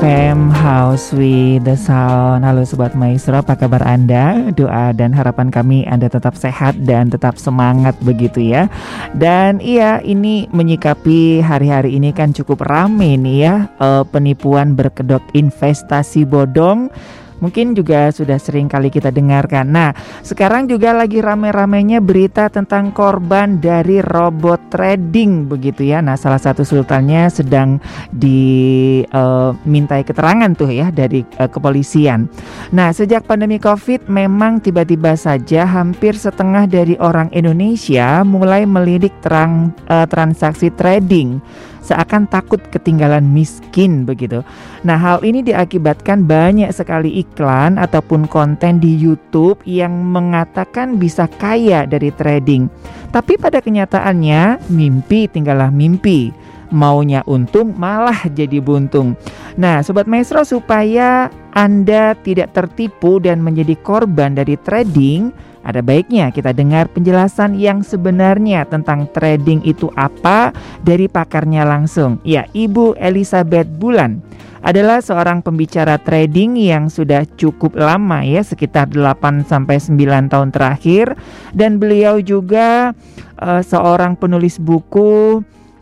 FM 0.00 0.48
House 0.48 1.12
with 1.12 1.68
the 1.68 1.76
Sound. 1.76 2.40
Halo 2.40 2.64
Sobat 2.64 2.96
Maestro, 2.96 3.36
apa 3.36 3.52
kabar 3.52 3.84
Anda? 3.84 4.48
Doa 4.48 4.96
dan 4.96 5.12
harapan 5.12 5.52
kami 5.52 5.84
Anda 5.84 6.08
tetap 6.08 6.40
sehat 6.40 6.88
dan 6.88 7.12
tetap 7.12 7.36
semangat 7.36 7.92
begitu 8.00 8.40
ya. 8.40 8.72
Dan 9.12 9.60
iya 9.60 10.00
ini 10.00 10.48
menyikapi 10.56 11.44
hari-hari 11.44 12.00
ini 12.00 12.16
kan 12.16 12.32
cukup 12.32 12.64
rame 12.64 13.20
nih 13.20 13.36
ya 13.44 13.54
uh, 13.76 14.00
Penipuan 14.08 14.72
berkedok 14.72 15.20
investasi 15.36 16.24
bodong 16.24 16.88
mungkin 17.40 17.74
juga 17.74 18.12
sudah 18.14 18.36
sering 18.36 18.70
kali 18.70 18.92
kita 18.92 19.10
dengarkan. 19.10 19.72
Nah, 19.72 19.90
sekarang 20.22 20.70
juga 20.70 20.94
lagi 20.94 21.18
rame-ramenya 21.18 21.98
berita 21.98 22.46
tentang 22.52 22.92
korban 22.94 23.58
dari 23.58 23.98
robot 24.04 24.70
trading 24.70 25.48
begitu 25.50 25.90
ya. 25.90 25.98
Nah, 26.04 26.14
salah 26.14 26.38
satu 26.38 26.62
sultannya 26.62 27.26
sedang 27.32 27.80
dimintai 28.14 30.04
uh, 30.04 30.06
keterangan 30.06 30.50
tuh 30.54 30.70
ya 30.70 30.92
dari 30.94 31.24
uh, 31.40 31.48
kepolisian. 31.50 32.30
Nah, 32.70 32.94
sejak 32.94 33.26
pandemi 33.26 33.58
Covid 33.58 34.06
memang 34.06 34.62
tiba-tiba 34.62 35.16
saja 35.16 35.66
hampir 35.66 36.14
setengah 36.14 36.70
dari 36.70 36.94
orang 37.00 37.32
Indonesia 37.34 38.22
mulai 38.22 38.68
melidik 38.68 39.12
terang 39.24 39.72
uh, 39.88 40.06
transaksi 40.06 40.70
trading 40.76 41.42
seakan 41.90 42.30
takut 42.30 42.62
ketinggalan 42.70 43.26
miskin 43.26 44.06
begitu. 44.06 44.46
Nah, 44.86 44.94
hal 44.94 45.26
ini 45.26 45.42
diakibatkan 45.42 46.22
banyak 46.22 46.70
sekali 46.70 47.18
iklan 47.18 47.74
ataupun 47.82 48.30
konten 48.30 48.78
di 48.78 48.94
YouTube 48.94 49.58
yang 49.66 49.90
mengatakan 49.90 50.96
bisa 51.02 51.26
kaya 51.42 51.82
dari 51.90 52.14
trading. 52.14 52.70
Tapi 53.10 53.34
pada 53.34 53.58
kenyataannya 53.58 54.70
mimpi 54.70 55.26
tinggallah 55.26 55.74
mimpi. 55.74 56.30
Maunya 56.70 57.26
untung 57.26 57.74
malah 57.74 58.30
jadi 58.30 58.62
buntung. 58.62 59.18
Nah, 59.58 59.82
sobat 59.82 60.06
maestro 60.06 60.46
supaya 60.46 61.26
Anda 61.50 62.14
tidak 62.22 62.54
tertipu 62.54 63.18
dan 63.18 63.42
menjadi 63.42 63.74
korban 63.82 64.38
dari 64.38 64.54
trading, 64.54 65.34
ada 65.60 65.84
baiknya 65.84 66.32
kita 66.32 66.56
dengar 66.56 66.88
penjelasan 66.88 67.56
yang 67.56 67.84
sebenarnya 67.84 68.64
tentang 68.64 69.04
trading 69.12 69.60
itu 69.68 69.92
apa 69.92 70.56
dari 70.80 71.06
pakarnya 71.06 71.68
langsung. 71.68 72.16
Ya, 72.24 72.48
Ibu 72.56 72.96
Elizabeth 72.96 73.68
Bulan 73.68 74.24
adalah 74.60 75.00
seorang 75.00 75.40
pembicara 75.40 75.96
trading 75.96 76.56
yang 76.60 76.92
sudah 76.92 77.24
cukup 77.36 77.76
lama 77.76 78.20
ya, 78.24 78.44
sekitar 78.44 78.92
8 78.92 79.48
sampai 79.48 79.80
9 79.80 80.32
tahun 80.32 80.48
terakhir 80.52 81.16
dan 81.56 81.80
beliau 81.80 82.20
juga 82.20 82.92
uh, 83.40 83.62
seorang 83.64 84.16
penulis 84.20 84.60
buku 84.60 85.40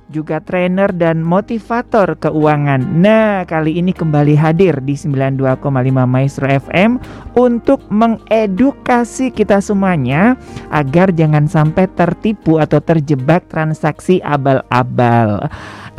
juga 0.09 0.41
trainer 0.41 0.89
dan 0.93 1.21
motivator 1.21 2.17
keuangan. 2.17 2.81
Nah, 2.81 3.45
kali 3.45 3.77
ini 3.77 3.93
kembali 3.93 4.35
hadir 4.35 4.81
di 4.81 4.97
92,5 4.97 5.61
Maestro 6.09 6.49
FM 6.49 6.97
untuk 7.37 7.85
mengedukasi 7.93 9.29
kita 9.33 9.61
semuanya 9.61 10.41
agar 10.73 11.13
jangan 11.13 11.45
sampai 11.45 11.85
tertipu 11.93 12.57
atau 12.57 12.81
terjebak 12.81 13.45
transaksi 13.53 14.25
abal-abal. 14.25 15.45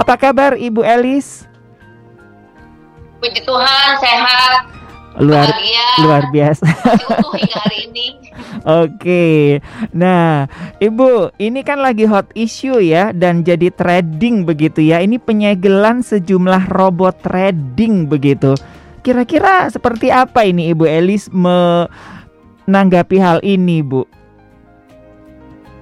Apa 0.01 0.17
kabar 0.17 0.57
Ibu 0.57 0.81
Elis? 0.81 1.45
Puji 3.21 3.43
Tuhan, 3.43 3.89
sehat 3.99 4.78
luar 5.19 5.51
Bahagia. 5.51 5.85
luar 5.99 6.23
biasa. 6.31 6.65
Oke. 8.83 9.59
Nah, 9.91 10.47
Ibu, 10.79 11.35
ini 11.39 11.59
kan 11.63 11.83
lagi 11.83 12.07
hot 12.07 12.31
issue 12.35 12.79
ya 12.79 13.11
dan 13.11 13.43
jadi 13.43 13.71
trading 13.71 14.47
begitu 14.47 14.79
ya. 14.79 15.03
Ini 15.03 15.19
penyegelan 15.19 16.01
sejumlah 16.03 16.71
robot 16.71 17.19
trading 17.23 18.07
begitu. 18.07 18.55
Kira-kira 19.03 19.67
seperti 19.71 20.11
apa 20.11 20.43
ini 20.43 20.71
Ibu 20.71 20.87
Elis 20.87 21.31
menanggapi 21.31 23.17
hal 23.19 23.39
ini, 23.43 23.83
Bu? 23.83 24.03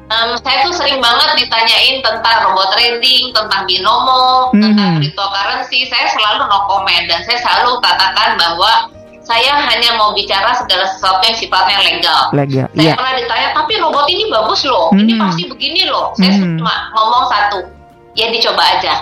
Um, 0.07 0.39
saya 0.39 0.63
tuh 0.63 0.71
sering 0.71 1.03
banget 1.03 1.35
ditanyain 1.35 1.99
tentang 1.99 2.37
robot 2.47 2.71
trading, 2.79 3.35
tentang 3.35 3.67
binomo, 3.67 4.55
hmm. 4.55 4.63
tentang 4.63 4.89
cryptocurrency. 5.03 5.83
Saya 5.91 6.07
selalu 6.15 6.47
no 6.47 6.63
comment 6.63 7.05
dan 7.11 7.19
saya 7.27 7.43
selalu 7.43 7.83
katakan 7.83 8.39
bahwa 8.39 8.71
saya 9.27 9.59
hanya 9.59 9.99
mau 9.99 10.15
bicara 10.15 10.55
segala 10.55 10.87
sesuatu 10.87 11.19
yang 11.27 11.35
sifatnya 11.35 11.77
legal. 11.83 12.21
Legal. 12.31 12.67
Saya 12.71 12.87
yeah. 12.87 12.95
pernah 12.95 13.13
ditanya, 13.19 13.47
tapi 13.51 13.73
robot 13.75 14.07
ini 14.07 14.23
bagus 14.31 14.63
loh, 14.63 14.87
mm. 14.95 15.03
ini 15.03 15.13
hmm. 15.13 15.21
pasti 15.27 15.43
begini 15.51 15.81
loh. 15.91 16.15
Saya 16.15 16.31
mm. 16.39 16.55
cuma 16.63 16.75
ngomong 16.95 17.23
satu, 17.27 17.59
ya 18.15 18.31
dicoba 18.31 18.63
aja. 18.63 18.93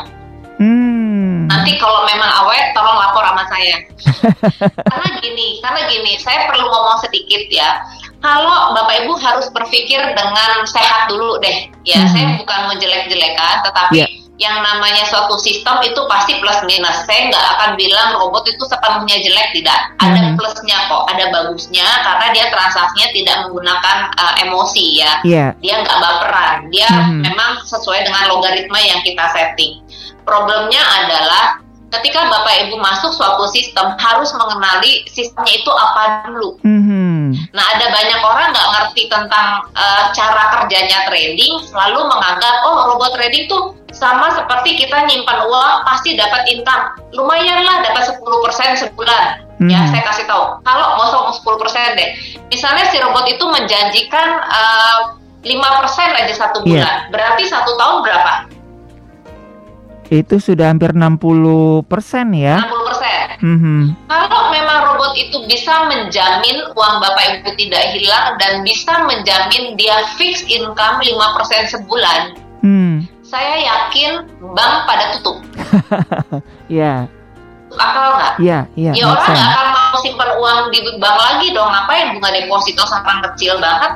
Mm. 0.58 1.46
Nanti 1.46 1.78
kalau 1.78 2.10
memang 2.10 2.32
awet, 2.42 2.74
tolong 2.74 2.98
lapor 2.98 3.22
sama 3.22 3.46
saya. 3.54 3.76
karena 4.90 5.08
gini, 5.22 5.62
karena 5.62 5.82
gini, 5.94 6.18
saya 6.18 6.50
perlu 6.50 6.66
ngomong 6.74 6.98
sedikit 7.06 7.46
ya. 7.54 7.86
Kalau 8.26 8.74
Bapak 8.74 9.06
Ibu 9.06 9.22
harus 9.22 9.46
berpikir 9.54 10.02
dengan 10.02 10.66
sehat 10.66 11.06
dulu 11.06 11.38
deh, 11.38 11.70
ya. 11.86 12.02
Mm. 12.02 12.10
Saya 12.10 12.26
bukan 12.42 12.60
menjelek-jelekan, 12.74 13.62
tetapi 13.62 14.02
yeah 14.02 14.25
yang 14.36 14.60
namanya 14.60 15.08
suatu 15.08 15.40
sistem 15.40 15.80
itu 15.80 16.02
pasti 16.12 16.36
plus 16.44 16.60
minus. 16.68 17.08
Saya 17.08 17.32
nggak 17.32 17.46
akan 17.56 17.70
bilang 17.80 18.20
robot 18.20 18.44
itu 18.52 18.64
sepenuhnya 18.68 19.16
jelek, 19.24 19.48
tidak. 19.56 19.80
Ada 20.04 20.12
mm 20.12 20.26
-hmm. 20.28 20.36
plusnya 20.36 20.78
kok, 20.92 21.04
ada 21.08 21.26
bagusnya 21.32 21.88
karena 22.04 22.26
dia 22.36 22.46
transaksinya 22.52 23.08
tidak 23.16 23.36
menggunakan 23.48 23.98
uh, 24.20 24.34
emosi 24.44 24.86
ya. 25.00 25.12
Yeah. 25.24 25.50
Dia 25.64 25.80
nggak 25.80 26.00
baperan, 26.04 26.68
dia 26.68 26.90
mm 26.92 27.00
-hmm. 27.00 27.22
memang 27.32 27.52
sesuai 27.64 28.04
dengan 28.04 28.24
logaritma 28.28 28.80
yang 28.84 29.00
kita 29.08 29.26
setting. 29.32 29.80
Problemnya 30.28 30.84
adalah 30.84 31.64
ketika 31.96 32.28
Bapak 32.28 32.68
Ibu 32.68 32.76
masuk 32.76 33.16
suatu 33.16 33.48
sistem 33.56 33.96
harus 33.96 34.36
mengenali 34.36 35.08
sistemnya 35.08 35.54
itu 35.56 35.72
apa 35.72 36.28
dulu. 36.28 36.60
Mm 36.60 36.82
-hmm. 36.84 37.05
Nah 37.54 37.66
ada 37.76 37.86
banyak 37.92 38.20
orang 38.22 38.48
nggak 38.52 38.70
ngerti 38.76 39.02
tentang 39.08 39.48
uh, 39.74 40.04
cara 40.12 40.44
kerjanya 40.60 41.08
trading, 41.08 41.54
selalu 41.68 42.06
menganggap 42.08 42.56
oh 42.68 42.94
robot 42.94 43.16
trading 43.16 43.46
tuh 43.48 43.76
sama 43.96 44.28
seperti 44.36 44.76
kita 44.76 45.08
nyimpan 45.08 45.40
uang 45.48 45.74
pasti 45.88 46.20
dapat 46.20 46.44
income. 46.52 47.00
Lumayan 47.16 47.64
lah 47.64 47.84
dapat 47.86 48.04
10% 48.12 48.84
sebulan. 48.84 49.46
Hmm. 49.56 49.72
ya 49.72 49.88
saya 49.88 50.04
kasih 50.04 50.28
tahu. 50.28 50.60
Kalau 50.68 50.88
mau 51.00 51.32
10% 51.32 51.96
deh. 51.96 52.10
Misalnya 52.52 52.92
si 52.92 53.00
robot 53.00 53.24
itu 53.32 53.40
menjanjikan 53.48 54.44
uh, 54.52 55.16
eh, 55.48 55.56
5% 55.56 56.20
aja 56.20 56.34
satu 56.36 56.60
iya. 56.66 56.84
bulan. 56.84 56.84
Yeah. 56.84 56.98
berarti 57.14 57.44
satu 57.48 57.72
tahun 57.80 57.98
berapa? 58.04 58.34
Itu 60.12 60.38
sudah 60.38 60.70
hampir 60.70 60.94
60% 60.94 61.88
ya. 62.36 62.62
60% 62.62 62.95
mm 63.42 63.58
-hmm. 63.58 63.82
kalau 64.08 64.42
memang 64.52 64.80
robot 64.92 65.14
itu 65.18 65.38
bisa 65.48 65.90
menjamin 65.92 66.58
uang 66.76 66.96
bapak 67.02 67.42
ibu 67.42 67.50
tidak 67.58 67.96
hilang 67.96 68.36
dan 68.40 68.62
bisa 68.62 68.94
menjamin 69.08 69.76
dia 69.80 70.04
fix 70.20 70.44
income 70.48 71.02
5% 71.04 71.74
sebulan 71.74 72.36
hmm 72.64 73.16
saya 73.26 73.56
yakin 73.58 74.14
bank 74.54 74.74
pada 74.86 75.18
tutup. 75.18 75.38
Iya. 76.70 77.10
yeah. 77.10 77.76
Akal 77.76 78.16
nggak? 78.16 78.34
Iya, 78.40 78.48
yeah, 78.48 78.64
iya. 78.80 78.92
Yeah, 78.96 79.04
ya 79.04 79.06
orang 79.12 79.28
nggak 79.34 79.52
akan 79.52 79.68
mau 79.76 79.98
simpan 80.00 80.30
uang 80.40 80.60
di 80.72 80.80
bank 81.02 81.18
lagi 81.20 81.48
dong. 81.52 81.70
Ngapain 81.74 82.06
bunga 82.16 82.30
deposito 82.32 82.84
sekarang 82.88 83.20
kecil 83.32 83.60
banget? 83.60 83.92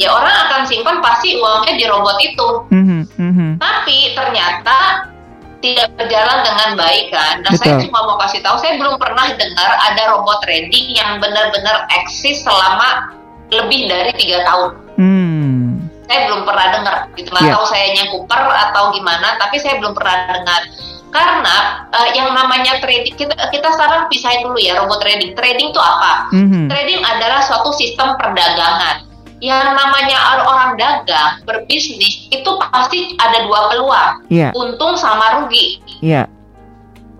Ya 0.00 0.08
orang 0.08 0.32
akan 0.48 0.60
simpan 0.64 1.04
pasti 1.04 1.36
uangnya 1.36 1.74
di 1.76 1.84
robot 1.84 2.16
itu. 2.24 2.48
Mm-hmm, 2.72 3.02
mm-hmm. 3.20 3.50
Tapi 3.60 4.16
ternyata 4.16 4.78
tidak 5.62 5.88
berjalan 5.94 6.38
dengan 6.42 6.68
baik 6.74 7.06
kan. 7.14 7.34
Betul. 7.46 7.58
saya 7.62 7.74
cuma 7.86 7.98
mau 8.04 8.16
kasih 8.26 8.42
tahu, 8.42 8.56
saya 8.58 8.76
belum 8.76 8.98
pernah 8.98 9.30
dengar 9.32 9.70
ada 9.90 10.02
robot 10.12 10.42
trading 10.42 10.98
yang 10.98 11.22
benar-benar 11.22 11.86
eksis 12.02 12.42
selama 12.42 13.14
lebih 13.54 13.86
dari 13.86 14.12
tiga 14.18 14.42
tahun. 14.42 14.70
Mm 14.98 15.42
saya 16.12 16.28
belum 16.28 16.42
pernah 16.44 16.66
dengar 16.76 16.96
gitu 17.16 17.28
nggak 17.32 17.44
yeah. 17.48 17.56
tahu 17.56 17.64
saya 17.72 17.86
nyangkuper 17.96 18.42
atau 18.44 18.82
gimana 18.92 19.28
tapi 19.40 19.56
saya 19.56 19.80
belum 19.80 19.96
pernah 19.96 20.28
dengar 20.28 20.60
karena 21.12 21.56
uh, 21.92 22.08
yang 22.12 22.28
namanya 22.36 22.80
trading 22.84 23.16
kita 23.16 23.32
kita 23.48 23.68
sekarang 23.72 24.08
pisahin 24.12 24.44
dulu 24.44 24.60
ya 24.60 24.76
robot 24.76 25.00
trading 25.00 25.32
trading 25.32 25.72
itu 25.72 25.80
apa 25.80 26.28
mm-hmm. 26.36 26.68
trading 26.68 27.00
adalah 27.00 27.40
suatu 27.40 27.72
sistem 27.72 28.16
perdagangan 28.20 29.08
yang 29.42 29.74
namanya 29.74 30.46
orang 30.46 30.78
dagang 30.78 31.42
berbisnis 31.42 32.30
itu 32.30 32.50
pasti 32.70 33.18
ada 33.18 33.42
dua 33.42 33.74
peluang 33.74 34.10
yeah. 34.30 34.54
untung 34.54 34.94
sama 34.94 35.42
rugi 35.42 35.82
yeah. 35.98 36.30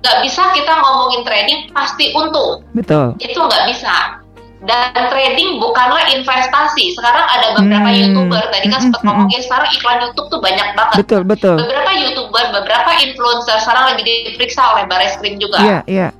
Gak 0.02 0.18
bisa 0.26 0.50
kita 0.50 0.82
ngomongin 0.82 1.22
trading 1.22 1.60
pasti 1.74 2.14
untung 2.14 2.62
betul 2.74 3.18
itu 3.18 3.38
nggak 3.38 3.66
bisa 3.70 4.22
dan 4.62 5.10
trading 5.10 5.58
bukanlah 5.58 6.06
investasi. 6.14 6.94
Sekarang 6.94 7.26
ada 7.26 7.58
beberapa 7.58 7.90
hmm. 7.90 7.98
youtuber 7.98 8.42
tadi 8.54 8.66
kan 8.70 8.78
sempat 8.78 9.00
hmm. 9.02 9.08
ngomongin 9.10 9.40
sekarang 9.42 9.68
iklan 9.74 9.98
YouTube 10.06 10.28
tuh 10.30 10.38
banyak 10.38 10.68
banget. 10.78 10.96
Betul 11.02 11.20
betul. 11.26 11.56
Beberapa 11.58 11.90
youtuber, 11.98 12.44
beberapa 12.54 12.90
influencer 13.02 13.58
sekarang 13.58 13.84
lagi 13.90 14.02
diperiksa 14.06 14.62
oleh 14.78 14.84
Baris 14.86 15.18
Krim 15.18 15.42
juga. 15.42 15.58
Iya 15.58 15.66
yeah, 15.66 15.80
iya. 15.90 16.00
Yeah. 16.06 16.10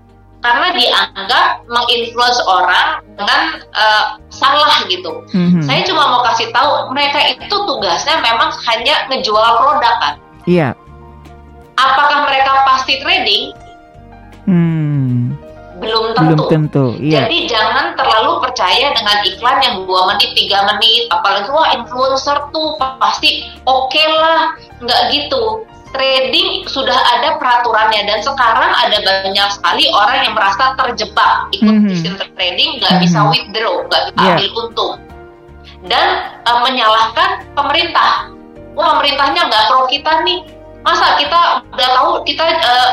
Karena 0.43 0.75
dianggap 0.75 1.47
menginfluence 1.71 2.43
orang 2.51 2.99
dengan 3.15 3.63
uh, 3.79 4.19
salah 4.27 4.83
gitu. 4.91 5.23
Mm-hmm. 5.31 5.63
Saya 5.63 5.87
cuma 5.87 6.11
mau 6.11 6.23
kasih 6.27 6.51
tahu 6.51 6.91
mereka 6.91 7.23
itu 7.31 7.57
tugasnya 7.63 8.19
memang 8.19 8.51
hanya 8.67 9.07
ngejual 9.07 9.51
produk 9.63 9.95
kan. 10.03 10.15
Iya. 10.51 10.75
Yeah. 10.75 11.79
Apakah 11.79 12.27
mereka 12.27 12.53
pasti 12.67 12.99
trading? 13.01 13.55
Hmm 14.51 14.93
belum 15.83 16.05
tentu. 16.15 16.23
Belum 16.23 16.39
tentu. 16.47 16.87
Iya. 17.03 17.27
Jadi 17.27 17.37
jangan 17.51 17.99
terlalu 17.99 18.39
percaya 18.39 18.95
dengan 18.95 19.17
iklan 19.27 19.59
yang 19.59 19.75
dua 19.83 20.01
menit, 20.15 20.31
tiga 20.39 20.63
menit, 20.71 21.11
apalagi 21.11 21.51
wah 21.51 21.75
influencer 21.75 22.39
tuh 22.55 22.79
pasti 22.79 23.51
oke 23.67 23.91
okay 23.91 24.07
lah, 24.07 24.55
nggak 24.79 25.03
gitu. 25.11 25.67
Trading 25.93 26.65
sudah 26.65 26.97
ada 26.97 27.37
peraturannya 27.37 28.09
dan 28.09 28.25
sekarang 28.25 28.73
ada 28.81 28.97
banyak 29.05 29.49
sekali 29.53 29.85
orang 29.93 30.25
yang 30.25 30.33
merasa 30.33 30.73
terjebak 30.81 31.53
ikut 31.53 31.69
mm 31.69 31.81
-hmm. 31.85 31.91
sistem 31.93 32.15
trading, 32.33 32.81
nggak 32.81 32.89
mm 32.89 32.97
-hmm. 32.97 33.05
bisa 33.05 33.19
withdraw, 33.29 33.75
nggak 33.87 34.03
bisa 34.09 34.17
yeah. 34.17 34.33
ambil 34.33 34.51
untung 34.57 34.93
dan 35.87 36.31
uh, 36.47 36.61
menyalahkan 36.63 37.43
pemerintah. 37.59 38.31
Wah 38.73 38.99
pemerintahnya 38.99 39.51
nggak 39.51 39.65
pro 39.69 39.85
kita 39.91 40.13
nih, 40.25 40.39
masa 40.87 41.19
kita 41.21 41.67
udah 41.75 41.89
tahu 41.99 42.11
kita 42.25 42.45
uh, 42.63 42.91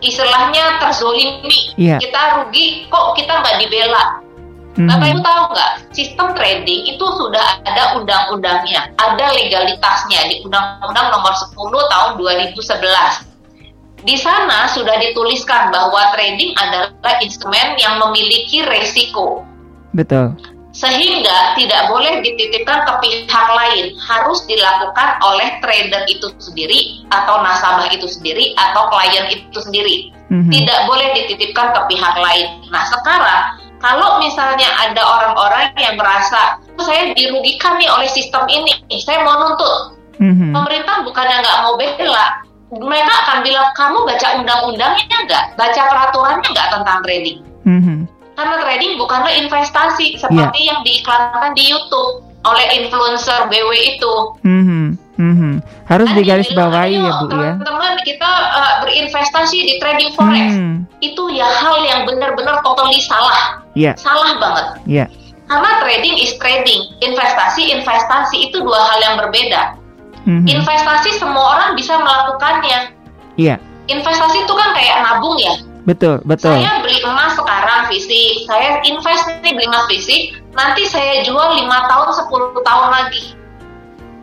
istilahnya 0.00 0.80
terzolimi, 0.80 1.76
yeah. 1.76 2.00
kita 2.00 2.40
rugi, 2.40 2.88
kok 2.88 3.14
kita 3.14 3.30
nggak 3.44 3.56
dibela? 3.62 4.24
Mm-hmm. 4.70 4.86
Bapak 4.86 5.06
Ibu 5.10 5.20
tahu 5.26 5.42
nggak, 5.50 5.72
sistem 5.90 6.28
trading 6.38 6.80
itu 6.94 7.06
sudah 7.18 7.58
ada 7.66 7.98
undang-undangnya, 7.98 8.94
ada 9.02 9.26
legalitasnya 9.34 10.20
di 10.30 10.46
Undang-Undang 10.46 11.06
Nomor 11.10 11.34
10 11.34 11.58
Tahun 11.90 12.10
2011. 12.16 14.06
Di 14.06 14.16
sana 14.16 14.70
sudah 14.70 14.96
dituliskan 14.96 15.74
bahwa 15.74 16.14
trading 16.14 16.54
adalah 16.56 17.18
instrumen 17.20 17.76
yang 17.82 17.98
memiliki 17.98 18.64
resiko. 18.64 19.44
Betul 19.92 20.38
sehingga 20.70 21.58
tidak 21.58 21.90
boleh 21.90 22.22
dititipkan 22.22 22.86
ke 22.86 22.92
pihak 23.02 23.48
lain 23.58 23.90
harus 23.98 24.46
dilakukan 24.46 25.18
oleh 25.18 25.58
trader 25.58 26.06
itu 26.06 26.30
sendiri 26.38 27.02
atau 27.10 27.42
nasabah 27.42 27.90
itu 27.90 28.06
sendiri 28.06 28.54
atau 28.54 28.86
klien 28.86 29.26
itu 29.34 29.58
sendiri 29.58 30.14
mm-hmm. 30.30 30.50
tidak 30.54 30.78
boleh 30.86 31.10
dititipkan 31.18 31.74
ke 31.74 31.80
pihak 31.90 32.14
lain 32.14 32.46
nah 32.70 32.86
sekarang 32.86 33.42
kalau 33.80 34.20
misalnya 34.20 34.68
ada 34.76 35.02
orang-orang 35.02 35.72
yang 35.80 35.96
merasa 35.96 36.60
oh, 36.76 36.84
saya 36.84 37.16
dirugikan 37.16 37.80
nih 37.80 37.88
oleh 37.88 38.08
sistem 38.08 38.44
ini 38.46 38.76
saya 39.00 39.24
mau 39.24 39.40
nuntut 39.40 39.96
mm-hmm. 40.20 40.52
pemerintah 40.52 41.02
bukannya 41.02 41.36
nggak 41.40 41.58
mau 41.64 41.74
bela 41.80 42.26
mereka 42.70 43.12
akan 43.26 43.38
bilang 43.42 43.68
kamu 43.74 43.98
baca 44.06 44.28
undang-undangnya 44.38 45.18
nggak 45.26 45.44
baca 45.58 45.82
peraturannya 45.90 46.48
nggak 46.48 46.68
tentang 46.70 46.98
trading 47.02 47.38
mm-hmm 47.66 48.20
karena 48.40 48.56
trading 48.64 48.92
bukanlah 48.96 49.32
investasi 49.36 50.16
seperti 50.16 50.60
yeah. 50.64 50.68
yang 50.72 50.80
diiklankan 50.80 51.52
di 51.52 51.64
YouTube 51.68 52.24
oleh 52.40 52.66
influencer 52.80 53.52
BW 53.52 53.70
itu. 53.76 54.14
Mm 54.40 54.62
-hmm. 54.64 54.84
Mm 55.20 55.34
-hmm. 55.36 55.54
Harus 55.84 56.08
kan 56.08 56.16
digarisbawahi 56.16 56.96
ya 56.96 57.12
Bu 57.20 57.28
teman 57.28 57.28
-teman, 57.28 57.44
ya. 57.44 57.52
Teman-teman 57.60 57.92
kita 58.08 58.30
uh, 58.56 58.74
berinvestasi 58.80 59.58
di 59.60 59.74
trading 59.76 60.16
forex 60.16 60.56
mm. 60.56 60.88
itu 61.04 61.22
ya 61.36 61.44
hal 61.44 61.84
yang 61.84 62.08
benar-benar 62.08 62.64
totally 62.64 62.96
salah. 63.04 63.60
Yeah. 63.80 63.96
Salah 63.96 64.36
banget. 64.36 64.66
Yeah. 64.84 65.08
Karena 65.48 65.70
trading 65.80 66.20
is 66.20 66.36
trading, 66.36 66.80
investasi 67.00 67.72
investasi 67.80 68.52
itu 68.52 68.60
dua 68.60 68.76
hal 68.76 68.98
yang 69.00 69.14
berbeda. 69.24 69.80
Mm 70.28 70.44
-hmm. 70.44 70.60
Investasi 70.60 71.16
semua 71.16 71.56
orang 71.56 71.70
bisa 71.80 71.96
melakukannya. 71.96 72.92
Iya. 73.40 73.56
Yeah. 73.56 73.58
Investasi 73.88 74.44
itu 74.44 74.52
kan 74.54 74.70
kayak 74.76 75.02
nabung 75.02 75.34
ya 75.40 75.56
Betul, 75.88 76.20
betul. 76.28 76.60
Saya 76.60 76.84
beli 76.84 77.00
emas 77.02 77.34
sekarang 77.34 77.88
fisik, 77.88 78.44
saya 78.44 78.84
invest 78.84 79.24
nih 79.40 79.52
beli 79.56 79.66
emas 79.68 79.88
fisik, 79.88 80.36
nanti 80.52 80.84
saya 80.84 81.24
jual 81.24 81.56
5 81.56 81.66
tahun, 81.66 82.08
10 82.28 82.68
tahun 82.68 82.88
lagi. 82.92 83.24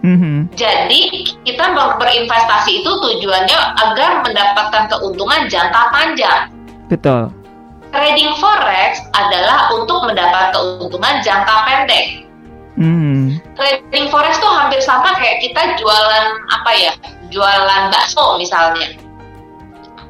Mm-hmm. 0.06 0.38
Jadi 0.54 1.02
kita 1.42 1.74
berinvestasi 1.98 2.86
itu 2.86 2.92
tujuannya 3.02 3.58
agar 3.58 4.22
mendapatkan 4.22 4.84
keuntungan 4.94 5.50
jangka 5.50 5.82
panjang. 5.90 6.54
Betul. 6.88 7.34
Trading 7.92 8.32
forex 8.38 9.00
adalah 9.16 9.72
untuk 9.74 10.04
mendapat 10.06 10.54
keuntungan 10.54 11.24
jangka 11.24 11.56
pendek. 11.66 12.06
Mm. 12.78 13.42
Trading 13.58 14.08
forex 14.14 14.38
tuh 14.38 14.52
hampir 14.52 14.84
sama 14.84 15.18
kayak 15.18 15.42
kita 15.42 15.80
jualan 15.82 16.26
apa 16.52 16.72
ya, 16.78 16.94
jualan 17.34 17.90
bakso 17.90 18.38
misalnya 18.38 19.08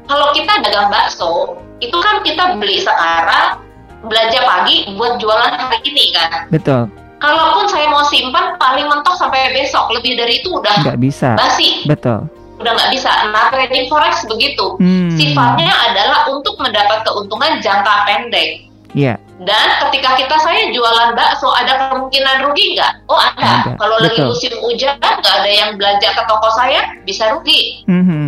kalau 0.08 0.32
kita 0.32 0.64
dagang 0.64 0.88
bakso, 0.88 1.60
itu 1.84 1.94
kan 2.00 2.24
kita 2.24 2.56
beli 2.56 2.80
sekarang, 2.80 3.60
belanja 4.08 4.40
pagi 4.40 4.88
buat 4.96 5.20
jualan 5.20 5.52
hari 5.52 5.78
ini 5.84 6.16
kan. 6.16 6.48
Betul. 6.48 6.88
Kalaupun 7.20 7.68
saya 7.68 7.92
mau 7.92 8.02
simpan, 8.08 8.56
paling 8.56 8.88
mentok 8.88 9.14
sampai 9.20 9.52
besok. 9.52 9.92
Lebih 9.92 10.16
dari 10.16 10.40
itu 10.40 10.48
udah 10.48 10.80
nggak 10.80 10.98
bisa. 11.02 11.36
Basi. 11.36 11.84
Betul. 11.84 12.24
Udah 12.58 12.72
nggak 12.74 12.90
bisa. 12.90 13.10
Nah, 13.30 13.48
trading 13.54 13.86
forex 13.86 14.26
begitu. 14.26 14.76
Hmm. 14.82 15.14
Sifatnya 15.14 15.70
adalah 15.70 16.26
untuk 16.30 16.58
mendapat 16.58 17.06
keuntungan 17.06 17.62
jangka 17.62 17.94
pendek. 18.06 18.66
Iya. 18.92 19.14
Yeah. 19.14 19.16
Dan 19.38 19.66
ketika 19.86 20.18
kita 20.18 20.36
saya 20.42 20.74
jualan 20.74 21.14
bakso, 21.14 21.46
ada 21.54 21.94
kemungkinan 21.94 22.42
rugi 22.42 22.74
nggak? 22.74 23.06
Oh 23.06 23.14
ada. 23.22 23.70
ada. 23.70 23.72
Kalau 23.78 23.96
lagi 24.02 24.18
musim 24.26 24.50
hujan, 24.58 24.98
nggak 24.98 25.22
ada 25.22 25.50
yang 25.50 25.78
belanja 25.78 26.10
ke 26.10 26.22
toko 26.26 26.50
saya, 26.58 26.98
bisa 27.06 27.30
rugi. 27.30 27.86
Mm 27.86 28.02
-hmm. 28.02 28.26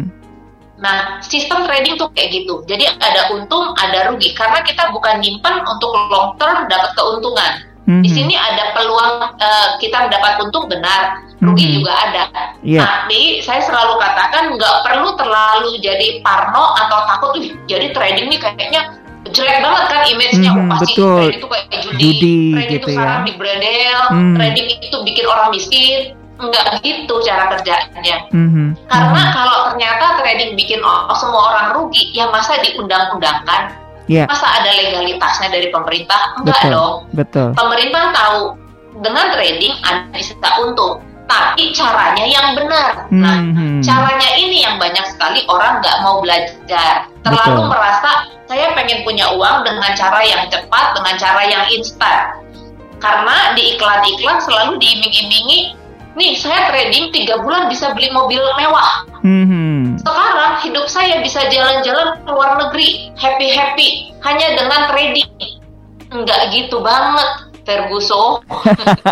Nah, 0.80 1.20
sistem 1.20 1.68
trading 1.68 2.00
tuh 2.00 2.08
kayak 2.16 2.32
gitu. 2.32 2.64
Jadi 2.64 2.88
ada 2.88 3.28
untung, 3.36 3.76
ada 3.76 4.08
rugi. 4.08 4.32
Karena 4.32 4.64
kita 4.64 4.88
bukan 4.94 5.20
nyimpen 5.20 5.60
untuk 5.66 5.92
long 6.08 6.38
term 6.40 6.70
dapat 6.70 6.94
keuntungan. 6.96 7.52
Mm-hmm. 7.90 8.06
Di 8.06 8.10
mhm. 8.14 8.16
sini 8.22 8.34
ada 8.38 8.64
peluang 8.70 9.14
uh, 9.34 9.69
kita 9.82 10.06
mendapat 10.06 10.32
untung 10.46 10.70
benar, 10.70 11.26
rugi 11.42 11.66
mm-hmm. 11.66 11.76
juga 11.82 11.92
ada. 12.06 12.25
Yeah. 12.62 12.87
Tapi 12.87 13.42
saya 13.42 13.66
selalu 13.66 13.98
katakan 13.98 14.54
nggak 14.54 14.76
perlu 14.87 15.19
terlalu 15.19 15.82
jadi 15.82 16.22
parno 16.22 16.78
atau 16.78 16.98
takut. 17.10 17.32
jadi 17.66 17.90
trading 17.90 18.31
ini 18.31 18.38
kayaknya 18.38 18.94
jelek 19.34 19.58
banget 19.58 19.84
kan 19.90 20.02
image-nya. 20.06 20.50
Mm-hmm, 20.54 20.70
pasti 20.70 20.92
betul. 20.94 21.19
trading 21.19 21.34
itu 21.34 21.48
kayak 21.50 21.66
judi, 21.82 21.98
judi 21.98 22.37
trading 22.54 22.70
gitu 22.70 22.78
itu 22.78 22.88
sekarang 22.94 23.19
ya. 23.19 23.26
di 23.26 23.32
bredel, 23.34 24.00
mm. 24.14 24.34
trading 24.38 24.66
itu 24.78 24.96
bikin 25.02 25.26
orang 25.26 25.48
miskin 25.50 26.00
nggak 26.40 26.66
gitu 26.87 27.14
cara 27.26 27.44
kerjanya. 27.58 28.16
Mm-hmm. 28.31 28.69
Karena 28.87 29.19
mm-hmm. 29.19 29.34
kalau 29.34 29.56
ternyata 29.66 30.06
trading 30.22 30.54
bikin 30.54 30.81
semua 31.19 31.42
orang 31.52 31.66
rugi, 31.75 32.14
ya 32.14 32.31
masa 32.31 32.54
diundang-undangkan? 32.62 33.79
Yeah. 34.10 34.26
Masa 34.26 34.42
ada 34.58 34.70
legalitasnya 34.74 35.54
dari 35.54 35.70
pemerintah? 35.70 36.34
Enggak 36.42 36.58
betul, 36.58 36.70
dong. 36.74 36.94
Betul. 37.14 37.48
Pemerintah 37.54 38.04
tahu 38.10 38.40
dengan 39.06 39.30
trading 39.30 39.74
ada 39.86 40.10
bisa 40.10 40.50
untung, 40.58 40.98
tapi 41.30 41.70
caranya 41.70 42.26
yang 42.26 42.58
benar. 42.58 43.06
Nah, 43.14 43.38
mm-hmm. 43.38 43.86
caranya 43.86 44.30
ini 44.34 44.66
yang 44.66 44.82
banyak 44.82 45.06
sekali 45.14 45.46
orang 45.46 45.78
nggak 45.78 45.96
mau 46.02 46.18
belajar. 46.18 47.06
Terlalu 47.23 47.62
betul. 47.62 47.70
merasa 47.70 48.11
saya 48.50 48.75
pengen 48.75 49.06
punya 49.06 49.30
uang 49.30 49.62
dengan 49.62 49.94
cara 49.94 50.20
yang 50.26 50.42
cepat, 50.50 50.87
dengan 50.99 51.14
cara 51.14 51.42
yang 51.46 51.64
instan. 51.70 52.35
Karena 52.99 53.54
di 53.54 53.78
iklan-iklan 53.78 54.42
selalu 54.42 54.76
diiming-imingi 54.82 55.78
nih 56.14 56.35
saya 56.38 56.71
trading 56.71 57.11
tiga 57.14 57.38
bulan 57.43 57.71
bisa 57.71 57.93
beli 57.95 58.11
mobil 58.11 58.40
mewah. 58.59 59.07
Mm-hmm. 59.21 60.00
Sekarang 60.00 60.52
hidup 60.64 60.87
saya 60.88 61.21
bisa 61.21 61.45
jalan-jalan 61.50 62.19
ke 62.25 62.31
luar 62.31 62.57
negeri, 62.57 63.12
happy 63.19 63.49
happy 63.52 63.88
hanya 64.25 64.57
dengan 64.57 64.81
trading. 64.90 65.31
Enggak 66.11 66.50
gitu 66.50 66.83
banget. 66.83 67.50
Ferguson. 67.64 68.45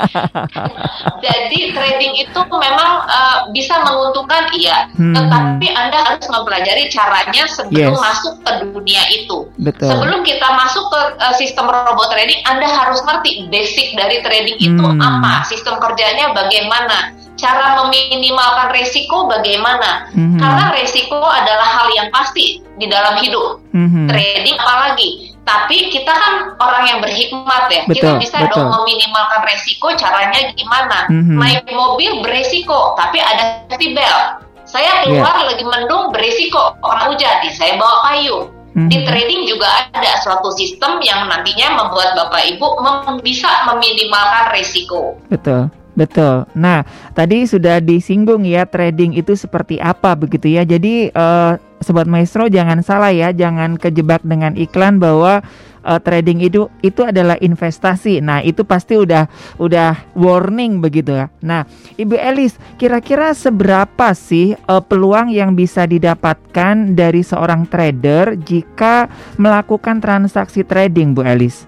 Jadi 1.24 1.58
trading 1.74 2.14
itu 2.18 2.40
memang 2.48 2.90
uh, 3.06 3.38
bisa 3.52 3.80
menguntungkan 3.84 4.50
iya, 4.56 4.88
hmm. 4.94 5.14
tetapi 5.14 5.66
Anda 5.74 5.98
harus 6.04 6.26
mempelajari 6.30 6.88
caranya 6.88 7.44
sebelum 7.50 7.94
yes. 7.94 8.00
masuk 8.00 8.34
ke 8.42 8.52
dunia 8.64 9.02
itu. 9.12 9.48
Betul. 9.60 9.90
Sebelum 9.90 10.20
kita 10.24 10.48
masuk 10.54 10.84
ke 10.90 11.00
uh, 11.18 11.34
sistem 11.36 11.68
robot 11.68 12.08
trading, 12.10 12.40
Anda 12.48 12.66
harus 12.66 13.00
ngerti 13.04 13.50
basic 13.52 13.94
dari 13.94 14.20
trading 14.24 14.56
itu 14.58 14.84
hmm. 14.84 15.00
apa, 15.00 15.44
sistem 15.46 15.80
kerjanya 15.82 16.32
bagaimana, 16.32 17.14
cara 17.38 17.78
meminimalkan 17.86 18.74
resiko 18.74 19.30
bagaimana? 19.30 20.10
Mm-hmm. 20.12 20.42
Karena 20.42 20.64
resiko 20.74 21.22
adalah 21.22 21.68
hal 21.80 21.88
yang 21.94 22.08
pasti 22.10 22.60
di 22.76 22.86
dalam 22.90 23.16
hidup. 23.22 23.62
Mm-hmm. 23.72 24.04
Trading 24.10 24.56
apalagi. 24.58 25.10
Tapi 25.48 25.88
kita 25.88 26.12
kan 26.12 26.34
orang 26.60 26.84
yang 26.84 26.98
berhikmat 27.00 27.72
ya. 27.72 27.88
Betul, 27.88 27.96
kita 27.96 28.10
bisa 28.20 28.36
betul. 28.44 28.68
dong 28.68 28.68
meminimalkan 28.76 29.40
resiko. 29.48 29.88
Caranya 29.96 30.52
gimana? 30.52 31.08
Mm-hmm. 31.08 31.36
Naik 31.40 31.64
mobil 31.72 32.20
beresiko, 32.20 32.92
tapi 33.00 33.16
ada 33.16 33.64
safety 33.72 33.96
belt. 33.96 34.44
Saya 34.68 35.00
keluar 35.00 35.32
yeah. 35.32 35.48
lagi 35.48 35.64
mendung 35.64 36.12
beresiko. 36.12 36.76
Orang 36.84 37.16
hujan, 37.16 37.40
saya 37.56 37.80
bawa 37.80 38.12
kayu. 38.12 38.52
Mm-hmm. 38.76 38.88
Di 38.92 38.98
trading 39.08 39.42
juga 39.48 39.88
ada 39.96 40.20
suatu 40.20 40.52
sistem 40.52 41.00
yang 41.00 41.24
nantinya 41.32 41.80
membuat 41.80 42.12
Bapak 42.12 42.44
Ibu 42.52 42.68
mem- 42.84 43.24
bisa 43.24 43.48
meminimalkan 43.64 44.52
resiko. 44.52 45.16
Betul. 45.32 45.72
Betul. 45.98 46.46
Nah, 46.54 46.86
tadi 47.10 47.42
sudah 47.42 47.82
disinggung 47.82 48.46
ya 48.46 48.62
trading 48.70 49.18
itu 49.18 49.34
seperti 49.34 49.82
apa 49.82 50.14
begitu 50.14 50.46
ya. 50.46 50.62
Jadi 50.62 51.10
uh, 51.10 51.58
sobat 51.82 52.06
maestro 52.06 52.46
jangan 52.46 52.86
salah 52.86 53.10
ya, 53.10 53.34
jangan 53.34 53.74
kejebak 53.74 54.22
dengan 54.22 54.54
iklan 54.54 55.02
bahwa 55.02 55.42
uh, 55.82 55.98
trading 55.98 56.38
itu 56.38 56.70
itu 56.86 57.02
adalah 57.02 57.34
investasi. 57.42 58.22
Nah, 58.22 58.46
itu 58.46 58.62
pasti 58.62 58.94
udah 58.94 59.26
udah 59.58 60.14
warning 60.14 60.78
begitu 60.78 61.18
ya. 61.18 61.26
Nah, 61.42 61.66
Ibu 61.98 62.14
Elis, 62.14 62.54
kira-kira 62.78 63.34
seberapa 63.34 64.14
sih 64.14 64.54
uh, 64.70 64.78
peluang 64.78 65.34
yang 65.34 65.58
bisa 65.58 65.82
didapatkan 65.82 66.94
dari 66.94 67.26
seorang 67.26 67.66
trader 67.66 68.38
jika 68.38 69.10
melakukan 69.34 69.98
transaksi 69.98 70.62
trading, 70.62 71.10
Bu 71.10 71.26
Elis? 71.26 71.66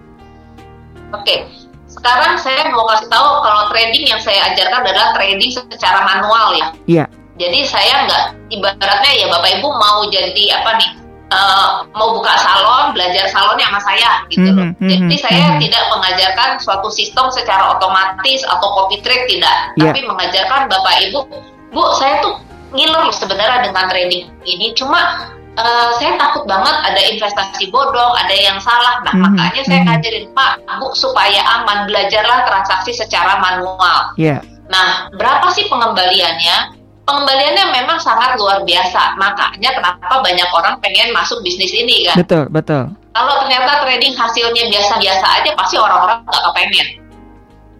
Oke. 1.10 1.69
Sekarang 2.00 2.40
saya 2.40 2.72
mau 2.72 2.88
kasih 2.88 3.12
tahu 3.12 3.28
kalau 3.44 3.62
trading 3.68 4.08
yang 4.08 4.20
saya 4.24 4.40
ajarkan 4.48 4.88
adalah 4.88 5.12
trading 5.12 5.52
secara 5.52 6.00
manual 6.00 6.56
ya. 6.56 6.66
Iya. 6.88 7.04
Jadi 7.36 7.60
saya 7.68 8.08
nggak 8.08 8.24
ibaratnya 8.56 9.12
ya 9.20 9.26
Bapak 9.28 9.60
Ibu 9.60 9.68
mau 9.68 10.08
jadi 10.08 10.44
apa 10.60 10.80
nih 10.80 10.90
uh, 11.28 11.68
mau 11.92 12.16
buka 12.16 12.34
salon, 12.40 12.96
belajar 12.96 13.28
salonnya 13.28 13.68
sama 13.68 13.80
saya 13.84 14.10
gitu 14.32 14.48
loh. 14.48 14.72
Mm 14.72 14.74
-hmm, 14.76 14.88
Jadi 14.88 15.00
mm-hmm, 15.12 15.24
saya 15.24 15.44
mm 15.44 15.52
-hmm. 15.52 15.62
tidak 15.68 15.84
mengajarkan 15.92 16.48
suatu 16.60 16.88
sistem 16.88 17.26
secara 17.32 17.76
otomatis 17.76 18.40
atau 18.48 18.68
copy 18.80 19.00
trade 19.04 19.28
tidak, 19.28 19.56
yeah. 19.76 19.92
tapi 19.92 20.00
mengajarkan 20.04 20.72
Bapak 20.72 20.94
Ibu, 21.08 21.20
Bu, 21.70 21.82
saya 22.00 22.24
tuh 22.24 22.40
ngiler 22.72 23.08
sebenarnya 23.12 23.66
dengan 23.66 23.84
trading 23.92 24.30
ini, 24.46 24.72
cuma 24.72 25.30
uh, 25.60 25.90
saya 26.00 26.16
takut 26.16 26.48
banget 26.48 26.76
ada 26.88 27.00
investasi 27.12 27.68
bodong, 27.68 28.12
ada 28.16 28.34
yang 28.34 28.58
salah. 28.58 29.04
Nah, 29.04 29.12
mm 29.12 29.20
-hmm, 29.20 29.36
makanya 29.36 29.62
saya 29.68 29.80
mm-hmm. 29.84 29.96
ngajarin 30.00 30.26
Pak, 30.32 30.52
Bu 30.80 30.88
supaya 30.96 31.40
aman 31.60 31.86
belajarlah 31.86 32.48
transaksi 32.48 32.96
secara 32.96 33.38
manual. 33.38 34.16
Yeah. 34.16 34.40
Nah, 34.72 35.12
berapa 35.14 35.52
sih 35.52 35.68
pengembaliannya? 35.68 36.80
pengembaliannya 37.10 37.64
memang 37.74 37.98
sangat 37.98 38.38
luar 38.38 38.62
biasa. 38.62 39.18
Makanya 39.18 39.70
kenapa 39.74 40.22
banyak 40.22 40.48
orang 40.54 40.78
pengen 40.78 41.10
masuk 41.10 41.42
bisnis 41.42 41.74
ini 41.74 42.06
kan? 42.06 42.14
Betul, 42.22 42.46
betul. 42.46 42.94
Kalau 43.10 43.34
ternyata 43.42 43.82
trading 43.82 44.14
hasilnya 44.14 44.70
biasa-biasa 44.70 45.26
aja, 45.42 45.50
pasti 45.58 45.74
orang-orang 45.74 46.22
nggak 46.22 46.44
kepengen. 46.46 46.88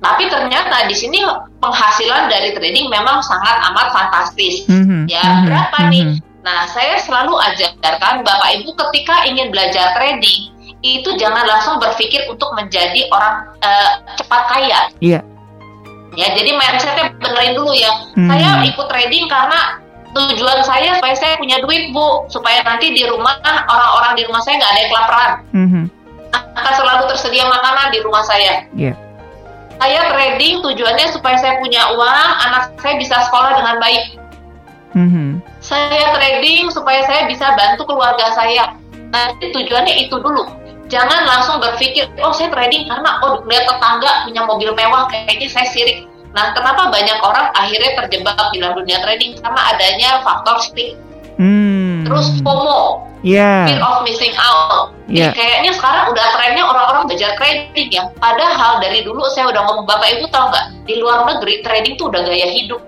Tapi 0.00 0.24
ternyata 0.32 0.76
di 0.88 0.96
sini 0.96 1.22
penghasilan 1.60 2.26
dari 2.32 2.56
trading 2.56 2.90
memang 2.90 3.22
sangat 3.22 3.62
amat 3.70 3.94
fantastis. 3.94 4.66
Mm 4.66 4.82
-hmm, 4.82 5.02
ya, 5.06 5.22
mm 5.22 5.30
-hmm, 5.30 5.46
berapa 5.46 5.76
mm 5.78 5.84
-hmm. 5.86 5.92
nih? 5.94 6.04
Nah, 6.40 6.64
saya 6.72 6.96
selalu 7.04 7.36
ajarkan 7.36 8.24
Bapak 8.24 8.50
Ibu 8.60 8.72
ketika 8.72 9.28
ingin 9.28 9.52
belajar 9.52 9.92
trading, 9.92 10.48
itu 10.80 11.10
jangan 11.20 11.44
langsung 11.44 11.76
berpikir 11.76 12.24
untuk 12.32 12.48
menjadi 12.56 13.04
orang 13.12 13.52
uh, 13.60 14.00
cepat 14.16 14.42
kaya. 14.48 14.80
Iya. 15.04 15.20
Ya, 16.18 16.26
jadi 16.34 16.50
mindsetnya 16.56 17.12
benerin 17.20 17.54
dulu 17.54 17.70
ya. 17.76 17.92
Hmm. 18.16 18.28
Saya 18.32 18.48
ikut 18.66 18.86
trading 18.88 19.30
karena 19.30 19.78
tujuan 20.10 20.58
saya 20.66 20.98
supaya 20.98 21.14
saya 21.14 21.38
punya 21.38 21.62
duit 21.62 21.94
bu, 21.94 22.26
supaya 22.26 22.66
nanti 22.66 22.90
di 22.90 23.06
rumah 23.06 23.38
orang-orang 23.44 24.18
di 24.18 24.22
rumah 24.26 24.42
saya 24.42 24.58
nggak 24.58 24.72
ada 24.74 24.80
yang 24.80 24.90
kelaparan. 24.90 25.32
Hmm. 25.54 25.84
Akan 26.34 26.74
selalu 26.74 27.02
tersedia 27.14 27.46
makanan 27.46 27.94
di 27.94 28.00
rumah 28.02 28.24
saya. 28.26 28.66
Yeah. 28.74 28.98
Saya 29.78 30.12
trading 30.12 30.60
tujuannya 30.60 31.06
supaya 31.14 31.36
saya 31.38 31.56
punya 31.62 31.94
uang, 31.94 32.30
anak 32.48 32.74
saya 32.82 32.98
bisa 32.98 33.16
sekolah 33.30 33.54
dengan 33.54 33.76
baik. 33.78 34.04
Hmm. 34.90 35.38
Saya 35.70 36.10
trading 36.18 36.66
supaya 36.74 37.06
saya 37.06 37.30
bisa 37.30 37.54
bantu 37.54 37.86
keluarga 37.86 38.34
saya. 38.34 38.74
Nanti 39.14 39.54
tujuannya 39.54 39.94
itu 40.02 40.18
dulu 40.18 40.60
jangan 40.90 41.22
langsung 41.24 41.62
berpikir 41.62 42.10
oh 42.20 42.34
saya 42.34 42.50
trading 42.50 42.90
karena 42.90 43.22
oh 43.22 43.40
lihat 43.46 43.64
tetangga 43.64 44.26
punya 44.26 44.42
mobil 44.44 44.70
mewah 44.74 45.06
kayaknya 45.08 45.48
saya 45.48 45.66
sirik 45.70 46.04
nah 46.34 46.50
kenapa 46.54 46.90
banyak 46.90 47.18
orang 47.22 47.50
akhirnya 47.54 47.90
terjebak 48.04 48.38
di 48.50 48.58
dalam 48.58 48.74
dunia 48.74 48.98
trading 49.02 49.38
karena 49.38 49.60
adanya 49.74 50.10
faktor 50.26 50.58
stick 50.62 50.98
hmm. 51.38 52.06
terus 52.06 52.38
FOMO 52.42 53.06
yeah. 53.22 53.66
fear 53.66 53.82
of 53.82 54.02
missing 54.06 54.34
out 54.38 54.94
yeah. 55.10 55.30
kayaknya 55.34 55.74
sekarang 55.74 56.10
udah 56.10 56.26
trennya 56.38 56.62
orang-orang 56.66 57.02
belajar 57.10 57.34
trading 57.38 57.88
ya 57.90 58.10
padahal 58.18 58.78
dari 58.82 59.02
dulu 59.06 59.26
saya 59.30 59.50
udah 59.50 59.62
ngomong 59.62 59.86
bapak 59.86 60.18
ibu 60.18 60.26
tahu 60.30 60.50
nggak 60.50 60.66
di 60.86 60.94
luar 60.98 61.26
negeri 61.26 61.54
trading 61.66 61.94
tuh 61.98 62.10
udah 62.10 62.22
gaya 62.22 62.46
hidup 62.50 62.82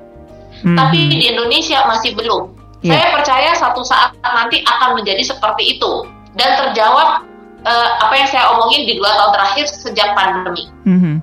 hmm. 0.63 0.79
tapi 0.79 0.99
di 1.11 1.19
Indonesia 1.35 1.83
masih 1.87 2.15
belum 2.15 2.62
yeah. 2.83 2.99
saya 2.99 3.07
percaya 3.15 3.51
satu 3.57 3.83
saat 3.87 4.11
nanti 4.23 4.63
akan 4.67 4.99
menjadi 4.99 5.23
seperti 5.23 5.79
itu 5.79 6.07
dan 6.37 6.59
terjawab 6.59 7.25
uh, 7.67 7.89
apa 8.03 8.15
yang 8.15 8.29
saya 8.29 8.51
omongin 8.55 8.87
di 8.87 8.99
dua 8.99 9.11
tahun 9.15 9.33
terakhir 9.35 9.65
sejak 9.71 10.09
pandemi. 10.15 10.69
Mm-hmm. 10.87 11.17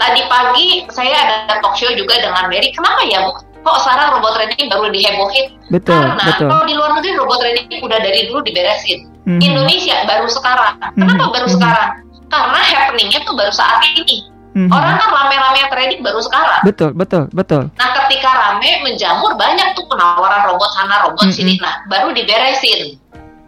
Tadi 0.00 0.22
pagi 0.32 0.68
saya 0.88 1.12
ada 1.12 1.60
talk 1.60 1.76
show 1.76 1.92
juga 1.92 2.16
dengan 2.16 2.48
Mary. 2.48 2.72
Kenapa 2.72 3.04
ya 3.04 3.28
bu? 3.28 3.36
Kok 3.60 3.76
sekarang 3.84 4.16
robot 4.16 4.32
trading 4.40 4.72
baru 4.72 4.88
dihebohin? 4.88 5.46
Betul, 5.68 6.00
Karena 6.00 6.24
betul. 6.24 6.48
kalau 6.48 6.64
di 6.64 6.72
luar 6.72 6.90
negeri 6.96 7.12
robot 7.20 7.38
trading 7.44 7.68
udah 7.84 7.98
dari 8.00 8.20
dulu 8.32 8.40
diberesin. 8.40 9.04
Mm-hmm. 9.28 9.40
Indonesia 9.44 9.96
baru 10.08 10.28
sekarang. 10.32 10.74
Kenapa 10.96 11.12
mm-hmm. 11.12 11.36
baru 11.36 11.48
sekarang? 11.52 11.90
Karena 12.30 12.60
happeningnya 12.62 13.20
tuh 13.28 13.34
baru 13.36 13.52
saat 13.52 13.84
ini. 13.92 14.24
Mm-hmm. 14.50 14.74
Orang 14.74 14.98
kan 14.98 15.08
rame-rame 15.14 15.62
trading 15.70 16.00
baru 16.02 16.20
sekarang. 16.26 16.60
Betul, 16.66 16.90
betul, 16.90 17.30
betul. 17.30 17.70
Nah, 17.78 17.88
ketika 18.02 18.30
rame 18.34 18.82
menjamur 18.82 19.38
banyak 19.38 19.78
tuh 19.78 19.86
penawaran 19.86 20.42
robot 20.50 20.70
sana, 20.74 21.06
robot 21.06 21.22
mm-hmm. 21.22 21.38
sini. 21.38 21.54
Nah, 21.62 21.86
baru 21.86 22.10
diberesin. 22.10 22.98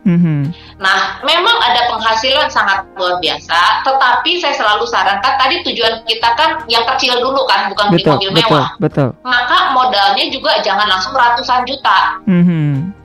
Mm-hmm. 0.02 0.40
Nah, 0.82 1.22
memang 1.22 1.56
ada 1.62 1.86
penghasilan 1.94 2.50
sangat 2.50 2.82
luar 2.98 3.22
biasa, 3.22 3.86
tetapi 3.86 4.42
saya 4.42 4.54
selalu 4.58 4.82
sarankan 4.90 5.34
tadi 5.38 5.62
tujuan 5.62 6.02
kita 6.06 6.26
kan 6.34 6.58
yang 6.66 6.82
kecil 6.94 7.18
dulu 7.22 7.46
kan, 7.46 7.70
bukan 7.70 7.94
beli 7.94 8.02
mobil 8.06 8.30
betul, 8.34 8.50
mewah. 8.50 8.68
Betul. 8.82 9.08
Maka 9.22 9.70
modalnya 9.74 10.26
juga 10.30 10.58
jangan 10.62 10.90
langsung 10.90 11.14
ratusan 11.14 11.62
juta. 11.66 12.18
Mm-hmm. 12.26 13.01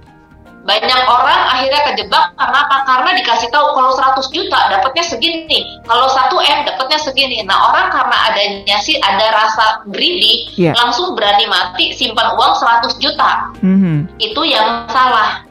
Banyak 0.68 1.02
orang 1.08 1.42
akhirnya 1.48 1.80
kejebak 1.88 2.36
karena 2.36 2.60
apa? 2.68 2.84
Karena 2.84 3.16
dikasih 3.16 3.48
tahu 3.56 3.72
kalau 3.72 3.96
100 3.96 4.36
juta 4.36 4.60
dapatnya 4.68 5.04
segini, 5.08 5.64
kalau 5.88 6.12
1 6.12 6.28
M 6.28 6.60
dapatnya 6.68 7.00
segini. 7.00 7.40
Nah, 7.48 7.72
orang 7.72 7.88
karena 7.88 8.18
adanya 8.28 8.78
sih 8.84 9.00
ada 9.00 9.32
rasa 9.32 9.88
greedy, 9.88 10.52
yeah. 10.60 10.76
langsung 10.76 11.16
berani 11.16 11.48
mati 11.48 11.96
simpan 11.96 12.36
uang 12.36 12.60
100 12.60 13.00
juta. 13.00 13.48
Mm-hmm. 13.64 13.98
Itu 14.20 14.44
yang 14.44 14.92
salah 14.92 15.48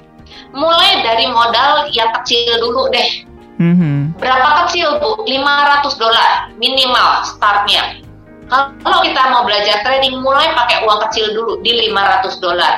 mulai 0.52 1.00
dari 1.00 1.32
modal 1.32 1.88
yang 1.96 2.12
kecil 2.20 2.60
dulu 2.60 2.92
deh. 2.92 3.08
Mm-hmm. 3.56 4.20
Berapa 4.20 4.68
kecil 4.68 5.00
bu? 5.00 5.24
500 5.24 5.96
dolar 5.96 6.52
minimal 6.60 7.24
startnya. 7.24 8.04
Kalau 8.52 9.02
kita 9.02 9.22
mau 9.32 9.42
belajar 9.42 9.82
trading 9.82 10.22
mulai 10.22 10.54
pakai 10.54 10.86
uang 10.86 11.02
kecil 11.08 11.34
dulu 11.34 11.58
di 11.64 11.88
500 11.88 12.36
dolar. 12.44 12.74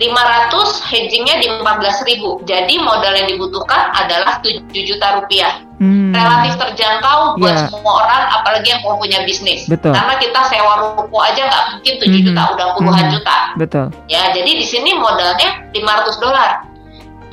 500 0.00 0.88
hedgingnya 0.88 1.36
di 1.38 1.46
14 1.48 2.08
ribu. 2.08 2.40
Jadi 2.48 2.74
modal 2.80 3.12
yang 3.12 3.28
dibutuhkan 3.28 3.92
adalah 3.92 4.40
7 4.40 4.66
juta 4.72 5.20
rupiah. 5.20 5.62
Hmm. 5.82 6.14
Relatif 6.14 6.58
terjangkau 6.58 7.42
buat 7.42 7.54
yeah. 7.58 7.68
semua 7.70 8.06
orang, 8.06 8.22
apalagi 8.40 8.68
yang 8.70 8.80
mau 8.86 8.96
punya 8.98 9.26
bisnis. 9.26 9.66
Betul. 9.66 9.92
Karena 9.94 10.14
kita 10.18 10.40
sewa 10.46 10.74
ruko 10.78 11.18
aja 11.18 11.42
nggak 11.46 11.64
mungkin 11.76 11.94
7 11.98 12.06
hmm. 12.06 12.24
juta, 12.30 12.42
udah 12.54 12.66
puluhan 12.78 13.04
hmm. 13.06 13.12
juta. 13.18 13.36
Betul. 13.58 13.86
Ya, 14.06 14.22
jadi 14.30 14.50
di 14.58 14.66
sini 14.66 14.94
modalnya 14.96 15.68
500 15.74 16.22
dolar 16.22 16.72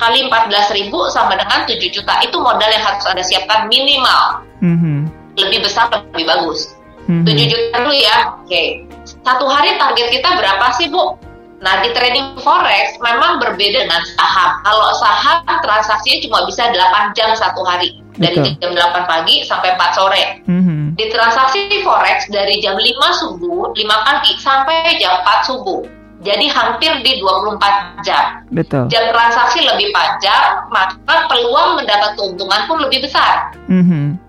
kali 0.00 0.26
14 0.26 0.76
ribu 0.80 1.06
sama 1.12 1.36
dengan 1.36 1.68
7 1.68 1.76
juta 1.92 2.24
itu 2.24 2.36
modal 2.40 2.66
yang 2.72 2.80
harus 2.80 3.04
anda 3.04 3.20
siapkan 3.20 3.68
minimal 3.68 4.40
mm-hmm. 4.64 4.98
lebih 5.36 5.60
besar 5.60 5.92
lebih 5.92 6.24
bagus 6.24 6.72
mm-hmm. 7.04 7.28
7 7.28 7.52
juta 7.52 7.76
dulu 7.84 7.94
ya 7.94 8.16
oke 8.40 8.48
okay. 8.48 8.66
satu 9.04 9.44
hari 9.44 9.76
target 9.76 10.08
kita 10.08 10.28
berapa 10.40 10.66
sih 10.80 10.88
bu 10.88 11.20
Nah 11.60 11.84
di 11.84 11.92
trading 11.92 12.40
forex 12.40 12.96
memang 13.04 13.36
berbeda 13.36 13.84
dengan 13.84 14.00
saham. 14.16 14.50
Kalau 14.64 14.96
saham 14.96 15.44
transaksinya 15.44 16.18
cuma 16.24 16.38
bisa 16.48 16.72
8 16.72 17.12
jam 17.12 17.36
satu 17.36 17.60
hari 17.60 18.00
dari 18.16 18.56
jam 18.60 18.72
8 18.72 19.04
pagi 19.04 19.44
sampai 19.44 19.76
4 19.76 19.96
sore. 19.96 20.24
Mm-hmm. 20.48 20.96
Di 20.96 21.04
transaksi 21.12 21.84
forex 21.84 22.32
dari 22.32 22.64
jam 22.64 22.80
5 22.80 23.20
subuh, 23.20 23.76
5 23.76 24.06
pagi 24.08 24.32
sampai 24.40 24.96
jam 24.96 25.20
4 25.20 25.48
subuh. 25.48 25.84
Jadi 26.20 26.52
hampir 26.52 26.92
di 27.00 27.16
24 27.20 28.04
jam. 28.04 28.44
Betul. 28.52 28.92
Jam 28.92 29.08
transaksi 29.08 29.64
lebih 29.64 29.88
panjang, 29.88 30.68
maka 30.68 31.28
peluang 31.32 31.80
mendapat 31.80 32.12
keuntungan 32.16 32.60
pun 32.68 32.76
lebih 32.84 33.04
besar. 33.04 33.56
Mm-hmm. 33.72 34.20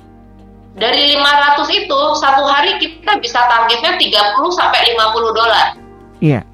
Dari 0.79 1.19
500 1.19 1.67
itu, 1.83 2.01
satu 2.15 2.47
hari 2.47 2.79
kita 2.79 3.19
bisa 3.19 3.43
targetnya 3.43 3.99
30 3.99 4.07
sampai 4.55 4.79
50 4.95 5.35
dolar. 5.35 5.75
Iya. 6.23 6.39
Yeah. 6.39 6.50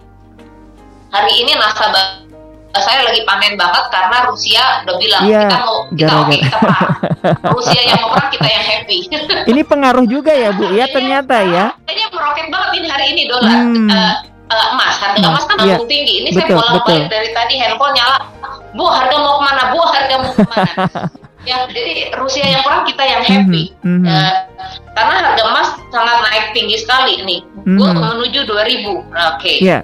Hari 1.07 1.33
ini 1.43 1.51
nasabah 1.55 2.27
saya 2.77 3.09
lagi 3.09 3.25
panen 3.25 3.57
banget 3.57 3.89
karena 3.89 4.17
Rusia 4.29 4.85
udah 4.85 4.95
bilang 5.01 5.21
yeah, 5.25 5.49
kita 5.49 5.57
mau 5.65 5.77
kita 5.89 6.13
oke 6.13 6.27
okay, 6.29 6.39
kita 6.45 6.57
perang. 6.61 6.89
Rusia 7.57 7.79
yang 7.81 7.97
mau 8.05 8.09
perang 8.13 8.29
kita 8.29 8.47
yang 8.53 8.65
happy. 8.69 8.97
ini 9.51 9.61
pengaruh 9.65 10.05
juga 10.05 10.33
ya 10.35 10.53
Bu 10.53 10.69
ya 10.69 10.85
ternyata 10.85 11.35
ya. 11.41 11.65
Kayaknya 11.89 12.07
meroket 12.13 12.47
banget 12.53 12.69
ini 12.77 12.87
hari 12.91 13.05
ini 13.17 13.21
dolar. 13.25 13.57
Hmm. 13.65 13.89
Uh, 13.89 14.13
uh, 14.51 14.65
emas 14.75 14.95
harga 14.99 15.19
emas 15.19 15.43
kan 15.47 15.57
yeah. 15.63 15.79
tinggi 15.85 16.13
ini 16.23 16.29
betul, 16.31 16.59
saya 16.59 16.69
bolak 16.71 16.85
balik 16.87 17.07
dari 17.11 17.29
tadi 17.35 17.53
handphone 17.59 17.93
nyala 17.95 18.17
bu 18.75 18.85
harga 18.87 19.15
mau 19.19 19.33
ke 19.39 19.43
mana 19.43 19.63
bu 19.73 19.79
harga 19.83 20.15
mau 20.21 20.31
ke 20.33 20.45
mana 20.47 20.73
ya 21.49 21.63
jadi 21.71 22.11
Rusia 22.19 22.43
yang 22.43 22.63
perang 22.63 22.83
kita 22.83 23.03
yang 23.07 23.21
happy 23.23 23.71
mm 23.83 24.03
-hmm. 24.03 24.03
uh, 24.03 24.33
karena 24.95 25.13
harga 25.23 25.43
emas 25.47 25.69
sangat 25.91 26.17
naik 26.27 26.45
tinggi 26.51 26.75
sekali 26.79 27.23
nih 27.23 27.39
mm 27.43 27.63
-hmm. 27.63 27.77
gue 27.79 27.89
menuju 27.95 28.39
2000 28.47 28.51
oke 28.51 29.03
okay. 29.39 29.57
yeah. 29.63 29.81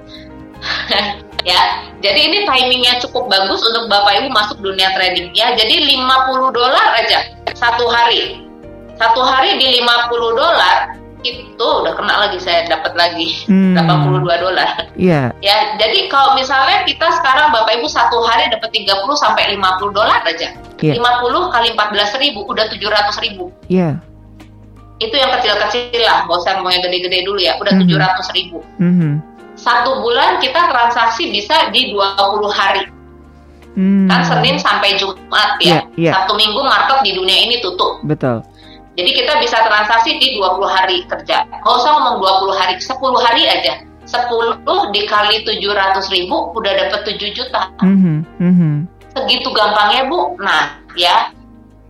ya 1.50 1.62
Jadi 2.04 2.20
ini 2.20 2.38
timingnya 2.44 3.00
cukup 3.00 3.32
bagus 3.32 3.64
untuk 3.64 3.88
Bapak 3.88 4.20
Ibu 4.20 4.30
masuk 4.36 4.60
dunia 4.60 4.92
trading 4.92 5.32
ya. 5.32 5.56
Jadi 5.56 5.96
50 5.96 6.52
dolar 6.52 6.88
aja 7.00 7.32
satu 7.56 7.88
hari. 7.88 8.44
Satu 9.00 9.24
hari 9.24 9.56
di 9.56 9.80
50 9.80 10.36
dolar 10.36 11.00
itu 11.24 11.64
udah 11.64 11.96
kena 11.96 12.28
lagi 12.28 12.36
saya 12.36 12.68
dapat 12.68 12.92
lagi 13.00 13.48
hmm. 13.48 13.80
82 13.80 14.44
dolar. 14.44 14.70
Iya. 15.00 15.32
Yeah. 15.32 15.40
Ya, 15.48 15.80
jadi 15.80 16.12
kalau 16.12 16.36
misalnya 16.36 16.84
kita 16.84 17.08
sekarang 17.24 17.56
Bapak 17.56 17.80
Ibu 17.80 17.88
satu 17.88 18.20
hari 18.28 18.52
dapat 18.52 18.76
30 18.76 18.92
sampai 19.16 19.56
50 19.56 19.96
dolar 19.96 20.20
aja. 20.28 20.52
Yeah. 20.84 21.00
50 21.00 21.56
kali 21.56 21.68
14 21.72 22.24
ribu 22.24 22.44
udah 22.52 22.68
700 22.68 23.24
ribu. 23.24 23.48
Iya. 23.72 23.96
Yeah. 23.96 24.12
Itu 25.00 25.16
yang 25.20 25.32
kecil-kecil 25.40 26.00
lah, 26.04 26.28
gak 26.28 26.38
usah 26.38 26.60
mau 26.64 26.72
yang 26.72 26.84
gede-gede 26.84 27.28
dulu 27.28 27.40
ya, 27.40 27.60
udah 27.60 27.76
mm 27.76 27.88
-hmm. 27.88 28.24
700 28.24 28.38
ribu. 28.38 28.58
Mm 28.80 28.94
-hmm. 28.94 29.14
Satu 29.64 30.04
bulan 30.04 30.44
kita 30.44 30.60
transaksi 30.68 31.32
bisa 31.32 31.72
di 31.72 31.96
20 31.96 32.52
hari. 32.52 32.84
Hmm. 33.74 34.12
Kan 34.12 34.22
Senin 34.28 34.60
sampai 34.60 35.00
Jumat 35.00 35.56
ya. 35.64 35.82
Yeah, 35.96 36.12
yeah. 36.12 36.14
Satu 36.14 36.36
minggu 36.36 36.60
market 36.62 37.00
di 37.08 37.16
dunia 37.16 37.48
ini 37.48 37.64
tutup. 37.64 38.04
Betul. 38.04 38.44
Jadi 38.94 39.10
kita 39.16 39.42
bisa 39.42 39.58
transaksi 39.66 40.22
di 40.22 40.38
20 40.38 40.68
hari 40.70 41.08
kerja. 41.10 41.48
Nggak 41.50 41.76
usah 41.80 41.90
ngomong 41.98 42.22
20 42.22 42.60
hari, 42.60 42.76
10 42.78 43.26
hari 43.26 43.44
aja. 43.50 43.74
10 44.04 44.68
dikali 44.92 45.48
700 45.48 46.12
ribu 46.12 46.52
udah 46.54 46.72
dapat 46.76 47.02
7 47.08 47.34
juta. 47.34 47.72
Mm 47.80 47.98
-hmm. 47.98 48.18
Mm 48.44 48.54
-hmm. 48.54 48.76
Segitu 49.16 49.50
gampangnya 49.56 50.12
Bu. 50.12 50.36
Nah 50.44 50.78
ya, 51.00 51.32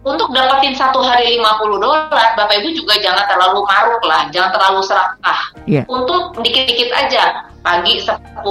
untuk 0.03 0.35
dapetin 0.35 0.75
satu 0.75 0.99
hari 0.99 1.39
50 1.39 1.79
dolar, 1.79 2.07
Bapak 2.11 2.59
Ibu 2.59 2.75
juga 2.75 2.99
jangan 2.99 3.23
terlalu 3.27 3.63
maruk 3.63 4.03
lah, 4.03 4.27
jangan 4.35 4.51
terlalu 4.51 4.81
serakah. 4.83 5.39
Yeah. 5.63 5.87
Untuk 5.87 6.43
dikit-dikit 6.43 6.91
aja, 6.91 7.47
pagi 7.63 8.03
10, 8.03 8.43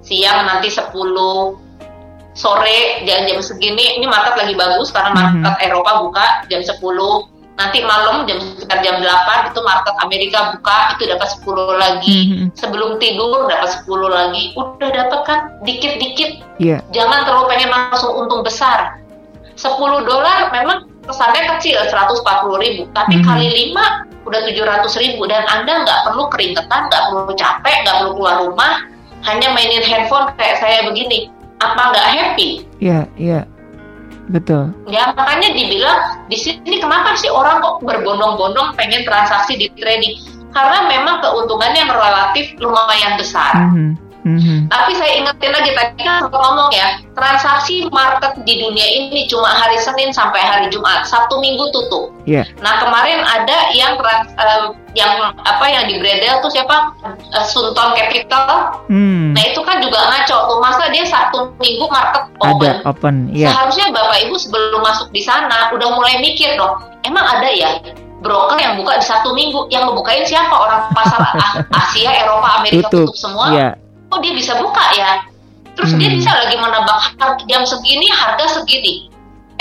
siang 0.00 0.48
nanti 0.48 0.72
10, 0.72 0.88
sore 2.32 3.04
jam-jam 3.04 3.44
segini, 3.44 4.00
ini 4.00 4.08
market 4.08 4.40
lagi 4.40 4.56
bagus 4.56 4.88
karena 4.88 5.12
market 5.12 5.44
mm 5.44 5.44
-hmm. 5.44 5.66
Eropa 5.68 5.92
buka 6.08 6.26
jam 6.48 6.64
10, 6.64 6.80
nanti 7.58 7.78
malam 7.82 8.24
jam 8.24 8.38
sekitar 8.38 8.78
jam 8.86 9.02
8 9.02 9.50
itu 9.50 9.60
market 9.66 9.94
Amerika 10.06 10.38
buka 10.54 10.94
itu 10.94 11.10
dapat 11.10 11.28
10 11.42 11.74
lagi 11.74 12.16
mm 12.16 12.26
-hmm. 12.30 12.48
sebelum 12.54 13.02
tidur 13.02 13.50
dapat 13.50 13.82
10 13.82 13.90
lagi 14.06 14.42
udah 14.54 14.90
dapat 14.94 15.20
kan 15.26 15.38
dikit-dikit 15.66 16.38
yeah. 16.62 16.78
jangan 16.94 17.26
terlalu 17.26 17.50
pengen 17.50 17.74
langsung 17.74 18.14
untung 18.14 18.46
besar 18.46 19.02
10 19.58 20.06
dolar 20.06 20.54
memang 20.54 20.86
kesannya 21.02 21.58
kecil 21.58 21.82
140 21.82 22.62
ribu 22.62 22.82
tapi 22.94 23.18
mm 23.18 23.22
-hmm. 23.22 23.28
kali 23.28 23.46
5 23.74 24.30
udah 24.30 24.40
700 24.44 25.02
ribu 25.02 25.26
dan 25.26 25.42
anda 25.50 25.82
nggak 25.82 26.00
perlu 26.06 26.30
keringetan 26.30 26.86
nggak 26.86 27.02
perlu 27.10 27.32
capek 27.34 27.76
nggak 27.82 27.96
perlu 28.00 28.12
keluar 28.14 28.36
rumah 28.46 28.72
hanya 29.26 29.50
mainin 29.50 29.82
handphone 29.82 30.30
kayak 30.38 30.62
saya 30.62 30.86
begini 30.86 31.32
apa 31.58 31.90
nggak 31.90 32.08
happy 32.14 32.50
iya 32.78 33.02
yeah, 33.02 33.04
iya 33.18 33.32
yeah 33.42 33.44
Betul. 34.28 34.76
Ya 34.84 35.08
makanya 35.16 35.56
dibilang 35.56 36.28
di 36.28 36.36
sini 36.36 36.76
kenapa 36.76 37.16
sih 37.16 37.32
orang 37.32 37.64
kok 37.64 37.80
berbondong-bondong 37.80 38.76
pengen 38.76 39.02
transaksi 39.08 39.56
di 39.56 39.72
trading? 39.80 40.20
Karena 40.52 40.84
memang 40.88 41.24
keuntungannya 41.24 41.80
yang 41.80 41.92
relatif 41.92 42.52
lumayan 42.60 43.16
besar. 43.16 43.52
Mm 43.56 43.70
-hmm. 43.72 43.90
Mm-hmm. 44.28 44.58
Tapi 44.68 44.92
saya 44.92 45.12
ingetin 45.24 45.52
lagi 45.56 45.70
tadi 45.72 46.04
kan 46.04 46.28
ngomong 46.28 46.68
ya, 46.68 47.00
transaksi 47.16 47.88
market 47.88 48.36
di 48.44 48.60
dunia 48.60 48.84
ini 48.84 49.24
cuma 49.24 49.48
hari 49.48 49.80
Senin 49.80 50.12
sampai 50.12 50.44
hari 50.44 50.68
Jumat, 50.68 51.08
Sabtu 51.08 51.40
Minggu 51.40 51.72
tutup. 51.72 52.12
Yeah. 52.28 52.44
Nah 52.60 52.76
kemarin 52.84 53.24
ada 53.24 53.72
yang 53.72 53.96
uh, 53.96 54.76
yang 54.92 55.32
apa 55.32 55.64
yang 55.64 55.88
di 55.88 55.96
Bredel 55.96 56.44
tuh 56.44 56.52
siapa 56.52 56.92
uh, 57.00 57.46
Sunton 57.48 57.96
Capital. 57.96 58.76
Mm. 58.92 59.32
Nah 59.32 59.42
itu 59.48 59.64
kan 59.64 59.80
juga 59.80 59.96
ngaco 59.96 60.36
tuh 60.52 60.58
masa 60.60 60.92
dia 60.92 61.08
Sabtu 61.08 61.48
Minggu 61.56 61.88
market 61.88 62.28
open. 62.44 62.84
Ada 62.84 62.84
open. 62.84 63.14
Yeah. 63.32 63.56
Seharusnya 63.56 63.88
Bapak 63.96 64.28
Ibu 64.28 64.36
sebelum 64.36 64.80
masuk 64.84 65.08
di 65.08 65.24
sana 65.24 65.72
udah 65.72 65.88
mulai 65.96 66.20
mikir 66.20 66.60
dong, 66.60 66.84
emang 67.08 67.24
ada 67.24 67.48
ya 67.48 67.80
broker 68.18 68.58
yang 68.58 68.74
buka 68.74 68.98
di 68.98 69.06
satu 69.06 69.30
minggu 69.30 69.70
yang 69.70 69.86
ngebukain 69.86 70.26
siapa 70.26 70.50
orang 70.50 70.90
pasar 70.90 71.22
Asia, 71.70 72.26
Eropa, 72.26 72.58
Amerika 72.58 72.90
tutup, 72.90 73.14
tutup 73.14 73.16
semua. 73.16 73.46
Yeah 73.54 73.72
oh 74.12 74.18
dia 74.20 74.32
bisa 74.32 74.56
buka 74.58 74.84
ya 74.96 75.22
terus 75.78 75.94
hmm. 75.94 76.00
dia 76.02 76.10
bisa 76.18 76.30
lagi 76.34 76.56
menambah 76.58 76.98
jam 77.46 77.62
segini 77.62 78.10
harga 78.10 78.60
segini 78.60 79.06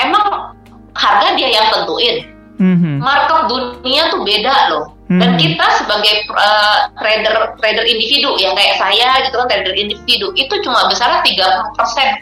emang 0.02 0.54
harga 0.98 1.28
dia 1.38 1.50
yang 1.54 1.68
tentuin 1.70 2.26
hmm. 2.58 2.98
market 2.98 3.46
dunia 3.48 4.10
tuh 4.10 4.26
beda 4.26 4.56
loh 4.74 4.86
hmm. 5.14 5.22
dan 5.22 5.38
kita 5.38 5.66
sebagai 5.78 6.26
uh, 6.34 6.90
trader 6.98 7.54
trader 7.62 7.86
individu 7.86 8.34
ya 8.42 8.54
kayak 8.58 8.76
saya 8.82 9.08
gitu 9.30 9.36
kan 9.38 9.48
trader 9.48 9.76
individu 9.78 10.34
itu 10.34 10.54
cuma 10.66 10.90
besar 10.90 11.22
30% 11.22 11.38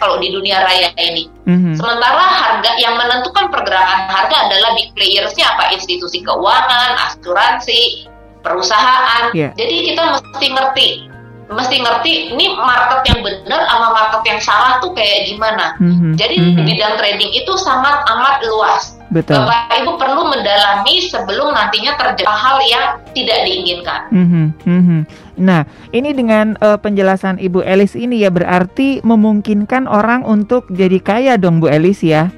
kalau 0.04 0.20
di 0.20 0.30
dunia 0.32 0.60
raya 0.64 0.92
ini 1.00 1.32
hmm. 1.48 1.76
sementara 1.80 2.20
harga 2.20 2.72
yang 2.80 3.00
menentukan 3.00 3.48
pergerakan 3.48 4.12
harga 4.12 4.52
adalah 4.52 4.76
big 4.76 4.92
playersnya 4.94 5.48
apa 5.56 5.72
institusi 5.72 6.20
keuangan 6.22 7.00
asuransi 7.12 8.12
perusahaan 8.44 9.32
yeah. 9.34 9.56
jadi 9.56 9.76
kita 9.94 10.04
mesti 10.20 10.48
ngerti 10.52 10.90
mesti 11.46 11.78
ngerti 11.78 12.34
ini 12.34 12.58
market 12.58 13.06
yang 13.06 13.22
benar 13.22 13.62
sama 13.70 13.88
market 13.94 14.22
yang 14.26 14.40
salah 14.42 14.82
tuh 14.82 14.92
kayak 14.98 15.30
gimana. 15.30 15.78
Mm-hmm. 15.78 16.12
Jadi 16.18 16.36
mm-hmm. 16.42 16.66
bidang 16.66 16.94
trading 16.98 17.32
itu 17.38 17.54
sangat 17.62 18.02
amat 18.10 18.42
luas. 18.50 18.98
Betul. 19.14 19.46
Bapak 19.46 19.86
Ibu 19.86 20.02
perlu 20.02 20.26
mendalami 20.26 21.06
sebelum 21.06 21.54
nantinya 21.54 21.94
terjadi 21.94 22.26
hal 22.26 22.58
yang 22.66 22.86
tidak 23.14 23.46
diinginkan. 23.46 24.02
Mm-hmm. 24.10 24.46
Mm-hmm. 24.66 25.02
Nah, 25.46 25.62
ini 25.94 26.10
dengan 26.18 26.58
uh, 26.66 26.82
penjelasan 26.82 27.38
Ibu 27.38 27.62
Elis 27.62 27.94
ini 27.94 28.26
ya 28.26 28.34
berarti 28.34 29.06
memungkinkan 29.06 29.86
orang 29.86 30.26
untuk 30.26 30.66
jadi 30.74 30.98
kaya 30.98 31.34
dong 31.38 31.62
Bu 31.62 31.70
Elis 31.70 32.02
ya? 32.02 32.34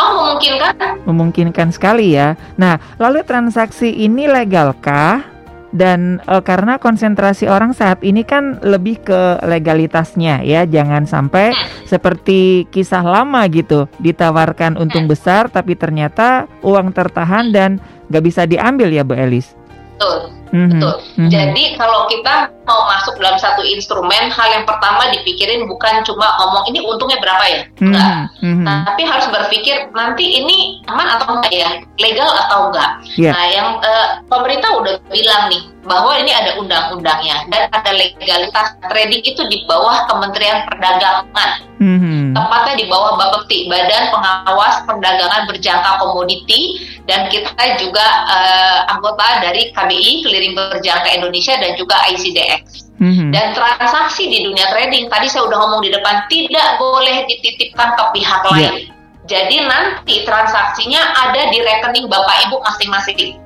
Oh, 0.00 0.16
memungkinkan? 0.16 1.04
Memungkinkan 1.04 1.68
sekali 1.70 2.16
ya. 2.16 2.32
Nah, 2.56 2.80
lalu 2.96 3.20
transaksi 3.22 3.92
ini 3.92 4.24
legalkah? 4.24 5.39
Dan 5.70 6.18
e, 6.26 6.34
karena 6.42 6.82
konsentrasi 6.82 7.46
orang 7.46 7.70
saat 7.70 8.02
ini 8.02 8.26
kan 8.26 8.58
lebih 8.62 9.02
ke 9.02 9.38
legalitasnya 9.46 10.42
ya 10.42 10.66
jangan 10.66 11.06
sampai 11.06 11.54
hmm. 11.54 11.86
seperti 11.86 12.66
kisah 12.70 13.02
lama 13.06 13.46
gitu 13.50 13.86
ditawarkan 14.02 14.74
untung 14.78 15.06
hmm. 15.06 15.12
besar 15.14 15.46
tapi 15.46 15.78
ternyata 15.78 16.50
uang 16.66 16.90
tertahan 16.90 17.54
dan 17.54 17.78
nggak 18.10 18.24
bisa 18.26 18.42
diambil 18.44 18.90
ya 18.90 19.06
Bu 19.06 19.14
Elis. 19.14 19.54
Betul. 19.96 20.39
Mm-hmm. 20.50 20.82
Betul. 20.82 20.94
Mm-hmm. 20.98 21.30
Jadi 21.30 21.64
kalau 21.78 22.00
kita 22.10 22.34
mau 22.66 22.86
masuk 22.90 23.14
dalam 23.18 23.38
satu 23.38 23.62
instrumen, 23.62 24.30
hal 24.30 24.48
yang 24.50 24.66
pertama 24.66 25.10
dipikirin 25.14 25.66
bukan 25.66 26.02
cuma 26.02 26.26
ngomong 26.42 26.64
ini 26.70 26.78
untungnya 26.82 27.18
berapa 27.22 27.44
ya, 27.46 27.60
mm-hmm. 27.66 27.86
enggak. 27.86 28.10
Mm-hmm. 28.42 28.66
Tapi 28.90 29.02
harus 29.06 29.26
berpikir 29.30 29.76
nanti 29.94 30.24
ini 30.42 30.82
aman 30.90 31.18
atau 31.18 31.38
enggak 31.38 31.54
ya, 31.54 31.70
legal 32.02 32.30
atau 32.46 32.70
enggak. 32.70 32.90
Yeah. 33.14 33.34
Nah, 33.34 33.46
yang 33.50 33.68
uh, 33.78 34.06
pemerintah 34.26 34.70
udah 34.78 34.94
bilang 35.10 35.50
nih 35.50 35.62
bahwa 35.80 36.12
ini 36.20 36.28
ada 36.28 36.60
undang-undangnya 36.60 37.48
dan 37.48 37.72
ada 37.72 37.90
legalitas 37.96 38.76
trading 38.92 39.24
itu 39.24 39.42
di 39.48 39.64
bawah 39.64 40.04
Kementerian 40.12 40.68
Perdagangan. 40.68 41.50
Mm-hmm. 41.80 42.36
Tepatnya 42.36 42.74
di 42.76 42.86
bawah 42.92 43.16
Bapepti, 43.16 43.64
Badan 43.72 44.12
Pengawas 44.12 44.84
Perdagangan 44.84 45.48
Berjangka 45.48 45.96
Komoditi 45.96 46.76
dan 47.08 47.32
kita 47.32 47.80
juga 47.80 48.04
uh, 48.28 48.92
anggota 48.92 49.40
dari 49.40 49.72
KBI 49.72 50.20
Clearing 50.40 50.56
Berjangka 50.56 51.12
Indonesia 51.12 51.54
dan 51.60 51.76
juga 51.76 52.00
ICDX. 52.08 52.88
Mm-hmm. 52.96 53.28
Dan 53.28 53.52
transaksi 53.52 54.24
di 54.24 54.48
dunia 54.48 54.72
trading 54.72 55.12
tadi 55.12 55.28
saya 55.28 55.44
udah 55.52 55.56
ngomong 55.60 55.84
di 55.84 55.92
depan 55.92 56.24
tidak 56.32 56.80
boleh 56.80 57.28
dititipkan 57.28 57.92
ke 57.92 58.04
pihak 58.16 58.40
yeah. 58.40 58.72
lain. 58.72 58.88
Jadi 59.28 59.56
nanti 59.68 60.24
transaksinya 60.24 61.12
ada 61.28 61.52
di 61.52 61.60
rekening 61.60 62.08
Bapak 62.08 62.48
Ibu 62.48 62.56
masing-masing. 62.64 63.36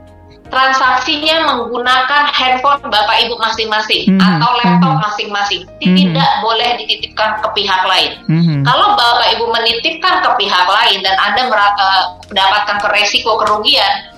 Transaksinya 0.55 1.51
menggunakan 1.51 2.31
handphone 2.31 2.87
Bapak 2.87 3.27
Ibu 3.27 3.43
masing-masing 3.43 4.15
mm-hmm. 4.15 4.23
atau 4.23 4.51
laptop 4.63 4.95
mm-hmm. 4.95 5.07
masing-masing. 5.11 5.63
Tidak 5.83 5.99
mm-hmm. 6.15 6.47
boleh 6.47 6.79
dititipkan 6.79 7.43
ke 7.43 7.49
pihak 7.59 7.83
lain. 7.91 8.23
Mm-hmm. 8.31 8.63
Kalau 8.63 8.95
Bapak 8.95 9.35
Ibu 9.35 9.51
menitipkan 9.51 10.23
ke 10.23 10.31
pihak 10.39 10.67
lain 10.71 11.03
dan 11.03 11.19
Anda 11.19 11.51
mendapatkan 11.51 12.77
ke 12.79 12.89
resiko 12.95 13.35
kerugian, 13.43 14.14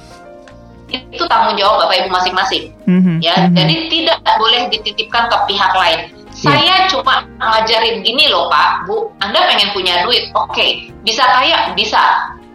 itu 0.91 1.25
tanggung 1.27 1.57
jawab 1.59 1.87
Bapak 1.87 2.07
Ibu 2.07 2.09
masing-masing. 2.13 2.65
Mm-hmm. 2.87 3.17
Ya, 3.23 3.35
mm-hmm. 3.35 3.55
jadi 3.59 3.75
tidak 3.91 4.19
boleh 4.39 4.63
dititipkan 4.71 5.25
ke 5.31 5.37
pihak 5.51 5.73
lain. 5.75 6.01
Yeah. 6.37 6.53
Saya 6.53 6.75
cuma 6.93 7.25
ngajarin 7.41 8.05
gini 8.05 8.29
loh 8.29 8.53
Pak, 8.53 8.85
Bu, 8.85 9.09
Anda 9.25 9.49
pengen 9.49 9.73
punya 9.73 10.05
duit, 10.05 10.29
oke, 10.37 10.53
okay. 10.53 10.93
bisa 11.01 11.25
kaya, 11.25 11.73
bisa, 11.73 12.03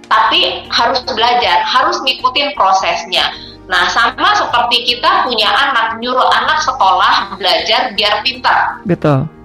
tapi 0.05 0.69
harus 0.69 1.01
belajar, 1.09 1.65
harus 1.65 1.97
ngikutin 2.05 2.53
prosesnya. 2.53 3.33
Nah, 3.65 3.89
sama 3.89 4.35
seperti 4.37 4.83
kita 4.85 5.25
punya 5.25 5.49
anak, 5.49 5.97
nyuruh 5.97 6.27
anak 6.43 6.61
sekolah 6.61 7.39
belajar 7.41 7.95
biar 7.97 8.21
pintar. 8.21 8.83
Betul 8.85 9.40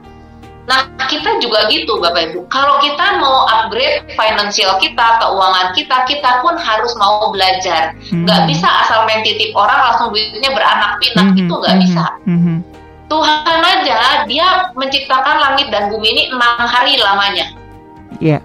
Nah, 0.67 0.91
kita 1.07 1.39
juga 1.39 1.71
gitu 1.71 2.03
Bapak 2.03 2.35
Ibu. 2.35 2.51
Kalau 2.51 2.83
kita 2.83 3.23
mau 3.23 3.47
upgrade 3.47 4.03
finansial 4.19 4.75
kita, 4.83 5.23
keuangan 5.23 5.71
kita, 5.79 5.97
kita 6.11 6.31
pun 6.43 6.59
harus 6.59 6.91
mau 6.99 7.31
belajar. 7.31 7.95
Hmm. 8.11 8.27
Gak 8.27 8.51
bisa 8.51 8.67
asal 8.83 9.07
main 9.07 9.23
titip 9.23 9.55
orang 9.55 9.79
langsung 9.79 10.11
duitnya 10.11 10.51
beranak 10.51 10.99
pinak, 10.99 11.27
hmm. 11.31 11.41
itu 11.47 11.55
gak 11.55 11.75
hmm. 11.79 11.83
bisa. 11.87 12.05
Hmm. 12.27 12.59
Tuhan 13.07 13.63
aja 13.63 14.27
dia 14.27 14.47
menciptakan 14.75 15.39
langit 15.39 15.71
dan 15.71 15.87
bumi 15.95 16.11
ini 16.11 16.23
enam 16.35 16.67
hari 16.67 16.99
lamanya. 16.99 17.47
Iya. 18.19 18.39
Yeah. 18.39 18.43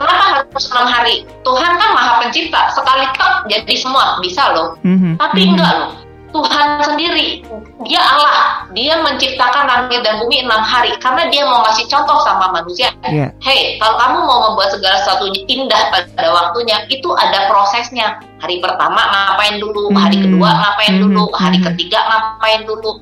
Kenapa 0.00 0.24
harus 0.42 0.66
enam 0.72 0.86
hari? 0.88 1.14
Tuhan 1.46 1.72
kan 1.78 1.90
maha 1.94 2.12
pencipta, 2.24 2.72
sekali 2.74 3.06
tok 3.14 3.46
jadi 3.46 3.74
semua 3.78 4.18
bisa 4.18 4.50
loh. 4.50 4.74
Mm-hmm. 4.82 5.14
Tapi 5.20 5.38
mm-hmm. 5.38 5.52
enggak 5.54 5.72
loh. 5.78 5.92
Tuhan 6.32 6.80
sendiri, 6.80 7.44
dia 7.84 8.00
Allah, 8.00 8.64
dia 8.72 8.96
menciptakan 9.04 9.68
langit 9.68 10.00
dan 10.00 10.16
bumi 10.24 10.40
enam 10.42 10.64
hari 10.64 10.96
karena 10.98 11.28
dia 11.28 11.44
mau 11.44 11.60
ngasih 11.68 11.84
contoh 11.92 12.16
sama 12.24 12.48
manusia. 12.56 12.88
Yeah. 13.04 13.36
Hey, 13.44 13.76
kalau 13.76 14.00
kamu 14.00 14.18
mau 14.24 14.38
membuat 14.50 14.72
segala 14.72 15.04
sesuatu 15.04 15.28
indah 15.28 15.92
pada 15.92 16.28
waktunya, 16.32 16.88
itu 16.88 17.12
ada 17.20 17.52
prosesnya. 17.52 18.24
Hari 18.40 18.64
pertama 18.64 18.98
ngapain 18.98 19.60
dulu, 19.60 19.92
hari 19.92 20.18
mm-hmm. 20.18 20.40
kedua 20.40 20.50
ngapain 20.50 20.94
dulu, 20.98 21.24
hari 21.36 21.60
mm-hmm. 21.60 21.68
ketiga 21.76 22.00
ngapain 22.08 22.62
dulu 22.64 22.92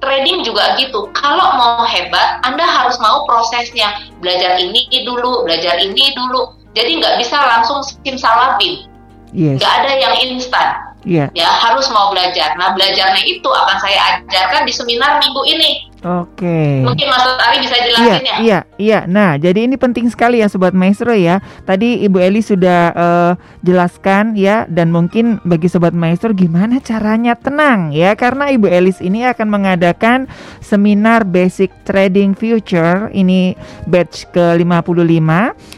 trading 0.00 0.42
juga 0.42 0.74
gitu. 0.80 1.12
Kalau 1.12 1.60
mau 1.60 1.84
hebat, 1.84 2.40
Anda 2.42 2.64
harus 2.64 2.96
mau 2.98 3.28
prosesnya. 3.28 4.00
Belajar 4.24 4.56
ini 4.56 4.88
dulu, 5.04 5.44
belajar 5.44 5.76
ini 5.76 6.16
dulu. 6.16 6.56
Jadi 6.72 6.98
nggak 6.98 7.20
bisa 7.20 7.36
langsung 7.36 7.84
simsalabim. 7.84 8.88
Yes. 9.30 9.60
Nggak 9.60 9.72
ada 9.84 9.92
yang 10.00 10.14
instan. 10.26 10.89
Yeah. 11.04 11.32
Ya 11.32 11.48
harus 11.48 11.88
mau 11.92 12.12
belajar. 12.12 12.52
Nah 12.60 12.76
belajarnya 12.76 13.24
itu 13.24 13.48
akan 13.48 13.76
saya 13.80 14.20
ajarkan 14.20 14.68
di 14.68 14.72
seminar 14.72 15.16
minggu 15.20 15.42
ini. 15.48 15.89
Oke. 16.00 16.48
Okay. 16.48 16.72
Mungkin 16.80 17.06
Mas 17.12 17.24
Ari 17.44 17.58
bisa 17.60 17.76
jelasin 17.76 18.08
iya, 18.08 18.16
ya. 18.16 18.36
Iya, 18.40 18.60
iya. 18.80 19.00
Nah, 19.04 19.36
jadi 19.36 19.68
ini 19.68 19.76
penting 19.76 20.08
sekali 20.08 20.40
ya 20.40 20.48
sobat 20.48 20.72
maestro 20.72 21.12
ya. 21.12 21.44
Tadi 21.68 22.00
Ibu 22.08 22.16
Eli 22.16 22.40
sudah 22.40 22.80
uh, 22.96 23.32
jelaskan 23.60 24.32
ya 24.32 24.64
dan 24.64 24.88
mungkin 24.88 25.44
bagi 25.44 25.68
sobat 25.68 25.92
maestro 25.92 26.32
gimana 26.32 26.80
caranya 26.80 27.36
tenang 27.36 27.92
ya 27.92 28.16
karena 28.16 28.48
Ibu 28.48 28.66
Elis 28.68 29.04
ini 29.04 29.28
akan 29.28 29.48
mengadakan 29.52 30.24
seminar 30.64 31.28
Basic 31.28 31.68
Trading 31.84 32.32
Future 32.32 33.12
ini 33.12 33.52
batch 33.84 34.32
ke-55 34.32 35.28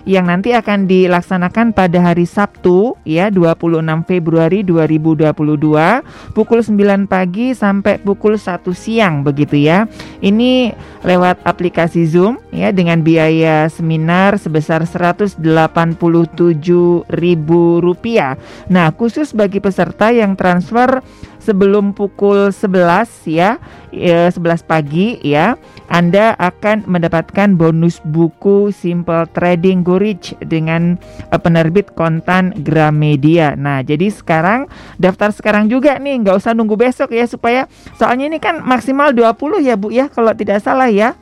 yang 0.07 0.25
nanti 0.31 0.55
akan 0.55 0.87
dilaksanakan 0.87 1.75
pada 1.75 1.99
hari 1.99 2.31
Sabtu 2.31 2.95
ya 3.03 3.27
26 3.27 3.83
Februari 4.07 4.63
2022 4.63 5.35
pukul 6.31 6.61
9 6.63 7.11
pagi 7.11 7.55
sampai 7.59 7.99
pukul 7.99 8.39
1 8.39 8.63
siang 8.71 9.27
begitu 9.27 9.59
ya. 9.59 9.91
Ini 10.23 10.71
lewat 11.03 11.43
aplikasi 11.43 12.07
Zoom 12.07 12.39
ya 12.55 12.71
dengan 12.71 13.03
biaya 13.03 13.67
seminar 13.67 14.39
sebesar 14.39 14.87
Rp187.000. 14.87 17.51
Nah, 18.71 18.87
khusus 18.95 19.35
bagi 19.35 19.59
peserta 19.59 20.15
yang 20.15 20.39
transfer 20.39 21.03
sebelum 21.43 21.91
pukul 21.91 22.55
11 22.55 23.27
ya, 23.27 23.59
11 23.91 24.39
pagi 24.63 25.19
ya, 25.21 25.59
Anda 25.91 26.39
akan 26.39 26.87
mendapatkan 26.87 27.59
bonus 27.59 27.99
buku 28.07 28.71
Simple 28.71 29.27
Trading 29.35 29.83
Go 29.83 29.99
Rich 29.99 30.39
dengan 30.47 30.97
uh, 31.35 31.39
penerbit 31.43 31.93
kontan 31.99 32.55
Gramedia. 32.63 33.59
Nah, 33.59 33.83
jadi 33.83 34.09
sekarang 34.09 34.71
daftar 34.97 35.35
sekarang 35.35 35.67
juga 35.67 35.99
nih, 35.99 36.23
nggak 36.23 36.39
usah 36.39 36.55
nunggu 36.55 36.79
besok 36.79 37.11
ya 37.11 37.27
supaya 37.27 37.67
soalnya 37.99 38.31
ini 38.31 38.39
kan 38.39 38.63
maksimal 38.63 39.11
20 39.11 39.67
ya 39.67 39.75
Bu 39.75 39.91
ya 39.91 40.07
kalau 40.09 40.33
tidak 40.33 40.63
salah 40.63 40.89
ya. 40.89 41.19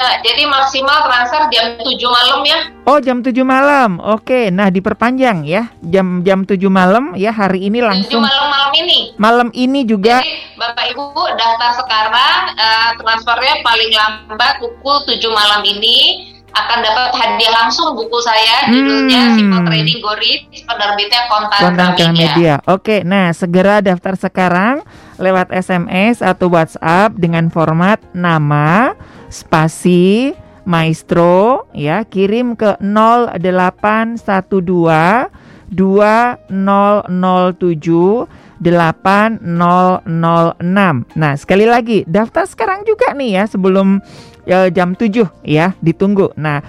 Nah, 0.00 0.16
jadi 0.24 0.48
maksimal 0.48 1.04
transfer 1.04 1.44
jam 1.52 1.76
7 1.76 1.92
malam 2.08 2.40
ya. 2.48 2.58
Oh, 2.88 2.96
jam 3.04 3.20
7 3.20 3.36
malam. 3.44 4.00
Oke, 4.00 4.48
nah 4.48 4.72
diperpanjang 4.72 5.44
ya. 5.44 5.68
Jam 5.84 6.24
jam 6.24 6.48
7 6.48 6.56
malam 6.72 7.12
ya 7.20 7.28
hari 7.36 7.68
ini 7.68 7.84
langsung. 7.84 8.24
7 8.24 8.32
malam 8.32 8.48
malam 8.48 8.72
ini. 8.80 8.98
Malam 9.20 9.48
ini 9.52 9.84
juga. 9.84 10.24
Jadi 10.24 10.56
Bapak 10.56 10.88
Ibu 10.96 11.04
daftar 11.36 11.84
sekarang 11.84 12.38
uh, 12.56 12.90
transfernya 12.96 13.60
paling 13.60 13.92
lambat 13.92 14.56
pukul 14.64 15.04
7 15.04 15.20
malam 15.28 15.60
ini 15.68 16.32
akan 16.50 16.78
dapat 16.82 17.14
hadiah 17.14 17.52
langsung 17.62 17.94
buku 17.94 18.18
saya 18.26 18.66
judulnya 18.66 19.22
hmm. 19.22 19.34
Simple 19.38 19.62
Trading 19.70 20.00
Go 20.02 20.12
Rich 20.18 20.66
penerbitnya 20.66 21.20
Kontan, 21.30 21.60
Kontan 21.62 21.90
Media. 21.94 22.10
Media. 22.10 22.54
Oke, 22.66 23.06
nah 23.06 23.30
segera 23.30 23.78
daftar 23.78 24.18
sekarang 24.18 24.82
lewat 25.20 25.54
SMS 25.54 26.24
atau 26.24 26.50
WhatsApp 26.50 27.14
dengan 27.14 27.52
format 27.52 28.02
nama 28.16 28.98
spasi 29.30 30.34
maestro 30.68 31.64
ya 31.72 32.04
kirim 32.04 32.52
ke 32.58 32.76
0812 32.82 35.30
2007 35.70 38.26
8006. 38.60 41.16
Nah, 41.16 41.32
sekali 41.38 41.64
lagi 41.64 42.04
daftar 42.04 42.44
sekarang 42.44 42.84
juga 42.84 43.16
nih 43.16 43.40
ya 43.40 43.48
sebelum 43.48 44.04
ya, 44.44 44.68
jam 44.68 44.92
7 44.92 45.24
ya, 45.46 45.72
ditunggu. 45.80 46.36
Nah, 46.36 46.60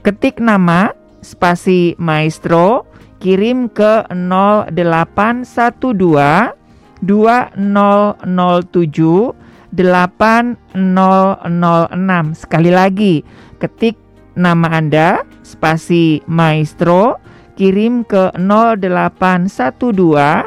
ketik 0.00 0.40
nama 0.40 0.96
spasi 1.20 1.92
maestro 2.00 2.88
kirim 3.20 3.68
ke 3.68 4.08
0812 4.08 6.56
2007 7.02 9.34
8006. 9.74 12.34
Sekali 12.36 12.70
lagi, 12.72 13.22
ketik 13.60 13.96
nama 14.38 14.78
Anda, 14.78 15.26
spasi 15.42 16.22
maestro, 16.30 17.18
kirim 17.58 18.06
ke 18.06 18.30
0812 18.38 20.46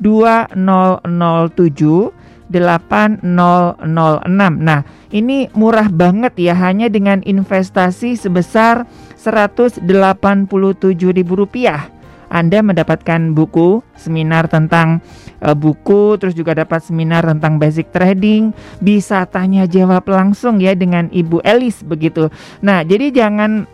2007 0.00 2.12
8006. 2.50 4.58
Nah, 4.58 4.82
ini 5.14 5.46
murah 5.54 5.86
banget 5.86 6.34
ya 6.34 6.58
hanya 6.58 6.90
dengan 6.90 7.22
investasi 7.22 8.18
sebesar 8.18 8.90
Rp187.000 9.20 12.00
anda 12.30 12.62
mendapatkan 12.62 13.34
buku 13.34 13.82
seminar 13.98 14.46
tentang 14.46 15.02
uh, 15.44 15.56
buku, 15.56 16.20
terus 16.20 16.36
juga 16.36 16.56
dapat 16.56 16.84
seminar 16.84 17.24
tentang 17.24 17.56
basic 17.56 17.90
trading, 17.90 18.52
bisa 18.80 19.24
tanya 19.26 19.64
jawab 19.64 20.04
langsung 20.08 20.60
ya 20.60 20.76
dengan 20.76 21.08
Ibu 21.10 21.40
Elis 21.42 21.82
begitu. 21.84 22.28
Nah, 22.60 22.84
jadi 22.84 23.12
jangan 23.12 23.66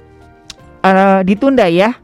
uh, 0.82 1.20
ditunda 1.26 1.68
ya. 1.68 1.94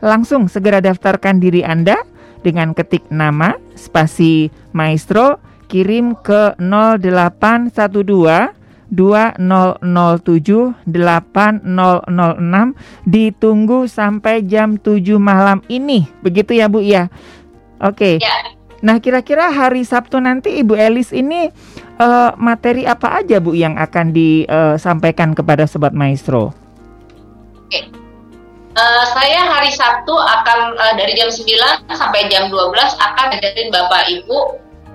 Langsung 0.00 0.48
segera 0.48 0.80
daftarkan 0.80 1.44
diri 1.44 1.60
Anda 1.60 2.00
dengan 2.40 2.72
ketik 2.72 3.12
nama 3.12 3.60
spasi 3.76 4.48
maestro 4.72 5.36
kirim 5.68 6.16
ke 6.16 6.56
0812 6.56 8.56
2007 8.90 10.82
8006 10.82 11.62
ditunggu 13.06 13.86
sampai 13.86 14.42
jam 14.42 14.74
7 14.80 15.20
malam 15.20 15.62
ini. 15.70 16.08
Begitu 16.24 16.58
ya, 16.58 16.66
Bu 16.66 16.82
ya. 16.82 17.06
Oke. 17.78 18.18
Okay. 18.18 18.24
Ya. 18.24 18.59
Nah, 18.80 18.96
kira-kira 18.96 19.52
hari 19.52 19.84
Sabtu 19.84 20.16
nanti 20.20 20.56
Ibu 20.64 20.72
Elis 20.72 21.12
ini 21.12 21.52
uh, 22.00 22.32
materi 22.40 22.88
apa 22.88 23.20
aja 23.20 23.36
Bu 23.36 23.52
yang 23.52 23.76
akan 23.76 24.16
disampaikan 24.16 25.36
kepada 25.36 25.68
sobat 25.68 25.92
maestro? 25.92 26.56
Oke. 27.68 27.80
Uh, 28.70 29.04
saya 29.12 29.44
hari 29.44 29.68
Sabtu 29.68 30.14
akan 30.16 30.78
uh, 30.80 30.94
dari 30.96 31.12
jam 31.12 31.28
9 31.28 31.44
sampai 31.92 32.30
jam 32.32 32.48
12 32.48 32.72
akan 32.96 33.26
ngajarin 33.36 33.68
Bapak 33.68 34.08
Ibu 34.08 34.38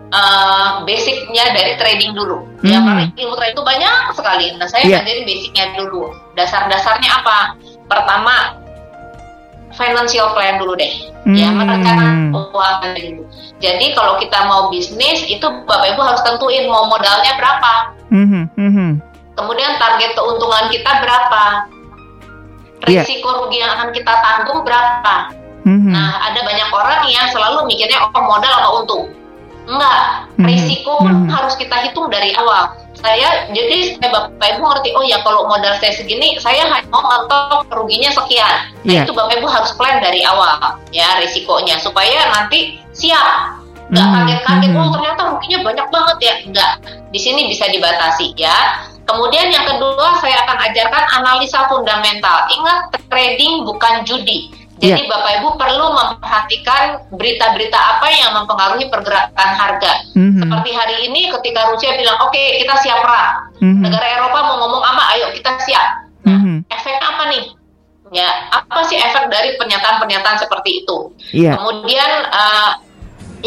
uh, 0.10 0.82
basicnya 0.88 1.54
dari 1.54 1.78
trading 1.78 2.18
dulu. 2.18 2.42
Hmm. 2.62 2.66
Ya 2.66 2.80
karena 2.82 3.04
ilmu 3.14 3.36
trading 3.38 3.56
itu 3.60 3.64
banyak 3.64 3.96
sekali. 4.18 4.46
Nah 4.58 4.68
saya 4.72 4.84
yeah. 4.88 5.02
ngajarin 5.04 5.26
basicnya 5.30 5.66
dulu. 5.78 6.10
Dasar-dasarnya 6.34 7.10
apa? 7.22 7.38
Pertama 7.86 8.58
financial 9.76 10.34
plan 10.34 10.58
dulu 10.58 10.74
deh. 10.74 11.15
Hmm. 11.26 11.34
Ya 11.34 11.50
merencanakan 11.50 12.30
keuangan. 12.30 12.94
Jadi 13.58 13.86
kalau 13.98 14.22
kita 14.22 14.46
mau 14.46 14.70
bisnis 14.70 15.26
itu 15.26 15.46
bapak 15.66 15.98
ibu 15.98 16.02
harus 16.06 16.22
tentuin 16.22 16.70
mau 16.70 16.86
modalnya 16.86 17.34
berapa. 17.34 17.74
Hmm. 18.14 18.46
Hmm. 18.54 19.02
Kemudian 19.34 19.82
target 19.82 20.14
keuntungan 20.14 20.70
kita 20.70 20.92
berapa. 21.02 21.44
Iya. 22.86 23.02
Risiko 23.02 23.30
yeah. 23.34 23.40
rugi 23.42 23.58
yang 23.58 23.72
akan 23.74 23.90
kita 23.90 24.14
tanggung 24.22 24.62
berapa. 24.62 25.16
Hmm. 25.66 25.90
Nah 25.90 26.22
ada 26.30 26.40
banyak 26.46 26.70
orang 26.70 27.02
yang 27.10 27.26
selalu 27.34 27.66
mikirnya 27.66 27.98
oh 28.06 28.22
modal 28.22 28.54
atau 28.62 28.72
untung 28.86 29.06
Enggak, 29.66 30.30
hmm. 30.38 30.46
risiko 30.46 30.94
hmm. 31.02 31.26
harus 31.26 31.58
kita 31.58 31.74
hitung 31.90 32.06
dari 32.14 32.38
awal. 32.38 32.85
Saya 33.00 33.52
jadi 33.52 34.00
saya 34.00 34.10
bapak 34.10 34.58
ibu 34.58 34.64
ngerti 34.66 34.90
oh 34.96 35.04
ya 35.06 35.20
kalau 35.22 35.46
modal 35.46 35.76
saya 35.78 35.94
segini 35.94 36.40
saya 36.40 36.66
hanya 36.66 36.88
mau 36.90 37.04
ngetok 37.04 37.70
ruginya 37.76 38.10
sekian. 38.12 38.72
Nah 38.88 38.94
yeah. 39.02 39.04
itu 39.06 39.14
bapak 39.14 39.40
ibu 39.40 39.48
harus 39.48 39.72
plan 39.76 40.00
dari 40.02 40.24
awal 40.26 40.80
ya 40.96 41.20
risikonya 41.22 41.78
supaya 41.80 42.32
nanti 42.34 42.80
siap. 42.96 43.62
Enggak 43.86 44.08
hmm. 44.10 44.16
kaget-kaget 44.18 44.72
hmm. 44.74 44.82
oh 44.82 44.90
ternyata 44.98 45.22
ruginya 45.30 45.60
banyak 45.62 45.88
banget 45.94 46.18
ya. 46.18 46.34
Enggak, 46.50 46.72
di 47.14 47.20
sini 47.22 47.42
bisa 47.46 47.70
dibatasi 47.70 48.34
ya. 48.34 48.58
Kemudian 49.06 49.54
yang 49.54 49.70
kedua 49.70 50.18
saya 50.18 50.42
akan 50.50 50.58
ajarkan 50.66 51.04
analisa 51.22 51.70
fundamental. 51.70 52.50
Ingat 52.50 52.98
trading 53.06 53.62
bukan 53.62 54.02
judi 54.02 54.65
Jadi 54.76 55.08
yeah. 55.08 55.08
Bapak 55.08 55.32
Ibu 55.40 55.50
perlu 55.56 55.88
memperhatikan 55.96 57.08
berita-berita 57.16 57.80
apa 57.80 58.08
yang 58.12 58.36
mempengaruhi 58.36 58.92
pergerakan 58.92 59.50
harga. 59.56 60.04
Mm-hmm. 60.12 60.44
Seperti 60.44 60.70
hari 60.76 60.96
ini 61.08 61.32
ketika 61.32 61.72
Rusia 61.72 61.96
bilang 61.96 62.20
oke 62.20 62.36
okay, 62.36 62.60
kita 62.60 62.76
siap 62.84 63.00
perang, 63.00 63.56
mm-hmm. 63.64 63.82
negara 63.88 64.06
Eropa 64.20 64.40
mau 64.44 64.58
ngomong 64.68 64.84
apa, 64.84 65.04
ayo 65.16 65.32
kita 65.32 65.56
siap. 65.64 65.88
Nah, 66.28 66.36
mm-hmm. 66.36 66.58
efeknya 66.68 67.08
apa 67.08 67.24
nih? 67.32 67.46
Ya, 68.14 68.30
apa 68.52 68.80
sih 68.86 69.00
efek 69.00 69.32
dari 69.32 69.56
pernyataan-pernyataan 69.56 70.38
seperti 70.44 70.84
itu? 70.84 70.98
Yeah. 71.32 71.56
Kemudian 71.56 72.12
uh, 72.36 72.72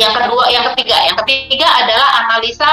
yang 0.01 0.17
kedua, 0.17 0.49
yang 0.49 0.65
ketiga, 0.73 0.97
yang 1.13 1.17
ketiga 1.25 1.69
adalah 1.85 2.09
analisa. 2.25 2.73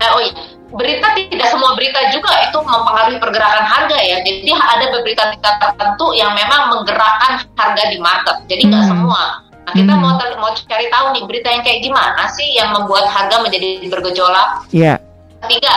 Uh, 0.00 0.10
oh 0.16 0.20
iya, 0.24 0.32
berita 0.70 1.06
tidak 1.18 1.48
semua 1.50 1.74
berita 1.74 1.98
juga 2.14 2.30
itu 2.46 2.58
mempengaruhi 2.62 3.18
pergerakan 3.18 3.66
harga 3.66 3.98
ya. 3.98 4.22
Jadi 4.22 4.50
ada 4.54 4.84
beberapa 4.94 5.24
berita 5.34 5.50
tertentu 5.58 6.06
yang 6.14 6.32
memang 6.34 6.70
menggerakkan 6.70 7.42
harga 7.58 7.82
di 7.90 7.98
market. 7.98 8.36
Jadi 8.46 8.62
nggak 8.70 8.84
hmm. 8.86 8.92
semua. 8.94 9.22
Nah, 9.66 9.72
kita 9.76 9.92
hmm. 9.94 10.02
mau 10.02 10.12
mau 10.38 10.50
cari 10.54 10.86
tahu 10.90 11.06
nih 11.14 11.22
berita 11.26 11.48
yang 11.50 11.62
kayak 11.62 11.80
gimana 11.84 12.22
sih 12.34 12.48
yang 12.58 12.74
membuat 12.74 13.06
harga 13.10 13.42
menjadi 13.42 13.86
bergejolak. 13.86 14.66
Iya. 14.74 14.96
Yeah. 14.96 14.96
Ketiga, 15.40 15.72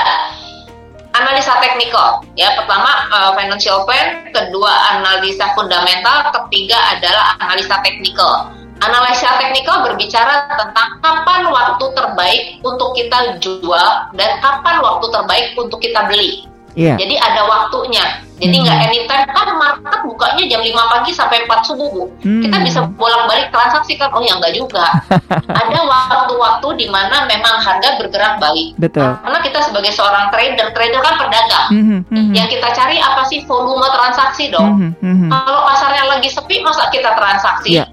analisa 1.15 1.56
teknikal. 1.62 2.25
Ya, 2.36 2.51
pertama 2.58 2.89
uh, 3.13 3.32
financial 3.38 3.88
plan, 3.88 4.27
kedua 4.34 4.71
analisa 4.97 5.56
fundamental, 5.56 6.29
ketiga 6.36 6.75
adalah 6.97 7.38
analisa 7.39 7.79
teknikal. 7.86 8.51
Analisa 8.84 9.39
teknikal 9.39 9.88
berbicara 9.88 10.52
tentang 10.60 11.00
kapan 11.00 11.48
waktu 11.48 11.86
terbaik 11.96 12.43
untuk 12.67 12.91
kita 13.00 13.39
jual 13.39 13.89
dan 14.19 14.32
kapan 14.43 14.84
waktu 14.84 15.08
terbaik 15.08 15.56
untuk 15.56 15.80
kita 15.80 16.04
beli. 16.12 16.43
Yeah. 16.74 16.98
Jadi 16.98 17.15
ada 17.22 17.46
waktunya. 17.46 18.02
Jadi 18.41 18.65
nggak 18.65 18.76
hmm. 18.76 18.88
anytime 18.89 19.26
kan 19.30 19.50
market 19.56 20.00
bukanya 20.04 20.43
jam 20.50 20.62
5 20.65 20.74
pagi 20.74 21.12
sampai 21.15 21.46
4 21.46 21.69
subuh 21.69 21.88
bu. 21.96 22.04
Hmm. 22.26 22.41
Kita 22.43 22.58
bisa 22.65 22.80
bolak-balik 22.98 23.54
transaksi 23.54 23.96
kan? 23.96 24.10
Oh 24.12 24.19
ya 24.19 24.36
enggak 24.36 24.58
juga. 24.58 24.84
ada 25.62 25.80
waktu-waktu 25.80 26.67
di 26.76 26.88
mana 26.89 27.30
memang 27.30 27.62
harga 27.62 27.96
bergerak 28.02 28.41
balik. 28.41 28.76
Betul. 28.82 29.15
Karena 29.22 29.39
kita 29.46 29.60
sebagai 29.63 29.93
seorang 29.93 30.34
trader, 30.34 30.76
trader 30.76 31.02
kan 31.06 31.15
pedagang. 31.22 31.67
Hmm. 31.72 32.02
Hmm. 32.10 32.32
Yang 32.34 32.58
kita 32.60 32.67
cari 32.74 32.98
apa 33.00 33.22
sih 33.30 33.39
volume 33.46 33.88
transaksi 33.93 34.50
dong. 34.50 34.91
Hmm. 34.91 34.91
Hmm. 35.00 35.30
Kalau 35.30 35.62
pasarnya 35.69 36.04
lagi 36.10 36.28
sepi 36.34 36.65
masa 36.65 36.89
kita 36.89 37.13
transaksi? 37.13 37.80
Yeah 37.80 37.92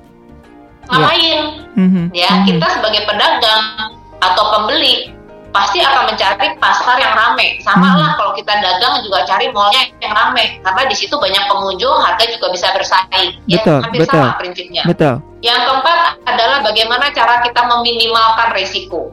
ngapain 0.90 1.22
yeah. 1.22 1.78
mm-hmm. 1.78 2.04
ya 2.12 2.28
mm-hmm. 2.28 2.46
kita 2.50 2.66
sebagai 2.74 3.02
pedagang 3.06 3.64
atau 4.20 4.44
pembeli 4.52 5.14
pasti 5.50 5.82
akan 5.82 6.14
mencari 6.14 6.54
pasar 6.62 6.96
yang 7.02 7.14
rame 7.14 7.58
sama 7.62 7.90
mm-hmm. 7.90 8.00
lah 8.02 8.10
kalau 8.14 8.32
kita 8.38 8.54
dagang 8.62 9.02
juga 9.02 9.26
cari 9.26 9.50
mallnya 9.50 9.82
yang 9.98 10.14
rame 10.14 10.62
karena 10.62 10.82
di 10.86 10.94
situ 10.94 11.14
banyak 11.18 11.42
pengunjung 11.50 11.96
harga 12.02 12.24
juga 12.30 12.46
bisa 12.54 12.70
bersaing 12.70 13.30
ya 13.50 13.58
betul, 13.58 13.78
hampir 13.82 14.00
betul, 14.06 14.22
sama 14.22 14.38
prinsipnya 14.38 14.82
betul. 14.86 15.14
yang 15.42 15.58
keempat 15.66 15.98
adalah 16.30 16.58
bagaimana 16.62 17.10
cara 17.10 17.42
kita 17.42 17.62
meminimalkan 17.66 18.48
resiko 18.54 19.10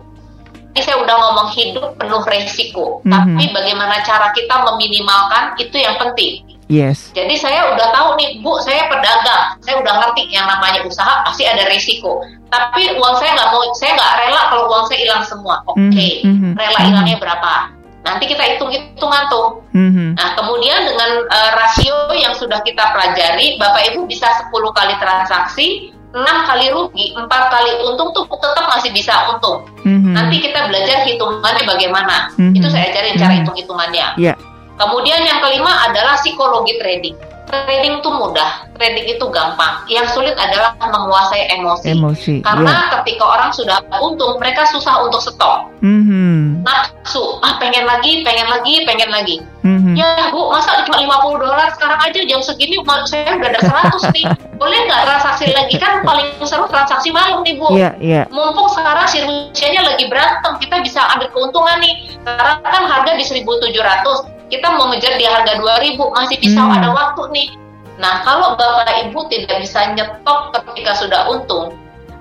ini 0.77 0.85
saya 0.85 1.01
udah 1.01 1.15
ngomong 1.17 1.49
hidup 1.57 1.97
penuh 1.97 2.21
resiko, 2.29 3.01
mm-hmm. 3.01 3.09
tapi 3.09 3.49
bagaimana 3.49 3.97
cara 4.05 4.29
kita 4.29 4.61
meminimalkan 4.61 5.57
itu 5.57 5.73
yang 5.73 5.97
penting. 5.97 6.45
Yes. 6.67 7.15
Jadi 7.15 7.39
saya 7.39 7.71
udah 7.71 7.87
tahu 7.95 8.19
nih, 8.19 8.43
Bu, 8.43 8.59
saya 8.59 8.91
pedagang, 8.91 9.55
saya 9.63 9.79
udah 9.79 9.93
ngerti 10.03 10.27
yang 10.27 10.47
namanya 10.51 10.83
usaha 10.83 11.23
pasti 11.23 11.47
ada 11.47 11.63
risiko. 11.71 12.19
Tapi 12.51 12.95
uang 12.99 13.15
saya 13.19 13.39
nggak 13.39 13.49
mau, 13.55 13.63
saya 13.75 13.91
nggak 13.95 14.13
rela 14.19 14.41
kalau 14.51 14.63
uang 14.71 14.85
saya 14.91 14.99
hilang 14.99 15.23
semua. 15.23 15.63
Oke, 15.67 15.79
okay. 15.79 16.11
mm 16.27 16.35
-hmm. 16.35 16.51
rela 16.59 16.79
hilangnya 16.83 17.17
berapa? 17.23 17.71
Nanti 18.03 18.23
kita 18.27 18.43
hitung-hitungan 18.55 19.23
tuh. 19.31 19.63
Mm 19.75 19.89
-hmm. 19.91 20.09
Nah, 20.15 20.29
kemudian 20.35 20.79
dengan 20.87 21.11
uh, 21.27 21.51
rasio 21.55 21.95
yang 22.15 22.35
sudah 22.35 22.59
kita 22.63 22.83
pelajari, 22.95 23.59
Bapak 23.59 23.95
Ibu 23.95 24.07
bisa 24.07 24.27
10 24.47 24.51
kali 24.51 24.95
transaksi, 24.99 25.67
enam 26.15 26.37
kali 26.47 26.71
rugi, 26.71 27.11
empat 27.15 27.51
kali 27.51 27.71
untung 27.83 28.15
tuh 28.15 28.23
tetap 28.27 28.67
masih 28.71 28.91
bisa 28.95 29.11
untung. 29.31 29.67
Mm 29.83 29.99
-hmm. 30.03 30.13
Nanti 30.15 30.35
kita 30.39 30.67
belajar 30.71 31.03
hitungannya 31.03 31.63
bagaimana. 31.63 32.31
Mm 32.35 32.51
-hmm. 32.51 32.57
Itu 32.59 32.67
saya 32.71 32.91
ajarin 32.91 33.15
cara 33.15 33.23
mm-hmm. 33.31 33.39
hitung-hitungannya. 33.43 34.07
Yeah. 34.19 34.35
Kemudian 34.77 35.25
yang 35.25 35.41
kelima 35.41 35.89
adalah 35.89 36.15
psikologi 36.21 36.77
trading. 36.77 37.17
Trading 37.47 38.03
itu 38.03 38.09
mudah, 38.11 38.67
trading 38.75 39.07
itu 39.07 39.25
gampang. 39.31 39.79
Yang 39.87 40.19
sulit 40.19 40.35
adalah 40.35 40.75
menguasai 40.83 41.47
emosi. 41.55 41.95
emosi 41.95 42.35
Karena 42.43 42.75
yeah. 42.75 42.91
ketika 42.99 43.23
orang 43.23 43.55
sudah 43.55 43.79
untung, 44.03 44.35
mereka 44.35 44.67
susah 44.67 44.99
untuk 45.07 45.23
stop. 45.23 45.71
Mm-hmm. 45.79 46.67
Nafsu, 46.67 47.39
ah 47.39 47.55
pengen 47.55 47.87
lagi, 47.87 48.19
pengen 48.27 48.51
lagi, 48.51 48.83
pengen 48.83 49.09
lagi. 49.15 49.39
Mm-hmm. 49.63 49.95
Ya 49.95 50.27
bu, 50.27 50.51
masa 50.51 50.83
cuma 50.83 50.99
50 50.99 51.39
dolar 51.39 51.71
sekarang 51.79 51.99
aja 52.03 52.19
jam 52.27 52.43
segini 52.43 52.83
saya 53.07 53.39
udah 53.39 53.47
ada 53.47 53.61
100 53.95 54.11
nih. 54.11 54.25
Boleh 54.59 54.79
nggak 54.83 55.01
transaksi 55.07 55.47
lagi? 55.55 55.75
Kan 55.79 56.03
paling 56.03 56.27
seru 56.43 56.67
transaksi 56.67 57.15
malam 57.15 57.47
nih 57.47 57.55
bu. 57.55 57.71
Yeah, 57.71 57.95
yeah. 58.03 58.27
Mumpung 58.27 58.67
sekarang 58.75 59.07
si 59.07 59.23
Rusianya 59.23 59.87
lagi 59.87 60.11
berantem, 60.11 60.59
kita 60.59 60.83
bisa 60.83 60.99
ambil 61.15 61.31
keuntungan 61.31 61.79
nih. 61.79 62.11
Sekarang 62.27 62.59
kan 62.59 62.83
harga 62.91 63.15
di 63.15 63.23
1700 63.23 64.36
kita 64.47 64.67
mau 64.75 64.91
ngejar 64.91 65.19
di 65.19 65.25
harga 65.27 65.59
2000 65.59 65.99
masih 65.99 66.37
bisa 66.39 66.59
hmm. 66.59 66.75
ada 66.79 66.89
waktu 66.95 67.23
nih. 67.35 67.49
Nah, 67.97 68.21
kalau 68.21 68.53
Bapak 68.53 69.09
Ibu 69.09 69.25
tidak 69.33 69.57
bisa 69.65 69.91
nyetop 69.97 70.53
ketika 70.53 70.93
sudah 71.01 71.25
untung, 71.33 71.73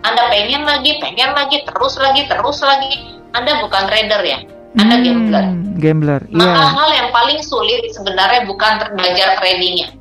Anda 0.03 0.33
pengen 0.33 0.65
lagi, 0.65 0.97
pengen 1.05 1.37
lagi, 1.37 1.63
terus 1.69 2.01
lagi, 2.01 2.25
terus 2.25 2.59
lagi, 2.65 3.21
Anda 3.37 3.61
bukan 3.61 3.83
trader 3.85 4.23
ya. 4.25 4.39
Anda 4.77 4.97
hmm, 5.01 5.05
gambler. 5.05 5.47
Gambler. 5.77 6.23
Maka 6.33 6.53
yeah. 6.53 6.69
hal 6.73 6.89
yang 6.93 7.09
paling 7.13 7.41
sulit 7.45 7.85
sebenarnya 7.93 8.49
bukan 8.49 8.93
belajar 8.97 9.37
tradingnya, 9.41 9.93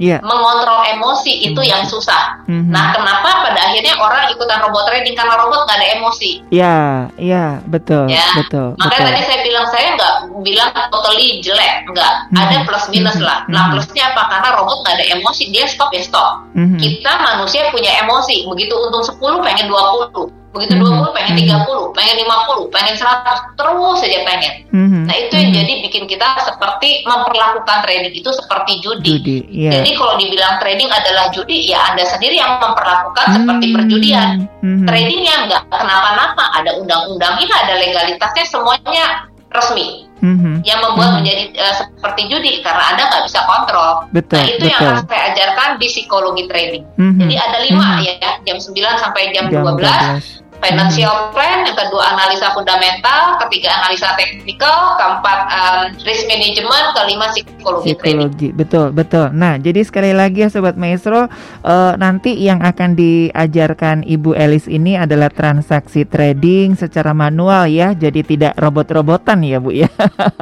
yeah. 0.00 0.18
mengontrol 0.24 0.80
emosi 0.88 1.52
itu 1.52 1.60
yang 1.60 1.84
susah. 1.84 2.40
Mm-hmm. 2.48 2.72
Nah, 2.72 2.96
kenapa 2.96 3.44
pada 3.44 3.60
akhirnya 3.68 3.94
orang 4.00 4.32
ikutan 4.32 4.58
robot 4.64 4.88
trading 4.88 5.12
karena 5.12 5.36
robot 5.36 5.68
nggak 5.68 5.76
ada 5.76 5.88
emosi? 6.00 6.30
Iya, 6.48 6.64
yeah, 6.64 6.88
iya, 7.20 7.36
yeah, 7.36 7.50
betul, 7.68 8.08
ya. 8.08 8.24
betul. 8.34 8.74
Makanya 8.80 8.96
betul. 8.96 9.08
tadi 9.12 9.22
saya 9.28 9.40
bilang 9.44 9.66
saya 9.68 9.88
nggak 9.94 10.14
bilang 10.40 10.70
totally 10.88 11.28
jelek, 11.44 11.74
nggak. 11.92 12.14
Mm-hmm. 12.32 12.40
Ada 12.40 12.56
plus 12.64 12.84
minus 12.88 13.14
mm-hmm. 13.20 13.28
lah. 13.28 13.38
Nah, 13.52 13.62
mhm. 13.68 13.70
plusnya 13.76 14.04
apa? 14.16 14.22
Karena 14.32 14.48
robot 14.56 14.78
nggak 14.82 14.94
ada 14.96 15.06
emosi, 15.20 15.42
dia 15.52 15.64
stop 15.68 15.92
ya 15.92 16.02
stop. 16.02 16.48
Mm-hmm. 16.56 16.80
Kita 16.80 17.12
manusia 17.20 17.68
punya 17.68 17.92
emosi. 18.00 18.48
Begitu 18.48 18.72
untung 18.72 19.04
10 19.04 19.20
pengen 19.44 19.68
20 19.68 20.39
begitu 20.50 20.74
mm 20.74 20.82
-hmm. 20.82 21.06
20 21.14 21.16
pengen 21.16 21.34
30 21.38 21.46
mm 21.46 21.62
-hmm. 21.62 21.86
pengen 21.94 22.16
50 22.26 22.74
pengen 22.74 22.94
100 22.98 23.58
terus 23.58 23.96
saja 24.02 24.18
pengen 24.26 24.54
mm 24.66 24.86
-hmm. 24.86 25.02
nah 25.06 25.14
itu 25.14 25.34
yang 25.38 25.50
mm 25.50 25.54
-hmm. 25.54 25.58
jadi 25.62 25.72
bikin 25.86 26.04
kita 26.10 26.26
seperti 26.42 26.90
memperlakukan 27.06 27.78
trading 27.86 28.14
itu 28.14 28.30
seperti 28.34 28.72
judi, 28.82 29.22
judi 29.22 29.38
yeah. 29.46 29.72
jadi 29.78 29.90
kalau 29.94 30.14
dibilang 30.18 30.58
trading 30.58 30.90
adalah 30.90 31.30
judi 31.30 31.70
ya 31.70 31.94
anda 31.94 32.02
sendiri 32.02 32.34
yang 32.42 32.58
memperlakukan 32.58 33.14
mm 33.14 33.30
-hmm. 33.30 33.38
seperti 33.38 33.66
perjudian 33.70 34.28
mm 34.42 34.66
-hmm. 34.66 34.86
trading 34.90 35.22
yang 35.22 35.40
nggak 35.46 35.62
kenapa-napa 35.70 36.44
ada 36.58 36.70
undang-undangnya 36.82 37.54
ada 37.54 37.74
legalitasnya 37.78 38.44
semuanya 38.50 39.30
resmi 39.50 40.06
mm-hmm. 40.22 40.62
yang 40.62 40.78
membuat 40.78 41.10
mm-hmm. 41.10 41.16
menjadi 41.20 41.42
uh, 41.58 41.74
seperti 41.74 42.22
judi 42.30 42.52
karena 42.62 42.94
anda 42.94 43.02
nggak 43.10 43.24
bisa 43.26 43.40
kontrol. 43.44 43.90
Betul, 44.14 44.38
nah 44.38 44.46
itu 44.46 44.56
betul. 44.62 44.70
yang 44.70 44.80
akan 44.80 45.04
saya 45.10 45.22
ajarkan 45.34 45.68
di 45.82 45.86
psikologi 45.90 46.44
trading. 46.46 46.84
Mm-hmm. 46.94 47.18
Jadi 47.18 47.34
ada 47.34 47.58
lima 47.66 47.86
mm-hmm. 47.98 48.06
ya 48.06 48.30
jam 48.46 48.58
9 48.62 49.02
sampai 49.02 49.22
jam, 49.34 49.44
jam 49.50 49.62
12. 49.66 49.82
12 49.82 50.39
financial 50.60 51.10
hmm. 51.10 51.32
plan, 51.32 51.58
yang 51.64 51.76
kedua 51.76 52.02
analisa 52.14 52.52
fundamental, 52.52 53.40
ketiga 53.48 53.72
analisa 53.80 54.12
teknikal, 54.14 54.94
keempat 55.00 55.38
um, 55.48 55.82
risk 56.04 56.28
management, 56.28 56.86
kelima 56.94 57.26
psikologi, 57.32 57.96
psikologi. 57.96 58.48
Betul, 58.52 58.92
betul. 58.92 59.32
Nah, 59.32 59.56
jadi 59.56 59.80
sekali 59.82 60.12
lagi 60.12 60.44
ya 60.44 60.52
sobat 60.52 60.76
maestro, 60.76 61.26
uh, 61.64 61.92
nanti 61.96 62.36
yang 62.36 62.60
akan 62.60 62.94
diajarkan 62.94 64.04
Ibu 64.04 64.36
Elis 64.36 64.68
ini 64.68 65.00
adalah 65.00 65.32
transaksi 65.32 66.04
trading 66.04 66.76
secara 66.76 67.16
manual 67.16 67.66
ya, 67.66 67.96
jadi 67.96 68.20
tidak 68.20 68.52
robot-robotan 68.60 69.40
ya, 69.42 69.58
Bu 69.58 69.72
ya. 69.72 69.88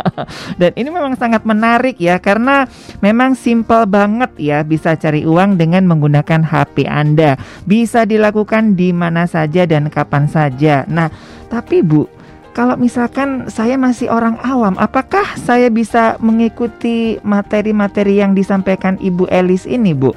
Dan 0.60 0.74
ini 0.74 0.90
memang 0.90 1.14
sangat 1.14 1.46
menarik 1.46 1.96
ya 2.02 2.18
karena 2.18 2.66
memang 2.98 3.38
simple 3.38 3.86
banget 3.86 4.34
ya 4.36 4.66
bisa 4.66 4.98
cari 4.98 5.22
uang 5.22 5.56
dengan 5.56 5.86
menggunakan 5.86 6.42
HP 6.42 6.90
Anda. 6.90 7.38
Bisa 7.64 8.02
dilakukan 8.02 8.74
di 8.74 8.90
mana 8.90 9.30
saja 9.30 9.62
dan 9.62 9.86
kapan 9.86 10.07
kapan 10.08 10.24
saja. 10.24 10.88
Nah, 10.88 11.12
tapi 11.52 11.84
Bu, 11.84 12.08
kalau 12.56 12.80
misalkan 12.80 13.52
saya 13.52 13.76
masih 13.76 14.08
orang 14.08 14.40
awam, 14.40 14.72
apakah 14.80 15.36
saya 15.36 15.68
bisa 15.68 16.16
mengikuti 16.16 17.20
materi-materi 17.20 18.24
yang 18.24 18.32
disampaikan 18.32 18.96
Ibu 18.96 19.28
Elis 19.28 19.68
ini, 19.68 19.92
Bu? 19.92 20.16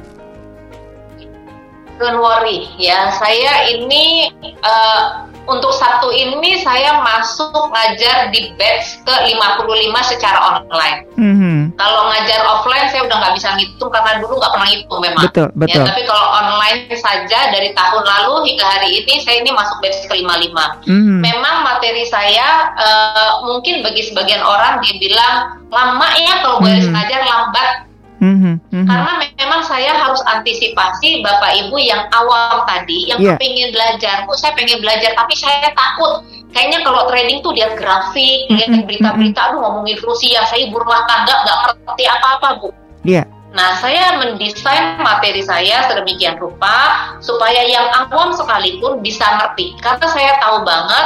Don't 2.00 2.18
worry, 2.18 2.66
ya. 2.80 3.14
Saya 3.20 3.68
ini 3.76 4.32
uh, 4.64 5.30
untuk 5.50 5.74
satu 5.74 6.14
ini 6.14 6.62
saya 6.62 7.02
masuk 7.02 7.74
ngajar 7.74 8.30
di 8.30 8.54
batch 8.58 9.02
ke 9.02 9.16
55 9.34 10.12
secara 10.14 10.40
online. 10.62 11.08
Mm 11.18 11.34
-hmm. 11.36 11.58
Kalau 11.78 12.10
ngajar 12.14 12.40
offline 12.46 12.88
saya 12.94 13.10
udah 13.10 13.18
nggak 13.18 13.34
bisa 13.38 13.50
ngitung 13.58 13.90
karena 13.90 14.22
dulu 14.22 14.38
nggak 14.38 14.52
pernah 14.54 14.68
ngitung 14.70 15.00
memang. 15.02 15.24
Betul, 15.26 15.48
ya, 15.50 15.58
betul. 15.58 15.82
Ya, 15.82 15.90
tapi 15.90 16.02
kalau 16.06 16.26
online 16.30 16.80
saja 16.94 17.40
dari 17.50 17.70
tahun 17.74 18.04
lalu 18.06 18.34
hingga 18.54 18.66
hari 18.66 18.90
ini 19.02 19.14
saya 19.26 19.42
ini 19.42 19.52
masuk 19.54 19.78
batch 19.82 20.06
ke 20.06 20.14
55. 20.22 20.30
Mm 20.86 21.02
-hmm. 21.02 21.18
Memang 21.26 21.56
materi 21.66 22.04
saya 22.06 22.74
uh, 22.78 23.32
mungkin 23.50 23.82
bagi 23.82 24.06
sebagian 24.06 24.46
orang 24.46 24.82
dia 24.86 24.96
bilang 25.02 25.58
lama 25.72 26.08
ya 26.20 26.44
kalau 26.46 26.62
gue 26.62 26.70
mm 26.70 26.82
-hmm. 26.86 26.94
ngajar 26.94 27.22
lambat 27.26 27.91
Mm-hmm. 28.22 28.56
Mm-hmm. 28.70 28.86
Karena 28.86 29.12
memang 29.42 29.62
saya 29.66 29.92
harus 29.98 30.22
antisipasi 30.30 31.26
bapak 31.26 31.58
ibu 31.58 31.76
yang 31.82 32.06
awam 32.14 32.62
tadi 32.70 33.10
yang 33.10 33.18
yeah. 33.18 33.34
pengen 33.42 33.74
belajar, 33.74 34.30
bu 34.30 34.38
saya 34.38 34.54
pengen 34.54 34.78
belajar 34.78 35.18
tapi 35.18 35.34
saya 35.34 35.74
takut. 35.74 36.22
Kayaknya 36.52 36.84
kalau 36.84 37.08
trading 37.08 37.40
tuh 37.42 37.56
lihat 37.58 37.74
grafik, 37.80 38.46
mm-hmm. 38.46 38.56
lihat 38.62 38.70
berita-berita, 38.86 39.42
mm-hmm. 39.42 39.56
aduh 39.58 39.60
ngomongin 39.66 39.98
Rusia, 40.06 40.46
saya 40.46 40.62
ibu 40.70 40.78
rumah 40.78 41.02
tangga 41.10 41.34
nggak 41.42 41.58
ngerti 41.66 42.04
apa-apa 42.06 42.48
bu. 42.62 42.70
Iya. 43.02 43.26
Yeah. 43.26 43.28
Nah, 43.52 43.76
saya 43.84 44.16
mendesain 44.16 44.96
materi 45.04 45.44
saya 45.44 45.84
sedemikian 45.92 46.40
rupa 46.40 47.12
supaya 47.20 47.68
yang 47.68 47.92
awam 48.08 48.32
sekalipun 48.32 49.04
bisa 49.04 49.28
ngerti. 49.28 49.76
Karena 49.84 50.08
saya 50.08 50.40
tahu 50.40 50.64
banget 50.64 51.06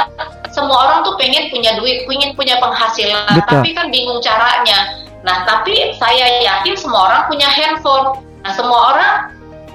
semua 0.56 0.88
orang 0.88 0.98
tuh 1.04 1.14
pengen 1.20 1.52
punya 1.52 1.76
duit, 1.76 2.08
pengen 2.08 2.32
punya 2.32 2.56
penghasilan, 2.56 3.28
Betul. 3.36 3.60
tapi 3.60 3.68
kan 3.76 3.92
bingung 3.92 4.24
caranya. 4.24 5.04
Nah, 5.20 5.44
tapi 5.44 5.92
saya 6.00 6.40
yakin 6.40 6.72
semua 6.80 7.12
orang 7.12 7.22
punya 7.28 7.44
handphone. 7.44 8.24
Nah, 8.40 8.52
semua 8.56 8.96
orang 8.96 9.12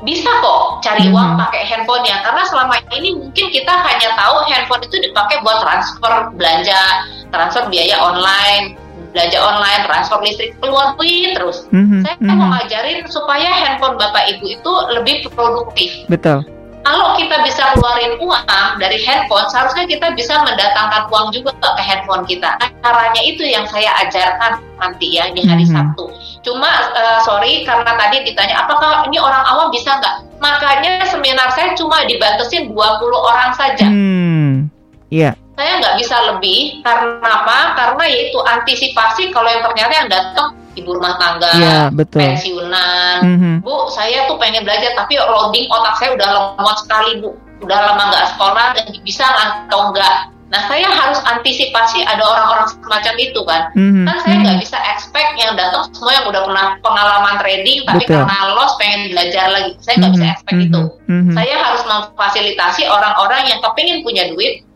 bisa 0.01 0.33
kok 0.41 0.81
cari 0.81 1.13
uang 1.13 1.37
hmm. 1.37 1.41
pakai 1.45 1.61
handphonenya 1.61 2.25
karena 2.25 2.41
selama 2.49 2.73
ini 2.97 3.13
mungkin 3.13 3.53
kita 3.53 3.69
hanya 3.69 4.09
tahu 4.17 4.41
handphone 4.49 4.81
itu 4.81 4.97
dipakai 4.97 5.37
buat 5.45 5.61
transfer 5.61 6.33
belanja, 6.33 6.81
transfer 7.29 7.69
biaya 7.69 8.01
online, 8.01 8.81
belanja 9.13 9.37
online, 9.37 9.81
transfer 9.85 10.17
listrik, 10.23 10.57
keluar 10.57 10.97
duit 10.97 11.37
terus. 11.37 11.67
Mm-hmm. 11.69 12.01
Saya 12.01 12.15
mm-hmm. 12.17 12.37
mau 12.39 12.47
ngajarin 12.57 12.99
supaya 13.11 13.49
handphone 13.51 13.99
bapak 13.99 14.23
ibu 14.33 14.45
itu 14.49 14.73
lebih 14.89 15.29
produktif. 15.35 15.91
Betul. 16.09 16.47
Kalau 16.81 17.13
kita 17.13 17.45
bisa 17.45 17.77
keluarin 17.77 18.17
uang 18.17 18.69
dari 18.81 18.97
handphone, 19.05 19.45
seharusnya 19.53 19.85
kita 19.85 20.17
bisa 20.17 20.33
mendatangkan 20.41 21.07
uang 21.13 21.29
juga 21.29 21.53
ke 21.57 21.81
handphone 21.85 22.25
kita. 22.25 22.57
Nah, 22.57 22.69
caranya 22.81 23.21
itu 23.21 23.45
yang 23.45 23.69
saya 23.69 23.93
ajarkan 24.01 24.61
nanti 24.81 25.21
ya 25.21 25.29
di 25.29 25.45
hari 25.45 25.65
mm-hmm. 25.65 25.93
Sabtu. 25.93 26.09
Cuma 26.41 26.69
uh, 26.97 27.19
sorry 27.21 27.61
karena 27.61 27.93
tadi 27.93 28.25
ditanya 28.25 28.65
apakah 28.65 29.05
ini 29.05 29.21
orang 29.21 29.45
awam 29.45 29.69
bisa 29.69 29.93
nggak? 30.01 30.15
Makanya 30.41 31.05
seminar 31.05 31.53
saya 31.53 31.77
cuma 31.77 32.01
dibatasin 32.09 32.73
20 32.73 32.77
orang 33.13 33.51
saja. 33.53 33.85
Hmm. 33.85 34.69
Iya. 35.13 35.33
Yeah 35.33 35.41
saya 35.61 35.77
nggak 35.77 35.97
bisa 36.01 36.17
lebih 36.33 36.81
karena 36.81 37.21
apa? 37.21 37.77
Karena 37.77 38.03
yaitu 38.09 38.39
antisipasi 38.41 39.29
kalau 39.29 39.45
yang 39.45 39.61
ternyata 39.61 39.93
yang 39.93 40.09
datang 40.09 40.57
ibu 40.75 40.89
rumah 40.95 41.15
tangga, 41.19 41.51
ya, 41.59 41.79
betul. 41.91 42.23
pensiunan, 42.23 43.17
mm-hmm. 43.23 43.55
bu 43.65 43.91
saya 43.91 44.25
tuh 44.25 44.37
pengen 44.39 44.63
belajar 44.63 44.95
tapi 44.95 45.19
loading 45.19 45.67
otak 45.67 45.95
saya 45.99 46.15
udah 46.15 46.27
lemot 46.57 46.77
sekali 46.79 47.11
bu, 47.19 47.35
udah 47.63 47.79
lama 47.91 48.03
nggak 48.11 48.27
sekolah 48.35 48.65
dan 48.77 48.85
bisa 49.03 49.25
atau 49.25 49.91
enggak. 49.91 50.31
Nah 50.51 50.67
saya 50.67 50.83
harus 50.83 51.15
antisipasi 51.23 52.03
ada 52.03 52.19
orang-orang 52.27 52.67
semacam 52.67 53.15
itu 53.19 53.41
kan, 53.47 53.71
mm-hmm. 53.71 54.03
kan 54.03 54.17
saya 54.19 54.35
nggak 54.35 54.55
mm-hmm. 54.59 54.63
bisa 54.67 54.77
expect 54.91 55.31
yang 55.39 55.55
datang 55.55 55.87
semua 55.95 56.11
yang 56.11 56.25
udah 56.27 56.41
pernah 56.43 56.65
pengalaman 56.83 57.35
trading 57.39 57.79
tapi 57.87 58.03
betul. 58.03 58.19
karena 58.19 58.37
los 58.51 58.73
pengen 58.75 59.01
belajar 59.15 59.45
lagi, 59.47 59.71
saya 59.79 59.95
nggak 59.95 60.11
mm-hmm. 60.11 60.23
bisa 60.27 60.33
expect 60.35 60.57
mm-hmm. 60.59 60.71
itu. 60.75 60.83
Mm-hmm. 61.07 61.35
Saya 61.39 61.55
harus 61.55 61.83
memfasilitasi 61.87 62.81
orang-orang 62.91 63.41
yang 63.47 63.59
kepingin 63.63 64.03
punya 64.03 64.27
duit 64.31 64.67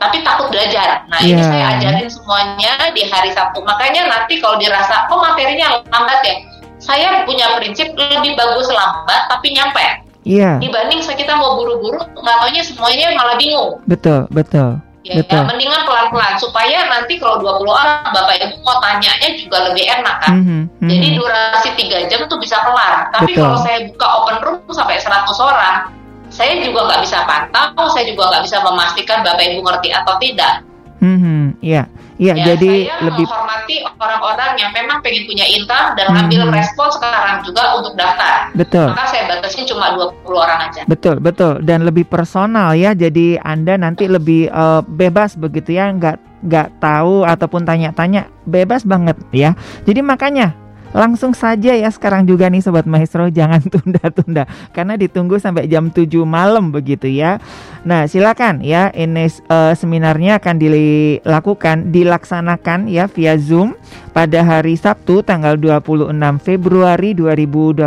tapi 0.00 0.24
takut 0.24 0.48
belajar. 0.48 1.04
Nah, 1.12 1.20
yeah. 1.20 1.36
ini 1.36 1.42
iya. 1.44 1.46
saya 1.46 1.64
ajarin 1.76 2.08
semuanya 2.08 2.72
di 2.96 3.02
hari 3.06 3.30
Sabtu. 3.36 3.60
Makanya 3.60 4.08
nanti 4.08 4.40
kalau 4.40 4.56
dirasa, 4.56 5.06
oh 5.12 5.20
materinya 5.20 5.84
lambat 5.92 6.20
ya, 6.24 6.36
saya 6.80 7.22
punya 7.28 7.60
prinsip 7.60 7.92
lebih 7.92 8.34
bagus 8.34 8.66
lambat 8.72 9.28
tapi 9.28 9.52
nyampe. 9.52 9.84
Iya. 10.24 10.56
Yeah. 10.56 10.64
Dibanding 10.64 11.04
kita 11.04 11.36
mau 11.36 11.60
buru-buru, 11.60 12.00
nggak 12.16 12.36
taunya 12.40 12.62
semuanya 12.64 13.12
malah 13.12 13.36
bingung. 13.36 13.78
Betul, 13.84 14.24
betul. 14.32 14.80
Ya, 15.00 15.16
betul. 15.16 15.40
ya 15.40 15.48
mendingan 15.48 15.88
pelan-pelan 15.88 16.36
supaya 16.36 16.84
nanti 16.92 17.16
kalau 17.16 17.40
20 17.40 17.64
orang 17.72 18.04
Bapak 18.12 18.36
Ibu 18.36 18.60
mau 18.60 18.84
tanyanya 18.84 19.32
juga 19.32 19.72
lebih 19.72 19.88
enak 19.88 20.16
kan. 20.20 20.32
Mm 20.36 20.42
-hmm, 20.44 20.60
mm 20.60 20.76
-hmm. 20.76 20.88
Jadi 20.92 21.06
durasi 21.16 21.68
3 21.88 22.10
jam 22.12 22.20
tuh 22.28 22.36
bisa 22.36 22.60
kelar. 22.60 23.08
Tapi 23.08 23.32
kalau 23.32 23.56
saya 23.64 23.88
buka 23.88 24.06
open 24.20 24.36
room 24.44 24.60
sampai 24.68 25.00
100 25.00 25.24
orang, 25.40 25.88
saya 26.30 26.62
juga 26.62 26.86
nggak 26.86 27.00
bisa 27.02 27.26
pantau, 27.26 27.90
saya 27.90 28.06
juga 28.06 28.30
nggak 28.30 28.42
bisa 28.46 28.62
memastikan 28.62 29.18
Bapak 29.26 29.44
Ibu 29.50 29.60
ngerti 29.66 29.88
atau 29.90 30.14
tidak. 30.22 30.54
Hmm, 31.00 31.56
iya, 31.64 31.88
iya. 32.20 32.36
Ya, 32.36 32.52
jadi 32.52 32.92
saya 32.92 33.08
lebih 33.08 33.24
menghormati 33.24 33.76
orang-orang 33.96 34.52
yang 34.60 34.70
memang 34.76 35.00
pengen 35.00 35.24
punya 35.24 35.48
income 35.48 35.96
dan 35.96 36.12
hmm. 36.12 36.20
ambil 36.20 36.40
respon 36.52 36.88
sekarang 36.92 37.40
juga 37.40 37.62
untuk 37.80 37.96
daftar. 37.96 38.52
Betul. 38.52 38.92
Maka 38.92 39.08
saya 39.08 39.24
batasin 39.24 39.64
cuma 39.64 39.96
20 39.96 40.28
orang 40.28 40.60
aja. 40.68 40.84
Betul, 40.84 41.16
betul. 41.16 41.64
Dan 41.64 41.88
lebih 41.88 42.04
personal 42.04 42.76
ya. 42.76 42.92
Jadi 42.92 43.40
Anda 43.40 43.80
nanti 43.80 44.12
lebih 44.12 44.52
uh, 44.52 44.84
bebas 44.84 45.40
begitu 45.40 45.80
ya, 45.80 45.88
nggak 45.88 46.20
nggak 46.44 46.68
tahu 46.84 47.24
ataupun 47.24 47.64
tanya-tanya 47.64 48.28
bebas 48.44 48.84
banget 48.84 49.16
ya. 49.32 49.56
Jadi 49.88 50.04
makanya 50.04 50.52
Langsung 50.90 51.32
saja 51.38 51.70
ya 51.70 51.86
sekarang 51.86 52.26
juga 52.26 52.50
nih 52.50 52.62
Sobat 52.62 52.82
Maestro 52.84 53.30
jangan 53.30 53.62
tunda-tunda 53.72 54.44
karena 54.74 54.98
ditunggu 54.98 55.38
sampai 55.38 55.70
jam 55.70 55.88
7 55.88 56.06
malam 56.26 56.74
begitu 56.74 57.06
ya. 57.06 57.38
Nah 57.86 58.10
silakan 58.10 58.60
ya 58.60 58.90
ini 58.90 59.30
uh, 59.46 59.72
seminarnya 59.72 60.42
akan 60.42 60.56
dilakukan 60.58 61.94
dilaksanakan 61.94 62.90
ya 62.90 63.06
via 63.06 63.38
Zoom 63.38 63.78
pada 64.10 64.42
hari 64.42 64.74
Sabtu 64.74 65.22
tanggal 65.22 65.54
26 65.54 66.10
Februari 66.42 67.14
2022 67.14 67.86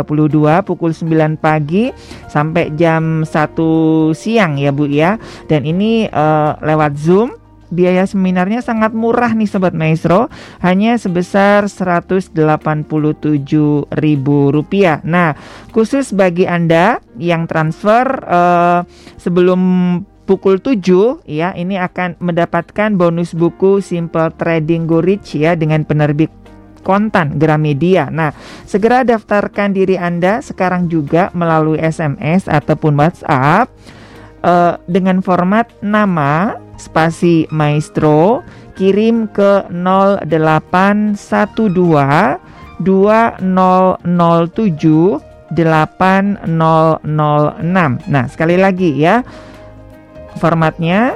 pukul 0.64 0.90
9 0.96 1.36
pagi 1.36 1.92
sampai 2.32 2.72
jam 2.72 3.22
1 3.22 4.16
siang 4.16 4.56
ya 4.56 4.72
Bu 4.72 4.88
ya. 4.88 5.20
Dan 5.44 5.68
ini 5.68 6.08
uh, 6.08 6.56
lewat 6.64 6.96
Zoom 6.96 7.43
biaya 7.74 8.06
seminarnya 8.06 8.62
sangat 8.62 8.94
murah 8.94 9.34
nih 9.34 9.50
Sobat 9.50 9.74
Maestro, 9.74 10.30
hanya 10.62 10.94
sebesar 10.94 11.66
Rp187.000. 11.66 14.28
Nah, 15.02 15.34
khusus 15.74 16.14
bagi 16.14 16.46
Anda 16.46 17.02
yang 17.18 17.50
transfer 17.50 18.06
uh, 18.24 18.86
sebelum 19.18 19.60
pukul 20.24 20.56
7 20.62 21.26
ya, 21.28 21.52
ini 21.52 21.76
akan 21.76 22.16
mendapatkan 22.22 22.96
bonus 22.96 23.36
buku 23.36 23.82
Simple 23.82 24.32
Trading 24.38 24.88
Go 24.88 25.04
Rich 25.04 25.36
ya 25.36 25.52
dengan 25.58 25.84
penerbit 25.84 26.44
kontan 26.84 27.40
Gramedia. 27.40 28.12
Nah, 28.12 28.30
segera 28.68 29.02
daftarkan 29.02 29.72
diri 29.72 29.96
Anda 29.96 30.44
sekarang 30.44 30.92
juga 30.92 31.32
melalui 31.32 31.80
SMS 31.80 32.46
ataupun 32.46 33.00
WhatsApp 33.00 33.72
uh, 34.44 34.76
dengan 34.84 35.24
format 35.24 35.72
nama 35.80 36.60
spasi 36.76 37.48
maestro 37.50 38.42
kirim 38.74 39.30
ke 39.30 39.62
0812 39.70 41.14
2007 42.82 45.22
8006. 45.54 48.10
Nah, 48.10 48.26
sekali 48.26 48.58
lagi 48.58 48.90
ya. 48.98 49.22
Formatnya 50.42 51.14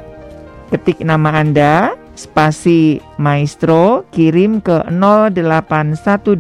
ketik 0.71 1.03
nama 1.03 1.43
Anda 1.43 1.99
spasi 2.19 2.99
maestro 3.15 4.03
kirim 4.11 4.59
ke 4.59 4.83
0812 4.91 6.35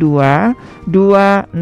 2007 0.91 1.55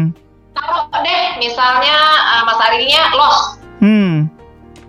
kalau 0.56 0.88
deh 1.04 1.24
misalnya 1.40 1.98
uh, 2.36 2.42
mas 2.48 2.60
Arinya 2.60 3.02
loss, 3.16 3.38
mm. 3.84 4.32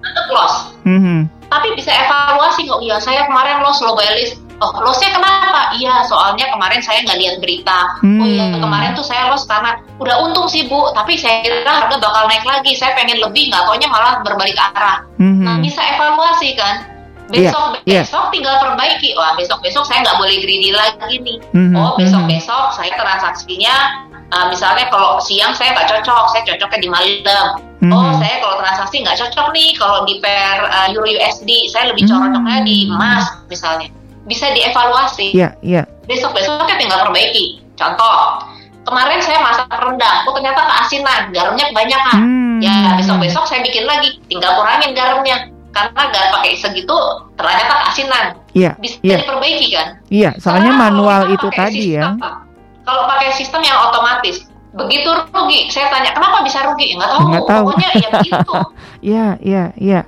untuk 0.02 0.26
loss, 0.30 0.54
mm 0.86 0.98
-hmm. 0.98 1.18
tapi 1.50 1.68
bisa 1.74 1.90
evaluasi 1.90 2.66
kok, 2.66 2.80
iya 2.82 2.96
saya 3.02 3.26
kemarin 3.26 3.62
loss 3.62 3.82
logo 3.82 4.02
list 4.14 4.42
oh 4.62 4.72
lossnya 4.86 5.10
kenapa? 5.10 5.74
Iya 5.74 6.06
soalnya 6.06 6.46
kemarin 6.54 6.78
saya 6.80 7.02
nggak 7.02 7.18
lihat 7.18 7.36
berita. 7.42 7.98
Hmm. 7.98 8.22
Oh 8.22 8.26
iya 8.30 8.46
kemarin 8.54 8.94
tuh 8.94 9.02
saya 9.02 9.34
loss 9.34 9.44
karena 9.50 9.82
udah 9.98 10.16
untung 10.22 10.46
sih 10.46 10.70
bu, 10.70 10.94
tapi 10.94 11.18
saya 11.18 11.42
kira 11.42 11.66
harga 11.66 11.98
bakal 11.98 12.30
naik 12.30 12.46
lagi. 12.46 12.78
Saya 12.78 12.94
pengen 12.94 13.18
lebih 13.18 13.50
nggak, 13.50 13.66
taunya 13.66 13.88
malah 13.90 14.22
berbalik 14.22 14.54
arah. 14.54 15.02
Hmm. 15.18 15.42
Nah 15.42 15.58
bisa 15.58 15.82
evaluasi 15.82 16.54
kan. 16.54 16.86
Besok 17.30 17.84
yeah, 17.86 18.02
besok 18.02 18.24
yeah. 18.28 18.32
tinggal 18.34 18.54
perbaiki. 18.58 19.14
Wah 19.14 19.38
besok 19.38 19.62
besok 19.62 19.84
saya 19.86 20.02
nggak 20.02 20.18
boleh 20.18 20.36
greedy 20.42 20.74
lagi 20.74 21.22
nih. 21.22 21.38
Hmm. 21.54 21.74
Oh 21.76 21.94
besok 21.94 22.26
besok 22.26 22.74
saya 22.74 22.90
transaksinya 22.98 24.08
uh, 24.32 24.46
misalnya 24.48 24.88
kalau 24.88 25.20
siang 25.20 25.52
saya 25.52 25.76
nggak 25.76 25.88
cocok, 25.92 26.24
saya 26.32 26.42
cocoknya 26.48 26.78
di 26.80 26.90
malam. 26.90 27.46
Hmm. 27.82 27.92
Oh, 27.92 28.14
saya 28.16 28.38
kalau 28.38 28.56
transaksi 28.62 29.02
nggak 29.02 29.18
cocok 29.18 29.46
nih 29.52 29.70
kalau 29.76 30.06
di 30.08 30.22
per 30.22 30.58
uh, 30.66 30.86
euro 30.94 31.06
USD, 31.06 31.68
saya 31.68 31.92
lebih 31.92 32.08
cocoknya 32.08 32.62
hmm. 32.62 32.66
di 32.66 32.76
emas 32.88 33.24
misalnya 33.50 33.88
bisa 34.24 34.48
dievaluasi. 34.54 35.34
Iya, 35.34 35.58
iya. 35.60 35.82
Besok 36.06 36.32
besoknya 36.34 36.78
tinggal 36.78 37.02
perbaiki. 37.02 37.58
Contoh, 37.74 38.46
kemarin 38.86 39.18
saya 39.18 39.42
masak 39.42 39.66
rendang, 39.70 40.22
oh 40.30 40.32
ternyata 40.38 40.62
keasinan, 40.62 41.20
garamnya 41.34 41.64
kebanyakan. 41.74 42.16
Hmm. 42.22 42.58
Ya 42.62 42.94
besok 42.94 43.18
besok 43.18 43.44
saya 43.50 43.60
bikin 43.66 43.84
lagi, 43.84 44.22
tinggal 44.30 44.54
kurangin 44.54 44.94
garamnya. 44.94 45.51
Karena 45.72 46.02
garam 46.12 46.30
pakai 46.36 46.52
segitu 46.60 46.96
ternyata 47.34 47.72
keasinan. 47.88 48.24
Iya. 48.52 48.76
Bisa 48.76 48.96
ya. 49.00 49.18
diperbaiki 49.24 49.68
kan? 49.72 49.88
Iya, 50.12 50.30
soalnya 50.36 50.72
Karena 50.76 50.84
manual 50.92 51.22
itu 51.32 51.48
tadi 51.48 51.96
ya. 51.96 52.12
sistem, 52.12 52.20
ya. 52.20 52.32
Kalau 52.82 53.02
pakai 53.08 53.28
sistem 53.32 53.60
yang 53.64 53.78
otomatis, 53.88 54.36
begitu 54.76 55.08
rugi, 55.32 55.70
saya 55.72 55.88
tanya 55.88 56.10
kenapa 56.12 56.44
bisa 56.44 56.60
rugi? 56.68 56.92
Nggak 56.96 57.08
tahu. 57.08 57.24
Nggak 57.32 57.44
tahu. 57.48 57.64
Pokoknya 57.72 57.90
ya 57.96 58.08
begitu. 58.12 58.52
Iya, 59.02 59.26
iya, 59.42 59.64
iya. 59.82 60.00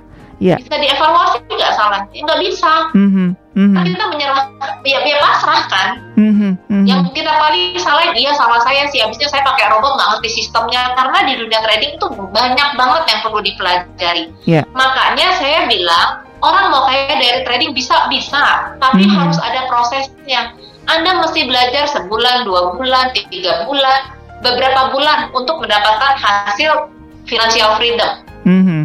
Ya. 0.43 0.59
Bisa 0.59 0.75
dievaluasi 0.75 1.37
nggak 1.47 1.73
salah? 1.79 2.01
Ya, 2.11 2.21
nggak 2.27 2.39
bisa. 2.43 2.71
Mm 2.91 3.09
-hmm. 3.09 3.27
Mm 3.55 3.67
-hmm. 3.71 3.85
kita 3.87 4.05
menyerah, 4.11 4.43
ya, 4.83 4.99
ya 5.07 5.17
pasrah 5.23 5.63
kan. 5.71 5.87
Mm 6.19 6.33
-hmm. 6.33 6.51
Mm 6.51 6.51
-hmm. 6.67 6.85
Yang 6.91 7.01
kita 7.15 7.31
paling 7.39 7.79
salah 7.79 8.11
dia 8.11 8.31
sama 8.35 8.59
saya 8.67 8.83
sih. 8.91 8.99
Habisnya 8.99 9.31
saya 9.31 9.47
pakai 9.47 9.71
robot 9.71 9.95
nggak 9.95 10.09
ngerti 10.15 10.29
sistemnya 10.43 10.91
karena 10.99 11.17
di 11.23 11.33
dunia 11.39 11.59
trading 11.63 11.91
itu 11.95 12.07
banyak 12.35 12.69
banget 12.75 13.03
yang 13.07 13.19
perlu 13.23 13.39
dipelajari. 13.39 14.23
Yeah. 14.43 14.63
Makanya 14.75 15.39
saya 15.39 15.71
bilang 15.71 16.27
orang 16.43 16.65
mau 16.67 16.83
kaya 16.83 17.15
dari 17.15 17.39
trading 17.47 17.71
bisa 17.71 17.95
bisa, 18.11 18.75
tapi 18.83 19.07
mm 19.07 19.09
-hmm. 19.09 19.19
harus 19.23 19.39
ada 19.39 19.71
prosesnya. 19.71 20.51
Anda 20.85 21.17
mesti 21.17 21.49
belajar 21.49 21.89
sebulan, 21.89 22.45
dua 22.45 22.77
bulan, 22.77 23.09
tiga 23.15 23.65
bulan, 23.65 24.13
beberapa 24.45 24.93
bulan 24.93 25.33
untuk 25.33 25.63
mendapatkan 25.63 26.13
hasil 26.19 26.93
financial 27.25 27.73
freedom. 27.79 28.11
Mm 28.45 28.61
-hmm. 28.61 28.81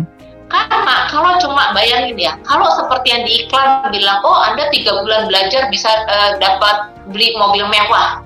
Karena 0.50 1.06
kalau 1.06 1.38
cuma 1.38 1.70
bayangin 1.70 2.18
ya, 2.18 2.34
kalau 2.42 2.66
seperti 2.74 3.14
yang 3.14 3.22
di 3.22 3.32
iklan 3.46 3.86
bilang, 3.94 4.18
oh 4.26 4.34
Anda 4.34 4.66
tiga 4.74 4.98
bulan 4.98 5.30
belajar 5.30 5.70
bisa 5.70 5.86
uh, 6.10 6.36
dapat 6.42 6.90
beli 7.14 7.38
mobil 7.38 7.70
mewah. 7.70 8.18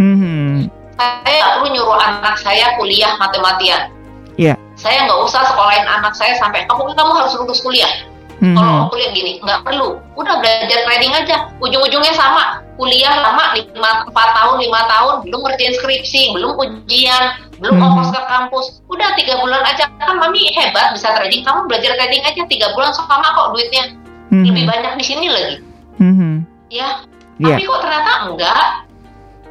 Mm-hmm. 0.00 0.72
Saya 0.98 1.36
nggak 1.38 1.52
perlu 1.60 1.68
nyuruh 1.76 1.98
anak 2.00 2.36
saya 2.40 2.74
kuliah 2.80 3.12
mati-matian. 3.20 3.92
Yeah. 4.40 4.56
Saya 4.80 5.04
nggak 5.06 5.20
usah 5.28 5.44
sekolahin 5.44 5.86
anak 5.86 6.16
saya 6.16 6.34
sampai 6.40 6.64
kamu 6.66 6.96
kamu 6.96 7.12
harus 7.12 7.36
lulus 7.36 7.60
kuliah. 7.60 7.90
Mm-hmm. 8.38 8.54
Kalau 8.54 8.70
mau 8.70 8.86
kuliah 8.94 9.10
gini, 9.10 9.32
nggak 9.42 9.66
perlu. 9.66 9.98
Udah 10.14 10.38
belajar 10.38 10.78
trading 10.86 11.12
aja. 11.14 11.36
Ujung-ujungnya 11.58 12.14
sama. 12.14 12.62
Kuliah 12.78 13.10
lama, 13.18 13.58
5, 13.58 13.74
4 13.74 14.14
tahun, 14.14 14.54
5 14.62 14.92
tahun, 14.94 15.14
belum 15.26 15.40
ngerjain 15.42 15.74
skripsi, 15.74 16.22
belum 16.38 16.54
ujian, 16.54 17.24
belum 17.58 17.74
mm 17.74 17.82
-hmm. 17.82 17.94
ongkos 17.98 18.10
ke 18.14 18.22
kampus. 18.30 18.66
Udah 18.86 19.10
tiga 19.18 19.42
bulan 19.42 19.66
aja. 19.66 19.90
Kan 19.98 20.22
mami 20.22 20.54
hebat 20.54 20.94
bisa 20.94 21.10
trading. 21.18 21.42
Kamu 21.42 21.66
belajar 21.66 21.98
trading 21.98 22.22
aja 22.22 22.42
tiga 22.46 22.70
bulan 22.78 22.94
sama 22.94 23.26
kok 23.26 23.50
duitnya. 23.58 23.84
Mm 23.90 24.30
-hmm. 24.30 24.44
Lebih 24.46 24.64
banyak 24.70 24.92
di 25.02 25.04
sini 25.04 25.26
lagi. 25.26 25.56
Mm 25.98 26.14
-hmm. 26.14 26.34
Ya. 26.70 27.02
Yeah. 27.42 27.58
Tapi 27.58 27.62
kok 27.66 27.80
ternyata 27.82 28.12
enggak. 28.30 28.64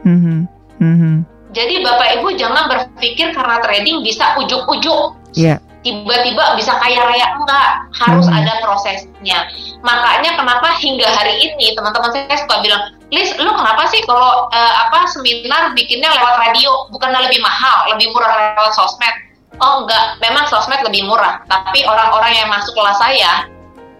Mm 0.07 0.19
-hmm. 0.23 0.37
Mm 0.79 0.95
-hmm. 0.95 1.15
Jadi 1.51 1.73
Bapak 1.83 2.07
Ibu 2.21 2.27
jangan 2.39 2.71
berpikir 2.71 3.35
karena 3.35 3.59
trading 3.59 3.99
bisa 3.99 4.39
ujuk-ujuk. 4.39 5.19
Yeah 5.35 5.59
tiba-tiba 5.87 6.59
bisa 6.59 6.75
kaya 6.83 6.99
raya. 7.07 7.31
Enggak 7.39 7.87
harus 7.95 8.27
hmm. 8.27 8.37
ada 8.43 8.53
prosesnya. 8.59 9.47
Makanya 9.79 10.35
kenapa 10.35 10.75
hingga 10.83 11.07
hari 11.07 11.39
ini 11.39 11.71
teman-teman 11.79 12.11
saya 12.11 12.35
suka 12.35 12.59
bilang 12.59 12.91
Liz 13.07 13.31
lu 13.39 13.47
kenapa 13.55 13.87
sih 13.87 14.03
kalau 14.03 14.51
uh, 14.51 14.73
apa 14.83 15.07
seminar 15.07 15.71
bikinnya 15.71 16.11
lewat 16.11 16.43
radio? 16.43 16.91
Bukannya 16.91 17.31
lebih 17.31 17.39
mahal 17.39 17.95
lebih 17.95 18.11
murah 18.11 18.59
lewat 18.59 18.75
sosmed? 18.75 19.15
Oh 19.63 19.87
enggak. 19.87 20.19
Memang 20.19 20.43
sosmed 20.51 20.83
lebih 20.83 21.07
murah. 21.07 21.39
Tapi 21.47 21.87
orang-orang 21.87 22.35
yang 22.35 22.51
masuk 22.51 22.75
kelas 22.75 22.99
saya 22.99 23.47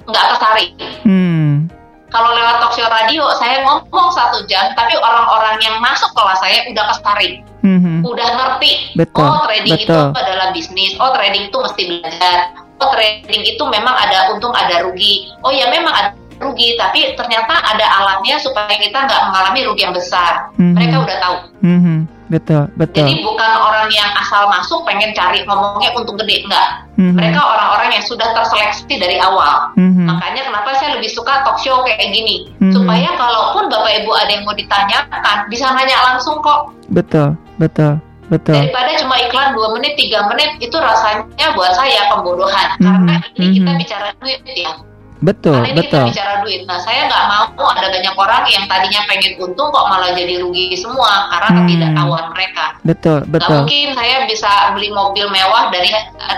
enggak 0.03 0.35
tertarik. 0.35 0.69
Hmm. 1.07 1.71
kalau 2.07 2.31
lewat 2.31 2.63
talk 2.63 2.71
show 2.75 2.87
radio 2.87 3.23
saya 3.35 3.67
ngomong 3.67 4.09
satu 4.15 4.47
jam 4.47 4.71
tapi 4.79 4.95
orang-orang 4.95 5.59
yang 5.59 5.75
masuk 5.83 6.07
kelas 6.15 6.39
saya 6.39 6.63
udah 6.71 6.85
tertarik 6.95 7.43
hmm. 7.63 8.05
udah 8.05 8.27
ngerti 8.35 8.97
betul, 8.97 9.25
oh 9.25 9.45
trading 9.45 9.73
betul. 9.77 10.11
itu 10.11 10.19
adalah 10.19 10.47
bisnis 10.53 10.91
oh 10.97 11.11
trading 11.13 11.43
itu 11.49 11.57
mesti 11.57 11.81
belajar 11.87 12.37
oh 12.81 12.89
trading 12.93 13.41
itu 13.45 13.63
memang 13.67 13.95
ada 13.95 14.33
untung 14.33 14.53
ada 14.53 14.85
rugi 14.85 15.29
oh 15.41 15.51
ya 15.53 15.69
memang 15.73 15.93
ada 15.93 16.09
rugi 16.37 16.77
tapi 16.77 17.17
ternyata 17.17 17.53
ada 17.65 17.85
alatnya 18.01 18.37
supaya 18.37 18.77
kita 18.77 18.93
nggak 18.93 19.21
mengalami 19.29 19.59
rugi 19.65 19.81
yang 19.89 19.95
besar 19.95 20.53
hmm. 20.57 20.77
mereka 20.77 20.95
udah 21.01 21.17
tahu 21.17 21.35
hmm. 21.65 22.05
betul 22.29 22.63
betul 22.77 23.01
jadi 23.01 23.13
bukan 23.25 23.51
orang 23.57 23.89
yang 23.89 24.09
asal 24.21 24.45
masuk 24.45 24.85
pengen 24.85 25.17
cari 25.17 25.41
ngomongnya 25.49 25.89
untung 25.97 26.17
gede 26.21 26.45
enggak 26.45 26.85
hmm. 27.01 27.17
mereka 27.17 27.41
orang-orang 27.41 27.89
yang 27.97 28.05
sudah 28.05 28.29
terseleksi 28.37 28.93
dari 29.01 29.17
awal 29.17 29.73
hmm. 29.73 30.05
makanya 30.05 30.45
kenapa 30.45 30.77
saya 30.77 30.93
lebih 31.01 31.09
suka 31.09 31.41
talk 31.41 31.57
show 31.57 31.81
kayak 31.81 32.13
gini 32.13 32.53
hmm. 32.61 32.69
supaya 32.69 33.17
kalaupun 33.17 33.73
bapak 33.73 34.05
ibu 34.05 34.11
ada 34.13 34.29
yang 34.29 34.45
mau 34.45 34.53
ditanyakan 34.53 35.37
bisa 35.49 35.65
nanya 35.73 35.97
langsung 36.13 36.37
kok 36.45 36.69
betul 36.93 37.33
betul 37.57 38.01
Betul. 38.27 38.59
Daripada 38.59 38.91
cuma 38.99 39.15
iklan 39.23 39.55
dua 39.55 39.71
menit, 39.79 39.95
tiga 39.95 40.27
menit 40.27 40.59
itu 40.59 40.75
rasanya 40.75 41.47
buat 41.55 41.71
saya 41.79 42.11
pembodohan. 42.11 42.75
Mm 42.75 42.83
-hmm. 42.83 42.91
Karena 42.91 43.15
ini 43.15 43.23
mm 43.23 43.39
-hmm. 43.39 43.55
kita 43.55 43.71
bicara 43.79 44.07
duit 44.19 44.39
ya. 44.51 44.71
Betul, 45.17 45.65
Karena 45.65 45.73
ini 45.73 45.79
betul. 45.81 46.05
kita 46.05 46.13
bicara 46.13 46.33
duit. 46.45 46.61
Nah, 46.69 46.77
saya 46.77 47.09
nggak 47.09 47.23
mau 47.57 47.67
ada 47.73 47.87
banyak 47.89 48.15
orang 48.15 48.43
yang 48.53 48.63
tadinya 48.69 49.01
pengen 49.09 49.33
untung 49.41 49.69
kok 49.73 49.85
malah 49.89 50.13
jadi 50.13 50.45
rugi 50.45 50.77
semua 50.77 51.25
karena 51.33 51.49
hmm. 51.49 51.57
ketidaktahuan 51.65 52.25
mereka. 52.33 52.65
Betul, 52.85 53.19
betul. 53.25 53.65
Gak 53.65 53.65
mungkin 53.65 53.89
saya 53.97 54.17
bisa 54.29 54.51
beli 54.77 54.89
mobil 54.93 55.25
mewah 55.33 55.73
dari 55.73 55.89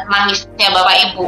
nangisnya 0.08 0.68
bapak 0.72 0.96
ibu. 1.12 1.26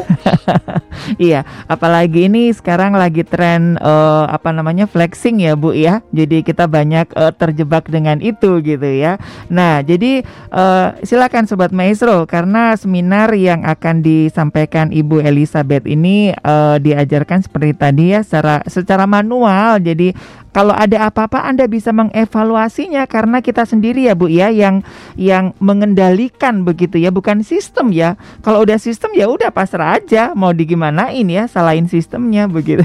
iya, 1.29 1.43
apalagi 1.67 2.31
ini 2.31 2.55
sekarang 2.55 2.95
lagi 2.95 3.27
tren 3.27 3.75
uh, 3.83 4.31
apa 4.31 4.55
namanya 4.55 4.87
flexing 4.87 5.43
ya 5.43 5.59
bu 5.59 5.75
ya. 5.75 5.99
Jadi 6.15 6.47
kita 6.47 6.71
banyak 6.71 7.11
uh, 7.19 7.35
terjebak 7.35 7.91
dengan 7.91 8.23
itu 8.23 8.63
gitu 8.63 8.87
ya. 8.87 9.19
Nah, 9.51 9.83
jadi 9.83 10.23
uh, 10.55 10.95
silakan 11.03 11.45
sobat 11.51 11.75
maestro 11.75 12.23
karena 12.23 12.79
seminar 12.79 13.35
yang 13.35 13.67
akan 13.67 13.99
disampaikan 13.99 14.89
Ibu 14.95 15.19
Elizabeth 15.19 15.83
ini 15.83 16.31
uh, 16.31 16.79
diajarkan 16.79 17.40
seperti 17.41 17.75
tadi 17.75 18.15
ya 18.15 18.21
secara 18.23 18.61
secara 18.65 19.05
manual. 19.09 19.81
Jadi 19.81 20.13
kalau 20.51 20.75
ada 20.75 21.07
apa-apa 21.07 21.47
Anda 21.47 21.67
bisa 21.67 21.95
mengevaluasinya 21.95 23.07
karena 23.07 23.39
kita 23.39 23.63
sendiri 23.63 24.07
ya 24.07 24.17
Bu 24.17 24.27
ya 24.27 24.51
yang 24.51 24.83
yang 25.15 25.55
mengendalikan 25.63 26.67
begitu 26.67 26.99
ya, 26.99 27.13
bukan 27.13 27.45
sistem 27.45 27.95
ya. 27.95 28.19
Kalau 28.43 28.63
udah 28.63 28.75
sistem 28.75 29.15
ya 29.15 29.31
udah 29.31 29.49
pasrah 29.51 29.99
aja 29.99 30.35
mau 30.35 30.51
digimanain 30.51 31.27
ya, 31.27 31.47
salahin 31.47 31.87
sistemnya 31.87 32.51
begitu. 32.51 32.83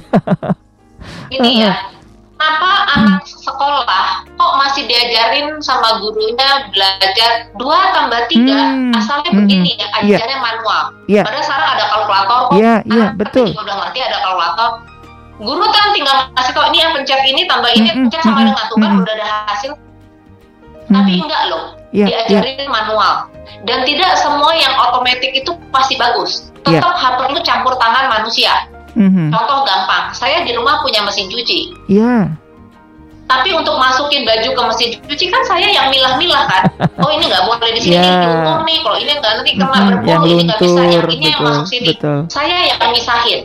Ini 1.30 1.50
ya. 1.66 1.74
Kenapa 2.36 2.70
anak 2.92 3.24
sekolah 3.24 4.28
kok 4.28 4.52
masih 4.60 4.84
diajarin 4.84 5.56
sama 5.64 6.04
gurunya 6.04 6.68
belajar 6.68 7.48
dua 7.56 7.96
tambah 7.96 8.28
tiga 8.28 8.76
hmm. 8.76 8.92
asalnya 8.92 9.30
hmm. 9.32 9.40
begini 9.40 9.72
ya 9.80 9.88
iya. 10.04 10.20
ajarnya 10.20 10.36
yeah. 10.36 10.44
manual. 10.44 10.82
Yeah. 11.08 11.24
Padahal 11.24 11.44
sekarang 11.48 11.68
ada 11.72 11.84
kalkulator 11.88 12.40
kok. 12.44 12.52
Iya, 12.52 12.60
yeah, 12.60 12.78
iya, 12.84 12.98
yeah, 13.00 13.10
betul. 13.16 13.48
Udah 13.56 13.76
ngerti 13.80 13.98
ada 14.04 14.18
kalkulator. 14.20 14.70
Guru 15.36 15.64
kan 15.72 15.86
tinggal 15.96 16.16
kasih 16.36 16.52
tau 16.52 16.64
ini 16.68 16.78
yang 16.80 16.92
pencet 16.92 17.20
ini 17.24 17.42
tambah 17.48 17.70
ini 17.72 17.88
mm 17.88 17.96
pencet 18.04 18.20
sama 18.20 18.40
dengan 18.44 18.64
tuh 18.68 18.76
kan 18.84 18.90
udah 19.00 19.14
ada 19.16 19.26
hasil. 19.48 19.72
Tapi 20.86 21.12
enggak 21.18 21.42
loh, 21.48 21.64
yeah, 21.96 22.08
diajarin 22.08 22.56
yeah. 22.62 22.68
manual. 22.68 23.14
Dan 23.64 23.88
tidak 23.88 24.12
semua 24.20 24.52
yang 24.52 24.76
otomatis 24.76 25.32
itu 25.32 25.50
pasti 25.72 25.96
bagus. 25.96 26.52
Tetap 26.68 27.00
yeah. 27.00 27.16
perlu 27.16 27.40
campur 27.40 27.72
tangan 27.80 28.12
manusia. 28.12 28.52
Mm-hmm. 28.96 29.28
Contoh 29.28 29.58
gampang, 29.68 30.08
saya 30.16 30.40
di 30.42 30.56
rumah 30.56 30.80
punya 30.80 31.04
mesin 31.04 31.28
cuci. 31.28 31.76
Iya. 31.92 32.00
Yeah. 32.00 32.22
Tapi 33.26 33.50
untuk 33.58 33.74
masukin 33.74 34.22
baju 34.22 34.54
ke 34.54 34.62
mesin 34.70 34.88
cuci 35.02 35.26
kan 35.34 35.42
saya 35.44 35.66
yang 35.68 35.92
milah-milah 35.92 36.44
kan. 36.48 36.62
Oh 37.04 37.12
ini 37.12 37.28
nggak 37.28 37.44
boleh 37.44 37.70
di 37.76 37.80
sini 37.84 38.00
yeah. 38.00 38.24
diukur 38.24 38.64
nih. 38.64 38.78
Kalau 38.80 38.98
ini 38.98 39.12
nggak 39.20 39.32
nanti 39.36 39.52
kena 39.52 39.68
mm-hmm. 39.68 39.88
berbulu, 40.00 40.24
ini 40.32 40.42
nggak 40.48 40.60
bisa. 40.64 40.80
Yang 40.80 40.92
ini 40.96 41.04
betul, 41.04 41.28
yang 41.28 41.42
masuk 41.44 41.66
sini. 41.68 41.86
Betul. 41.92 42.18
Saya 42.32 42.56
yang 42.72 42.90
misahin. 42.90 43.40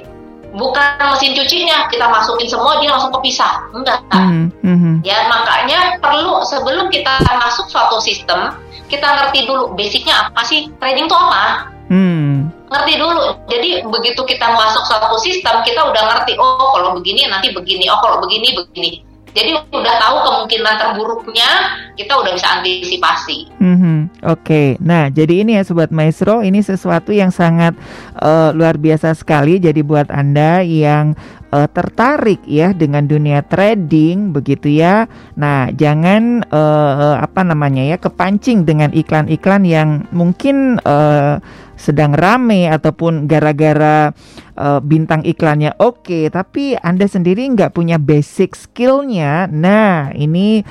Bukan 0.51 0.87
mesin 1.15 1.31
cucinya 1.31 1.77
kita 1.87 2.05
masukin 2.11 2.47
semua 2.47 2.79
dia 2.79 2.89
langsung 2.91 3.11
kepisah. 3.19 3.53
Enggak. 3.75 3.99
Mm-hmm. 4.11 5.03
Ya 5.03 5.27
makanya 5.27 5.99
perlu 5.99 6.43
sebelum 6.47 6.87
kita 6.87 7.19
masuk 7.27 7.67
suatu 7.67 7.99
sistem 7.99 8.55
kita 8.91 9.07
ngerti 9.07 9.47
dulu 9.47 9.71
basicnya 9.75 10.27
apa 10.27 10.43
sih 10.43 10.67
trading 10.79 11.07
itu 11.07 11.15
apa. 11.15 11.71
Hmm 11.91 12.61
ngerti 12.71 12.93
dulu. 12.95 13.25
Jadi 13.51 13.69
begitu 13.83 14.21
kita 14.23 14.47
masuk 14.55 14.83
satu 14.87 15.19
sistem, 15.19 15.59
kita 15.67 15.83
udah 15.83 16.03
ngerti. 16.15 16.39
Oh, 16.39 16.71
kalau 16.71 16.95
begini 16.97 17.27
nanti 17.27 17.51
begini. 17.51 17.91
Oh, 17.91 17.99
kalau 17.99 18.23
begini 18.23 18.55
begini. 18.55 19.03
Jadi 19.31 19.55
udah 19.71 19.95
tahu 19.95 20.17
kemungkinan 20.27 20.75
terburuknya, 20.75 21.49
kita 21.95 22.19
udah 22.19 22.35
bisa 22.35 22.47
antisipasi. 22.59 23.47
Mm-hmm. 23.63 24.27
Oke, 24.27 24.43
okay. 24.43 24.67
nah 24.83 25.07
jadi 25.07 25.47
ini 25.47 25.55
ya 25.55 25.63
sobat 25.63 25.87
maestro, 25.87 26.43
ini 26.43 26.59
sesuatu 26.59 27.15
yang 27.15 27.31
sangat 27.31 27.71
uh, 28.19 28.51
luar 28.51 28.75
biasa 28.75 29.15
sekali. 29.15 29.55
Jadi 29.55 29.87
buat 29.87 30.11
anda 30.11 30.59
yang 30.67 31.15
uh, 31.51 31.67
tertarik 31.69 32.41
ya 32.47 32.71
dengan 32.71 33.05
dunia 33.05 33.43
trading 33.45 34.31
begitu 34.31 34.71
ya. 34.71 35.05
Nah, 35.37 35.69
jangan 35.75 36.47
uh, 36.47 37.19
apa 37.19 37.43
namanya 37.43 37.83
ya 37.85 37.99
kepancing 37.99 38.63
dengan 38.63 38.89
iklan-iklan 38.95 39.67
yang 39.67 39.89
mungkin 40.15 40.79
uh, 40.81 41.43
sedang 41.75 42.13
rame 42.13 42.69
ataupun 42.69 43.25
gara-gara 43.25 44.13
uh, 44.53 44.79
bintang 44.79 45.25
iklannya 45.25 45.73
oke, 45.81 46.05
okay, 46.05 46.23
tapi 46.29 46.77
Anda 46.77 47.09
sendiri 47.09 47.49
nggak 47.57 47.73
punya 47.73 47.97
basic 47.97 48.53
skillnya. 48.53 49.49
Nah, 49.49 50.13
ini 50.13 50.61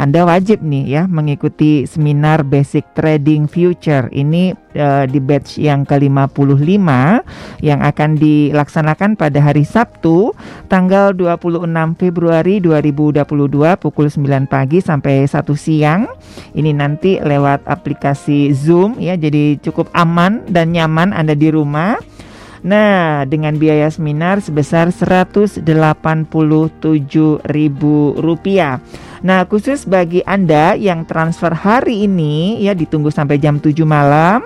anda 0.00 0.24
wajib 0.24 0.64
nih 0.64 0.88
ya 0.88 1.02
mengikuti 1.04 1.84
seminar 1.84 2.40
Basic 2.40 2.88
Trading 2.96 3.44
Future 3.44 4.08
ini 4.08 4.56
uh, 4.72 5.04
di 5.04 5.20
batch 5.20 5.60
yang 5.60 5.84
ke-55 5.84 6.88
yang 7.60 7.84
akan 7.84 8.10
dilaksanakan 8.16 9.20
pada 9.20 9.44
hari 9.44 9.68
Sabtu 9.68 10.32
tanggal 10.72 11.12
26 11.12 11.68
Februari 12.00 12.64
2022 12.64 13.20
pukul 13.76 14.08
9 14.08 14.48
pagi 14.48 14.80
sampai 14.80 15.28
1 15.28 15.36
siang. 15.52 16.08
Ini 16.56 16.72
nanti 16.72 17.20
lewat 17.20 17.68
aplikasi 17.68 18.56
Zoom 18.56 18.96
ya 18.96 19.20
jadi 19.20 19.60
cukup 19.60 19.92
aman 19.92 20.48
dan 20.48 20.72
nyaman 20.72 21.12
Anda 21.12 21.36
di 21.36 21.52
rumah. 21.52 22.00
Nah, 22.60 23.24
dengan 23.24 23.56
biaya 23.56 23.88
seminar 23.88 24.44
sebesar 24.44 24.92
Rp187.000. 24.92 27.80
Nah, 29.20 29.44
khusus 29.44 29.84
bagi 29.84 30.24
Anda 30.24 30.72
yang 30.72 31.04
transfer 31.04 31.52
hari 31.52 32.08
ini 32.08 32.56
ya 32.64 32.72
ditunggu 32.72 33.12
sampai 33.12 33.36
jam 33.36 33.60
7 33.60 33.84
malam, 33.84 34.40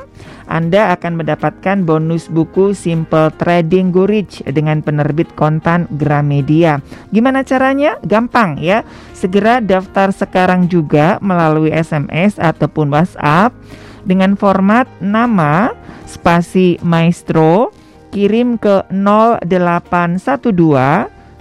Anda 0.50 0.90
akan 0.98 1.22
mendapatkan 1.22 1.86
bonus 1.86 2.26
buku 2.26 2.74
Simple 2.74 3.30
Trading 3.38 3.94
Go 3.94 4.02
Rich 4.10 4.42
dengan 4.50 4.82
penerbit 4.82 5.30
kontan 5.38 5.86
Gramedia. 5.94 6.82
Gimana 7.14 7.46
caranya? 7.46 8.02
Gampang 8.02 8.58
ya. 8.58 8.82
Segera 9.14 9.62
daftar 9.62 10.10
sekarang 10.10 10.66
juga 10.66 11.22
melalui 11.22 11.70
SMS 11.70 12.42
ataupun 12.42 12.90
WhatsApp 12.90 13.54
dengan 14.02 14.34
format 14.34 14.90
nama 14.98 15.70
spasi 16.10 16.82
maestro 16.82 17.70
kirim 18.10 18.58
ke 18.58 18.82
0812 18.90 20.18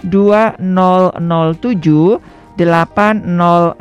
2007 0.06 1.18
8006. 2.58 3.78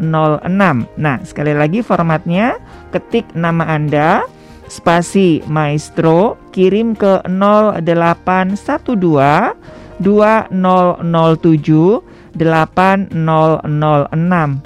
Nah, 0.98 1.18
sekali 1.22 1.54
lagi 1.54 1.86
formatnya 1.86 2.58
ketik 2.90 3.30
nama 3.38 3.70
Anda 3.70 4.26
spasi 4.66 5.46
maestro 5.46 6.42
kirim 6.50 6.98
ke 6.98 7.22
0812 7.30 9.54
2007 10.02 12.02
8006. 12.34 13.14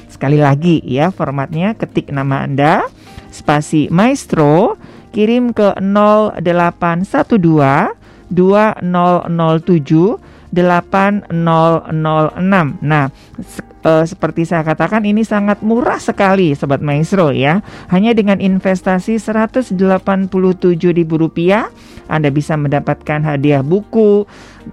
Sekali 0.08 0.40
lagi 0.40 0.80
ya 0.88 1.12
formatnya 1.12 1.76
ketik 1.76 2.08
nama 2.16 2.48
Anda 2.48 2.88
spasi 3.28 3.92
maestro 3.92 4.80
kirim 5.12 5.52
ke 5.52 5.76
0812 5.84 7.92
2007 8.32 10.27
8006. 10.52 11.32
Nah, 12.84 13.08
e, 13.84 13.92
seperti 14.08 14.48
saya 14.48 14.64
katakan 14.64 15.04
ini 15.04 15.28
sangat 15.28 15.60
murah 15.64 16.00
sekali 16.00 16.56
sobat 16.56 16.80
maestro 16.80 17.36
ya. 17.36 17.60
Hanya 17.92 18.16
dengan 18.16 18.40
investasi 18.40 19.20
Rp187.000 19.20 21.68
Anda 22.08 22.32
bisa 22.32 22.56
mendapatkan 22.56 23.20
hadiah 23.24 23.64
buku, 23.64 24.26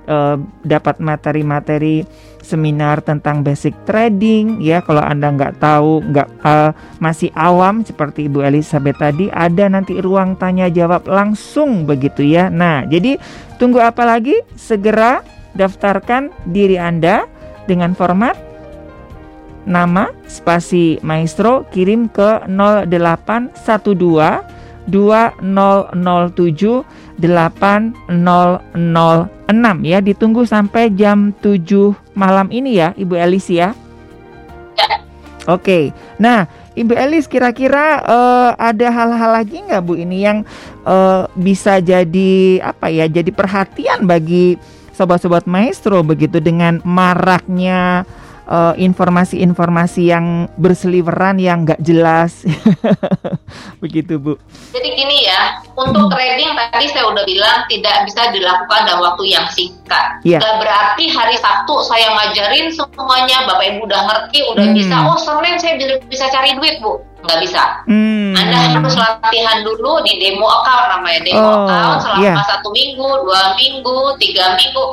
e, 0.07 0.17
dapat 0.63 1.03
materi-materi 1.03 2.07
seminar 2.45 3.01
tentang 3.01 3.41
basic 3.41 3.73
trading 3.89 4.61
ya 4.61 4.85
kalau 4.85 5.01
anda 5.01 5.33
nggak 5.33 5.59
tahu 5.59 6.05
nggak 6.13 6.29
uh, 6.45 6.71
masih 7.01 7.33
awam 7.33 7.81
seperti 7.83 8.29
Ibu 8.29 8.45
Elizabeth 8.45 9.01
tadi 9.01 9.33
ada 9.33 9.67
nanti 9.73 9.97
ruang 9.97 10.37
tanya 10.37 10.69
jawab 10.69 11.09
langsung 11.09 11.89
begitu 11.89 12.21
ya 12.21 12.53
nah 12.53 12.85
jadi 12.85 13.17
tunggu 13.57 13.81
apa 13.81 14.05
lagi 14.05 14.37
segera 14.55 15.25
daftarkan 15.55 16.31
diri 16.51 16.79
anda 16.79 17.27
dengan 17.65 17.97
format 17.97 18.37
nama 19.65 20.13
spasi 20.29 21.01
maestro 21.01 21.65
kirim 21.73 22.13
ke 22.13 22.45
0812 22.47 23.57
2007 24.85 26.85
8006 27.17 29.81
ya 29.87 29.99
ditunggu 30.05 30.45
sampai 30.45 30.93
jam 30.93 31.33
7 31.41 31.97
malam 32.13 32.53
ini 32.53 32.77
ya 32.77 32.93
Ibu 32.93 33.17
Elis 33.17 33.49
ya. 33.49 33.73
Ya. 34.77 35.01
Oke. 35.49 35.97
Nah, 36.21 36.45
Ibu 36.75 36.93
Elis 36.97 37.31
kira-kira 37.31 38.03
uh, 38.03 38.51
ada 38.59 38.91
hal-hal 38.91 39.31
lagi 39.31 39.63
nggak 39.63 39.83
Bu 39.85 39.95
ini 39.95 40.27
yang 40.27 40.43
uh, 40.83 41.31
bisa 41.39 41.79
jadi 41.79 42.61
apa 42.61 42.91
ya? 42.91 43.07
Jadi 43.07 43.31
perhatian 43.31 44.05
bagi 44.05 44.59
sobat-sobat 44.95 45.45
maestro 45.45 46.01
begitu 46.07 46.39
dengan 46.39 46.79
maraknya 46.87 48.07
Eh, 48.45 48.75
informasi-informasi 48.77 50.05
uh, 50.05 50.09
yang 50.13 50.27
berseliweran 50.61 51.41
yang 51.41 51.65
nggak 51.65 51.81
jelas. 51.81 52.45
Begitu 53.83 54.21
bu. 54.21 54.37
Jadi 54.69 54.93
gini 54.93 55.25
ya 55.25 55.65
untuk 55.73 56.13
trading 56.13 56.53
tadi 56.53 56.85
saya 56.93 57.09
udah 57.09 57.25
bilang 57.25 57.65
tidak 57.73 58.05
bisa 58.05 58.29
dilakukan 58.37 58.85
dalam 58.85 59.01
waktu 59.01 59.33
yang 59.33 59.49
singkat. 59.49 60.21
Yeah. 60.29 60.45
Gak 60.45 60.61
berarti 60.61 61.09
hari 61.09 61.41
Sabtu 61.41 61.89
saya 61.89 62.13
ngajarin 62.13 62.69
semuanya 62.69 63.49
bapak 63.49 63.65
ibu 63.65 63.89
udah 63.89 64.01
ngerti 64.13 64.45
udah 64.53 64.67
hmm. 64.69 64.77
bisa. 64.77 64.97
Oh 65.09 65.17
Senin 65.17 65.57
saya 65.57 65.81
bisa 66.05 66.29
cari 66.29 66.53
duit 66.53 66.85
bu 66.85 67.01
nggak 67.25 67.41
bisa. 67.41 67.63
Hmm. 67.89 68.37
Anda 68.37 68.57
harus 68.77 68.95
latihan 68.95 69.65
dulu 69.65 70.05
di 70.05 70.21
demo 70.21 70.47
account 70.47 71.01
namanya 71.01 71.21
demo 71.25 71.43
oh, 71.43 71.57
account 71.65 71.99
selama 72.05 72.25
yeah. 72.25 72.45
satu 72.45 72.69
minggu, 72.71 73.09
dua 73.25 73.57
minggu, 73.57 73.99
tiga 74.21 74.55
minggu 74.61 74.85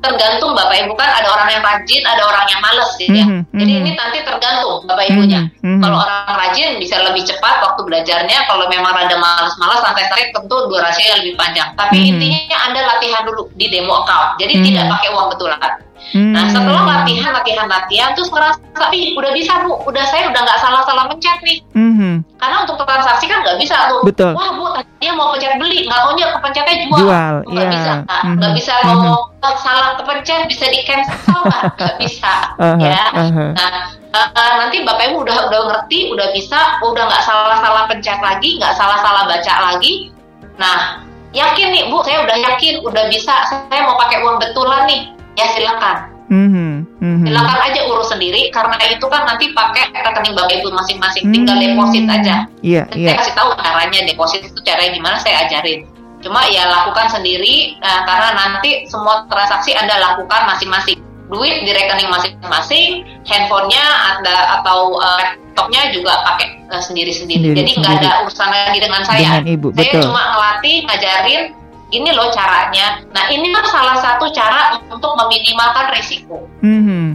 tergantung 0.00 0.56
bapak 0.56 0.76
ibu 0.84 0.96
kan 0.96 1.12
ada 1.12 1.28
orang 1.28 1.48
yang 1.52 1.62
rajin 1.62 2.02
ada 2.08 2.22
orang 2.24 2.44
yang 2.48 2.60
males 2.64 2.90
gitu 2.96 3.12
ya 3.12 3.24
mm 3.28 3.44
-hmm. 3.44 3.58
jadi 3.60 3.72
ini 3.84 3.90
nanti 3.94 4.18
tergantung 4.24 4.80
bapak 4.88 5.04
ibunya 5.12 5.40
mm 5.44 5.60
-hmm. 5.60 5.80
kalau 5.84 5.96
orang 6.00 6.36
rajin 6.40 6.80
bisa 6.80 6.96
lebih 7.04 7.22
cepat 7.28 7.60
waktu 7.60 7.80
belajarnya 7.84 8.38
kalau 8.48 8.64
memang 8.72 8.96
ada 8.96 9.16
males-males 9.20 9.80
santai 9.84 10.08
tarik 10.08 10.32
tentu 10.32 10.56
durasinya 10.72 11.20
lebih 11.20 11.36
panjang 11.36 11.68
tapi 11.76 12.00
mm 12.00 12.04
-hmm. 12.04 12.12
intinya 12.16 12.58
anda 12.64 12.80
latihan 12.96 13.22
dulu 13.28 13.52
di 13.60 13.66
demo 13.68 14.00
account 14.00 14.40
jadi 14.40 14.52
mm 14.56 14.60
-hmm. 14.64 14.68
tidak 14.72 14.84
pakai 14.88 15.08
uang 15.12 15.28
betulan 15.36 15.70
Hmm. 16.10 16.34
Nah 16.34 16.50
setelah 16.50 16.82
latihan 16.82 17.30
latihan 17.30 17.66
latihan 17.70 18.10
terus 18.18 18.32
merasa 18.34 18.58
tapi 18.74 19.14
udah 19.14 19.30
bisa 19.30 19.62
bu, 19.62 19.78
udah 19.86 20.04
saya 20.10 20.32
udah 20.32 20.42
nggak 20.42 20.58
salah 20.58 20.82
salah 20.82 21.04
mencet 21.06 21.38
nih. 21.46 21.58
Hmm. 21.76 22.26
Karena 22.40 22.56
untuk 22.66 22.82
transaksi 22.82 23.30
kan 23.30 23.46
nggak 23.46 23.58
bisa 23.62 23.76
tuh. 23.86 24.00
Betul. 24.02 24.32
Wah 24.34 24.50
bu 24.56 24.64
dia 24.98 25.12
mau 25.14 25.30
pencet 25.32 25.54
beli, 25.62 25.86
nggak 25.86 26.00
taunya 26.02 26.26
kepencetnya 26.34 26.74
jual. 26.88 26.98
Jual. 26.98 27.34
Nggak 27.46 27.66
yeah. 27.66 27.74
bisa, 27.76 27.92
nah, 28.04 28.22
nggak 28.26 28.50
hmm. 28.50 28.58
bisa 28.58 28.72
ngomong 28.84 29.20
hmm. 29.38 29.56
salah 29.62 29.88
kepencet 30.02 30.40
bisa 30.50 30.64
di 30.66 30.80
cancel 30.82 31.40
nggak 31.46 31.96
bisa. 32.00 32.34
Uh-huh. 32.60 32.76
Ya. 32.84 33.08
Uh-huh. 33.16 33.50
Nah 33.56 33.72
uh, 34.12 34.52
nanti 34.60 34.84
bapak 34.84 35.10
ibu 35.10 35.24
udah 35.24 35.48
udah 35.48 35.60
ngerti, 35.70 36.12
udah 36.12 36.28
bisa, 36.34 36.82
udah 36.84 37.08
nggak 37.08 37.24
salah 37.24 37.56
salah 37.62 37.84
pencet 37.88 38.18
lagi, 38.20 38.60
nggak 38.60 38.74
salah 38.76 38.98
salah 39.00 39.24
baca 39.24 39.54
lagi. 39.72 40.12
Nah 40.60 41.00
yakin 41.32 41.72
nih 41.72 41.88
bu, 41.88 42.02
saya 42.04 42.26
udah 42.26 42.36
yakin, 42.36 42.82
udah 42.84 43.04
bisa, 43.08 43.32
saya 43.48 43.80
mau 43.86 43.96
pakai 43.96 44.20
uang 44.20 44.42
betulan 44.42 44.84
nih 44.90 45.19
ya 45.40 45.48
silakan. 45.56 45.96
Mm-hmm. 46.30 46.72
Mm-hmm. 47.02 47.26
Silakan 47.26 47.58
aja 47.66 47.80
urus 47.90 48.08
sendiri 48.14 48.54
karena 48.54 48.78
itu 48.86 49.06
kan 49.10 49.26
nanti 49.26 49.50
pakai 49.50 49.90
rekening 49.90 50.34
bank 50.38 50.52
ibu 50.54 50.70
masing-masing, 50.70 51.24
tinggal 51.34 51.58
mm-hmm. 51.58 51.74
deposit 51.74 52.04
aja. 52.06 52.34
Iya, 52.62 52.82
yeah, 52.94 53.16
Saya 53.16 53.18
kasih 53.18 53.34
tahu 53.34 53.48
caranya 53.58 54.00
deposit 54.06 54.40
itu 54.46 54.58
caranya 54.62 54.90
gimana 54.94 55.16
saya 55.18 55.48
ajarin. 55.48 55.90
Cuma 56.20 56.46
ya 56.52 56.68
lakukan 56.68 57.08
sendiri 57.10 57.80
uh, 57.80 58.04
karena 58.06 58.28
nanti 58.36 58.84
semua 58.86 59.26
transaksi 59.26 59.74
Anda 59.74 59.98
lakukan 59.98 60.46
masing-masing. 60.46 61.00
Duit 61.30 61.62
di 61.62 61.70
rekening 61.70 62.10
masing-masing, 62.10 63.06
handphonenya 63.26 63.82
ada 64.18 64.60
atau 64.60 64.98
uh, 64.98 65.18
laptopnya 65.50 65.90
juga 65.90 66.14
pakai 66.26 66.62
uh, 66.70 66.82
sendiri-sendiri. 66.82 67.54
Jadi 67.58 67.70
nggak 67.80 68.06
ada 68.06 68.22
urusan 68.26 68.48
lagi 68.50 68.78
dengan 68.78 69.02
saya. 69.02 69.18
Dengan 69.18 69.46
ibu, 69.50 69.68
saya 69.74 69.82
betul. 69.90 70.02
cuma 70.10 70.22
ngelatih, 70.34 70.76
ngajarin 70.86 71.42
ini 71.90 72.10
loh 72.14 72.30
caranya. 72.30 73.02
Nah 73.10 73.28
ini 73.30 73.50
kan 73.52 73.66
salah 73.68 73.96
satu 73.98 74.30
cara 74.30 74.78
untuk 74.90 75.12
meminimalkan 75.18 75.92
risiko. 75.94 76.46
Mm 76.62 76.80
-hmm. 76.82 77.06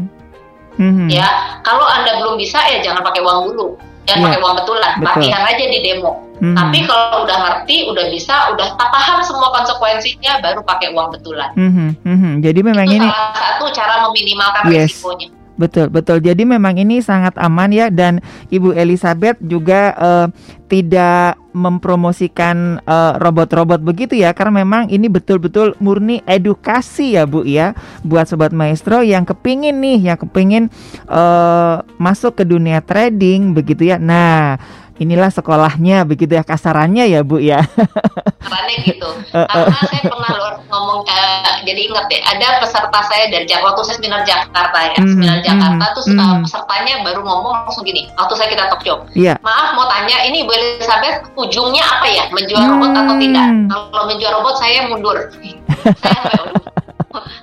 Mm 0.76 0.92
-hmm. 0.92 1.08
Ya, 1.08 1.28
kalau 1.64 1.88
anda 1.88 2.20
belum 2.20 2.36
bisa 2.36 2.60
ya 2.68 2.84
jangan 2.84 3.00
pakai 3.00 3.24
uang 3.24 3.56
dulu 3.56 3.80
Jangan 4.06 4.22
yeah. 4.22 4.28
pakai 4.30 4.40
uang 4.42 4.56
betulan, 4.62 4.94
Betul. 5.02 5.08
latihan 5.10 5.44
aja 5.50 5.66
di 5.66 5.80
demo. 5.82 6.12
Hmm. 6.38 6.54
Tapi 6.54 6.78
kalau 6.86 7.26
udah 7.26 7.38
ngerti, 7.42 7.78
udah 7.90 8.06
bisa, 8.14 8.36
udah 8.54 8.68
paham 8.78 9.18
semua 9.26 9.50
konsekuensinya, 9.50 10.46
baru 10.46 10.62
pakai 10.62 10.94
uang 10.94 11.10
betulan. 11.10 11.50
Hmm. 11.58 11.98
Hmm. 12.06 12.34
Jadi 12.46 12.60
memang 12.62 12.86
Itu 12.86 13.02
ini 13.02 13.08
salah 13.10 13.34
satu 13.34 13.66
cara 13.74 14.06
meminimalkan 14.06 14.64
yes. 14.70 14.94
risikonya. 14.94 15.28
Betul, 15.56 15.88
betul. 15.88 16.20
Jadi 16.20 16.44
memang 16.44 16.76
ini 16.76 17.00
sangat 17.00 17.40
aman 17.40 17.72
ya 17.72 17.88
dan 17.88 18.20
Ibu 18.52 18.76
Elizabeth 18.76 19.40
juga 19.40 19.96
uh, 19.96 20.28
tidak 20.68 21.40
mempromosikan 21.56 22.84
eh, 22.84 23.14
robot-robot 23.16 23.80
begitu 23.80 24.20
ya 24.20 24.36
karena 24.36 24.68
memang 24.68 24.92
ini 24.92 25.08
betul-betul 25.08 25.80
murni 25.80 26.20
edukasi 26.28 27.16
ya 27.16 27.24
Bu 27.24 27.48
ya 27.48 27.72
buat 28.04 28.28
sobat 28.28 28.52
maestro 28.52 29.00
yang 29.00 29.24
kepingin 29.24 29.80
nih 29.80 30.12
yang 30.12 30.20
kepingin 30.20 30.68
uh, 31.08 31.80
masuk 31.96 32.42
ke 32.42 32.44
dunia 32.44 32.84
trading 32.84 33.56
begitu 33.56 33.88
ya. 33.88 33.96
Nah, 33.96 34.60
inilah 34.96 35.28
sekolahnya 35.28 36.08
begitu 36.08 36.40
ya 36.40 36.44
kasarannya 36.44 37.04
ya 37.12 37.20
Bu 37.22 37.44
ya. 37.44 37.60
Kasarannya 38.42 38.78
gitu. 38.88 39.10
Karena 39.34 39.80
saya 39.84 40.04
pernah 40.08 40.32
ngomong 40.72 41.00
uh, 41.04 41.54
jadi 41.68 41.82
ingat 41.92 42.06
deh 42.08 42.22
ada 42.24 42.64
peserta 42.64 43.00
saya 43.12 43.26
dari 43.28 43.46
Jakarta 43.48 43.76
waktu 43.76 43.82
saya 43.88 43.96
seminar 44.00 44.22
Jakarta 44.24 44.80
ya. 44.80 44.98
Mm, 45.00 45.10
seminar 45.12 45.38
Jakarta 45.44 45.86
mm, 45.86 45.94
terus 45.96 46.08
mm. 46.08 46.20
uh, 46.20 46.36
pesertanya 46.46 46.94
baru 47.04 47.22
ngomong 47.24 47.54
langsung 47.66 47.84
gini. 47.84 48.08
Waktu 48.16 48.34
saya 48.40 48.48
kita 48.52 48.64
talk 48.72 48.82
show. 48.86 48.98
Yeah. 49.18 49.36
Maaf 49.44 49.76
mau 49.76 49.88
tanya 49.92 50.24
ini 50.28 50.48
Bu 50.48 50.52
Elizabeth 50.56 51.28
ujungnya 51.36 51.84
apa 51.84 52.08
ya? 52.08 52.24
Menjual 52.32 52.64
robot 52.64 52.92
atau 52.96 53.16
tidak? 53.20 53.48
Kalau 53.68 54.04
menjual 54.08 54.32
robot 54.40 54.56
saya 54.60 54.80
mundur. 54.88 55.18
saya 56.04 56.20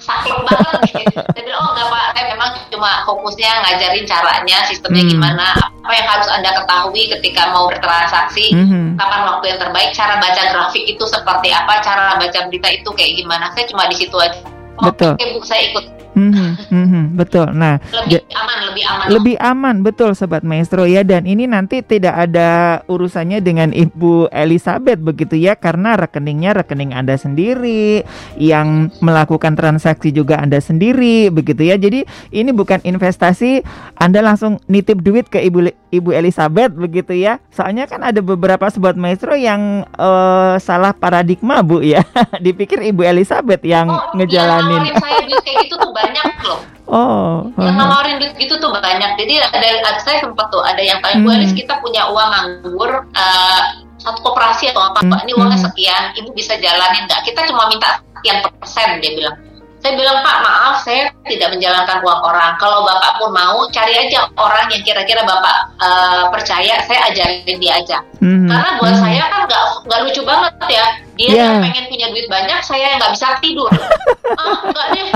sakit 0.01 0.35
banget. 0.47 0.75
Saya 1.13 1.43
bilang, 1.45 1.61
oh 1.63 1.71
enggak 1.75 1.89
Pak, 1.89 2.05
saya 2.15 2.25
memang 2.33 2.51
cuma 2.69 2.91
fokusnya 3.09 3.51
ngajarin 3.65 4.05
caranya, 4.07 4.59
sistemnya 4.67 5.05
hmm. 5.05 5.13
gimana, 5.13 5.47
apa 5.59 5.93
yang 5.93 6.09
harus 6.09 6.29
Anda 6.31 6.51
ketahui 6.57 7.03
ketika 7.19 7.43
mau 7.51 7.69
bertransaksi, 7.69 8.55
hmm. 8.55 8.97
kapan 8.97 9.23
waktu 9.29 9.45
yang 9.53 9.61
terbaik, 9.61 9.91
cara 9.93 10.15
baca 10.19 10.43
grafik 10.51 10.85
itu 10.87 11.05
seperti 11.05 11.49
apa, 11.51 11.83
cara 11.83 12.17
baca 12.17 12.39
berita 12.49 12.69
itu 12.71 12.91
kayak 12.95 13.13
gimana. 13.19 13.51
Saya 13.53 13.67
cuma 13.69 13.91
di 13.91 13.97
situ 13.99 14.17
aja. 14.17 14.62
Oh, 14.81 14.89
Betul. 14.89 15.15
Oke, 15.21 15.27
Bu, 15.37 15.41
saya 15.45 15.63
ikut 15.69 15.85
Mm-hmm, 16.13 16.51
mm-hmm, 16.69 17.05
betul. 17.17 17.49
Nah, 17.57 17.81
lebih 18.05 18.21
aman, 18.37 18.59
lebih 18.69 18.85
aman. 18.85 19.07
Lebih 19.09 19.37
aman, 19.41 19.77
betul, 19.81 20.11
sobat 20.13 20.45
maestro 20.45 20.85
ya. 20.85 21.01
Dan 21.01 21.25
ini 21.25 21.49
nanti 21.49 21.81
tidak 21.81 22.29
ada 22.29 22.81
urusannya 22.85 23.41
dengan 23.41 23.73
Ibu 23.73 24.29
Elizabeth 24.29 25.01
begitu 25.01 25.41
ya, 25.41 25.57
karena 25.57 25.97
rekeningnya 25.97 26.53
rekening 26.53 26.93
anda 26.93 27.17
sendiri, 27.17 28.05
yang 28.37 28.93
melakukan 29.01 29.57
transaksi 29.57 30.13
juga 30.13 30.37
anda 30.37 30.61
sendiri, 30.61 31.33
begitu 31.33 31.65
ya. 31.65 31.81
Jadi 31.81 32.05
ini 32.29 32.51
bukan 32.53 32.85
investasi, 32.85 33.65
anda 33.97 34.21
langsung 34.21 34.61
nitip 34.69 35.01
duit 35.01 35.33
ke 35.33 35.41
Ibu 35.41 35.73
Ibu 35.93 36.13
Elizabeth 36.13 36.77
begitu 36.77 37.17
ya. 37.17 37.41
Soalnya 37.57 37.89
kan 37.89 38.05
ada 38.05 38.21
beberapa 38.21 38.69
sobat 38.69 39.01
maestro 39.01 39.33
yang 39.33 39.89
uh, 39.97 40.61
salah 40.61 40.93
paradigma 40.93 41.65
bu 41.65 41.81
ya, 41.81 42.05
dipikir 42.45 42.85
Ibu 42.85 43.01
Elizabeth 43.01 43.65
yang 43.65 43.89
oh, 43.89 44.13
ngejalanin. 44.13 44.62
Yang 44.71 44.99
saya 45.03 45.19
kayak 45.43 45.57
gitu 45.67 45.75
tuh 45.81 45.93
banyak 45.95 46.29
loh. 46.47 46.61
Oh, 46.93 47.49
yang 47.57 47.79
nawarin 47.79 48.21
duit 48.21 48.37
gitu 48.37 48.61
tuh 48.61 48.69
banyak. 48.69 49.17
Jadi 49.17 49.41
ada, 49.41 49.69
ada 49.81 50.01
saya 50.03 50.21
sempat 50.21 50.53
tuh 50.53 50.61
ada 50.61 50.83
yang 50.83 51.01
tanya, 51.01 51.25
Bu 51.25 51.33
Elis 51.33 51.57
kita 51.57 51.81
punya 51.81 52.11
uang 52.13 52.29
nganggur 52.29 53.09
uh, 53.17 53.63
satu 53.97 54.19
koperasi 54.21 54.75
atau 54.75 54.93
apa, 54.93 55.01
hmm. 55.01 55.25
ini 55.25 55.33
uangnya 55.39 55.63
sekian, 55.63 56.11
ibu 56.19 56.35
bisa 56.35 56.59
jalanin 56.59 57.07
nggak? 57.07 57.23
Kita 57.23 57.47
cuma 57.49 57.71
minta 57.71 58.03
sekian 58.19 58.43
persen 58.43 58.99
dia 58.99 59.13
bilang. 59.15 59.37
Saya 59.83 59.99
bilang 59.99 60.23
Pak 60.23 60.37
maaf 60.47 60.77
saya 60.87 61.11
tidak 61.27 61.59
menjalankan 61.59 61.99
uang 62.07 62.21
orang. 62.23 62.55
Kalau 62.63 62.87
bapak 62.87 63.19
pun 63.19 63.35
mau 63.35 63.67
cari 63.75 63.99
aja 63.99 64.31
orang 64.39 64.71
yang 64.71 64.83
kira-kira 64.87 65.27
bapak 65.27 65.75
uh, 65.83 66.31
percaya, 66.31 66.87
saya 66.87 67.11
ajarin 67.11 67.59
dia 67.59 67.83
aja. 67.83 67.99
Mm-hmm. 68.23 68.47
Karena 68.47 68.71
buat 68.79 68.95
mm-hmm. 68.95 69.03
saya 69.03 69.23
kan 69.27 69.41
nggak 69.51 69.63
nggak 69.91 70.01
lucu 70.07 70.23
banget 70.23 70.53
ya. 70.71 70.87
Dia 71.19 71.29
yeah. 71.29 71.47
yang 71.51 71.67
pengen 71.67 71.85
punya 71.91 72.07
duit 72.15 72.27
banyak, 72.31 72.61
saya 72.63 72.95
nggak 72.95 73.11
bisa 73.11 73.27
tidur. 73.43 73.71
ah 74.41 74.59
nggak 74.71 74.87
deh 74.95 75.11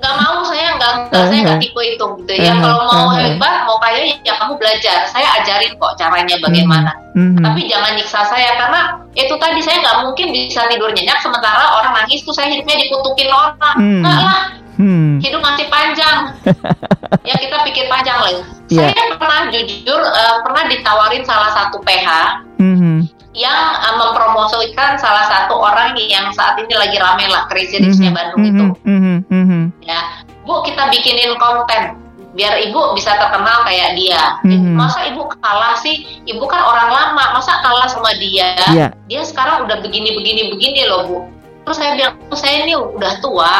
nggak 0.00 0.14
mau 0.16 0.40
saya 0.48 0.66
nggak 0.80 0.92
uh-huh. 1.12 1.26
saya 1.28 1.40
nggak 1.44 1.60
tipe 1.60 1.80
itu 1.84 2.04
gitu 2.24 2.32
ya 2.40 2.52
uh-huh. 2.56 2.64
kalau 2.64 2.80
mau 2.88 3.04
uh-huh. 3.12 3.20
hebat 3.20 3.56
mau 3.68 3.76
kaya 3.78 4.00
ya 4.24 4.34
kamu 4.40 4.56
belajar 4.56 4.98
saya 5.12 5.28
ajarin 5.44 5.72
kok 5.76 5.92
caranya 6.00 6.36
bagaimana 6.40 6.90
uh-huh. 7.12 7.40
tapi 7.44 7.60
jangan 7.68 7.92
nyiksa 8.00 8.20
saya 8.32 8.56
karena 8.56 8.80
itu 9.12 9.34
tadi 9.36 9.60
saya 9.60 9.76
nggak 9.84 9.98
mungkin 10.08 10.26
bisa 10.32 10.64
tidur 10.72 10.90
nyenyak 10.96 11.20
sementara 11.20 11.64
orang 11.76 11.92
nangis 12.00 12.24
tuh 12.24 12.32
saya 12.32 12.48
hidupnya 12.48 12.80
dikutukin 12.80 13.28
orang 13.28 13.76
uh-huh. 13.76 14.00
nggak 14.00 14.18
lah 14.24 14.40
Hmm. 14.80 15.20
Hidup 15.20 15.44
masih 15.44 15.68
panjang. 15.68 16.32
ya 17.28 17.34
kita 17.36 17.56
pikir 17.68 17.84
panjang 17.92 18.16
lah. 18.16 18.32
Yeah. 18.72 18.88
Saya 18.96 19.20
pernah 19.20 19.52
jujur 19.52 20.00
uh, 20.00 20.40
pernah 20.40 20.64
ditawarin 20.72 21.22
salah 21.28 21.52
satu 21.52 21.84
PH. 21.84 22.08
Mm-hmm 22.56 23.20
yang 23.30 23.78
uh, 23.78 23.94
mempromosikan 23.94 24.98
salah 24.98 25.22
satu 25.30 25.54
orang 25.54 25.94
yang 25.94 26.34
saat 26.34 26.58
ini 26.58 26.74
lagi 26.74 26.98
rame 26.98 27.30
lah 27.30 27.46
Crazy 27.46 27.78
Rich-nya 27.78 28.10
mm 28.10 28.14
-hmm, 28.14 28.18
Bandung 28.18 28.40
mm 28.42 28.50
-hmm, 28.50 28.58
itu. 28.58 28.66
Mm 28.82 29.44
-hmm, 29.46 29.62
ya, 29.86 30.00
Bu 30.42 30.66
kita 30.66 30.90
bikinin 30.90 31.38
konten 31.38 31.94
biar 32.34 32.54
ibu 32.62 32.94
bisa 32.94 33.18
terkenal 33.18 33.66
kayak 33.66 33.98
dia. 33.98 34.38
Mm-hmm. 34.46 34.74
Masa 34.78 35.06
ibu 35.10 35.26
kalah 35.42 35.74
sih? 35.82 36.22
Ibu 36.26 36.42
kan 36.46 36.62
orang 36.62 36.88
lama, 36.90 37.24
masa 37.34 37.58
kalah 37.62 37.90
sama 37.90 38.14
dia? 38.18 38.54
Yeah. 38.70 38.90
Dia 39.10 39.22
sekarang 39.26 39.66
udah 39.66 39.82
begini 39.82 40.14
begini 40.14 40.50
begini 40.54 40.86
loh 40.86 41.00
bu. 41.06 41.18
Terus 41.66 41.76
saya 41.76 41.92
bilang, 41.98 42.14
saya 42.34 42.56
ini 42.66 42.74
udah 42.74 43.12
tua, 43.20 43.52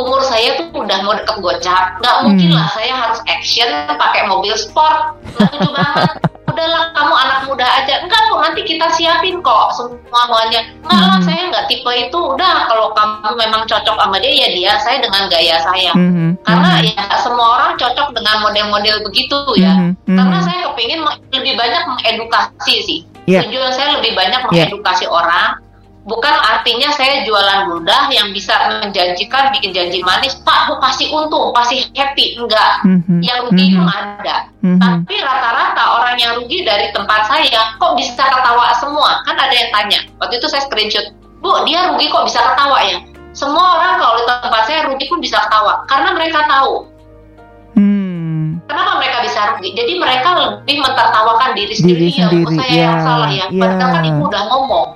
umur 0.00 0.20
saya 0.26 0.58
tuh 0.58 0.66
udah 0.74 0.98
mau 1.06 1.14
deket 1.14 1.36
gocap. 1.38 1.84
Gak 2.02 2.16
mungkin 2.26 2.50
mm. 2.50 2.56
lah 2.56 2.68
saya 2.74 2.92
harus 2.94 3.20
action 3.30 3.68
pakai 3.94 4.26
mobil 4.26 4.54
sport. 4.58 5.18
Lucu 5.38 5.70
banget. 5.76 6.34
udahlah 6.54 6.94
kamu 6.94 7.14
anak 7.18 7.38
muda 7.50 7.66
aja 7.66 8.06
enggak 8.06 8.30
kok 8.30 8.38
nanti 8.38 8.62
kita 8.62 8.86
siapin 8.94 9.42
kok 9.42 9.74
semua 9.74 9.98
semuanya 10.30 10.60
enggak 10.86 11.00
lah 11.02 11.18
hmm. 11.18 11.26
saya 11.26 11.40
enggak 11.50 11.66
tipe 11.66 11.90
itu 11.90 12.14
udah 12.14 12.70
kalau 12.70 12.94
kamu 12.94 13.30
memang 13.34 13.62
cocok 13.66 13.96
sama 13.98 14.16
dia 14.22 14.32
ya 14.46 14.48
dia 14.54 14.72
saya 14.78 15.02
dengan 15.02 15.26
gaya 15.26 15.58
saya 15.58 15.90
hmm. 15.98 16.38
karena 16.46 16.70
hmm. 16.78 16.86
ya 16.94 17.04
semua 17.18 17.46
orang 17.58 17.70
cocok 17.74 18.08
dengan 18.14 18.36
model-model 18.46 18.96
begitu 19.10 19.38
ya 19.58 19.74
hmm. 19.74 19.92
Hmm. 20.06 20.16
karena 20.20 20.38
saya 20.46 20.58
kepingin 20.70 21.00
lebih 21.34 21.54
banyak 21.58 21.82
mengedukasi 21.90 22.74
sih 22.86 23.00
yeah. 23.26 23.42
tujuan 23.42 23.74
saya 23.74 23.98
lebih 23.98 24.14
banyak 24.14 24.38
ya. 24.38 24.46
mengedukasi 24.46 25.10
yeah. 25.10 25.16
orang 25.16 25.48
bukan 26.04 26.34
artinya 26.36 26.92
saya 26.92 27.24
jualan 27.24 27.72
mudah 27.72 28.12
yang 28.12 28.28
bisa 28.36 28.52
menjanjikan 28.84 29.48
bikin 29.56 29.72
janji 29.72 30.04
manis 30.04 30.36
pak 30.44 30.68
bu 30.68 30.76
pasti 30.76 31.08
untung 31.08 31.48
pasti 31.56 31.80
happy 31.96 32.36
enggak 32.36 32.84
mm-hmm. 32.84 33.24
yang 33.24 33.48
rugi 33.48 33.72
mm-hmm. 33.72 33.88
ada 33.88 34.36
mm-hmm. 34.60 34.80
tapi 34.84 35.14
rata-rata 35.24 35.84
orang 35.96 36.16
yang 36.20 36.36
rugi 36.36 36.60
dari 36.60 36.92
tempat 36.92 37.24
saya 37.24 37.72
kok 37.80 37.96
bisa 37.96 38.20
ketawa 38.20 38.76
semua 38.76 39.24
kan 39.24 39.36
ada 39.40 39.54
yang 39.56 39.72
tanya 39.72 39.98
waktu 40.20 40.36
itu 40.36 40.46
saya 40.52 40.62
screenshot 40.68 41.08
bu 41.40 41.64
dia 41.64 41.88
rugi 41.88 42.12
kok 42.12 42.28
bisa 42.28 42.40
ketawa 42.52 42.78
ya 42.84 43.00
semua 43.32 43.64
orang 43.80 43.92
kalau 43.96 44.14
di 44.20 44.24
tempat 44.28 44.62
saya 44.68 44.80
rugi 44.84 45.04
pun 45.08 45.18
bisa 45.24 45.40
ketawa 45.40 45.88
karena 45.88 46.08
mereka 46.12 46.44
tahu 46.44 46.84
hmm. 47.80 48.60
kenapa 48.68 48.92
mereka 49.00 49.24
bisa 49.24 49.56
rugi 49.56 49.72
jadi 49.72 49.92
mereka 49.96 50.28
lebih 50.36 50.84
mentertawakan 50.84 51.56
diri 51.56 51.72
sendiri, 51.72 52.12
diri 52.12 52.44
sendiri. 52.44 52.44
ya 52.44 52.60
saya 52.60 52.68
yeah. 52.68 52.84
yang 52.84 53.00
salah 53.00 53.30
ya 53.32 53.46
yeah. 53.48 53.48
padahal 53.56 53.88
kan 53.88 54.02
ibu 54.04 54.22
udah 54.28 54.44
ngomong 54.52 54.88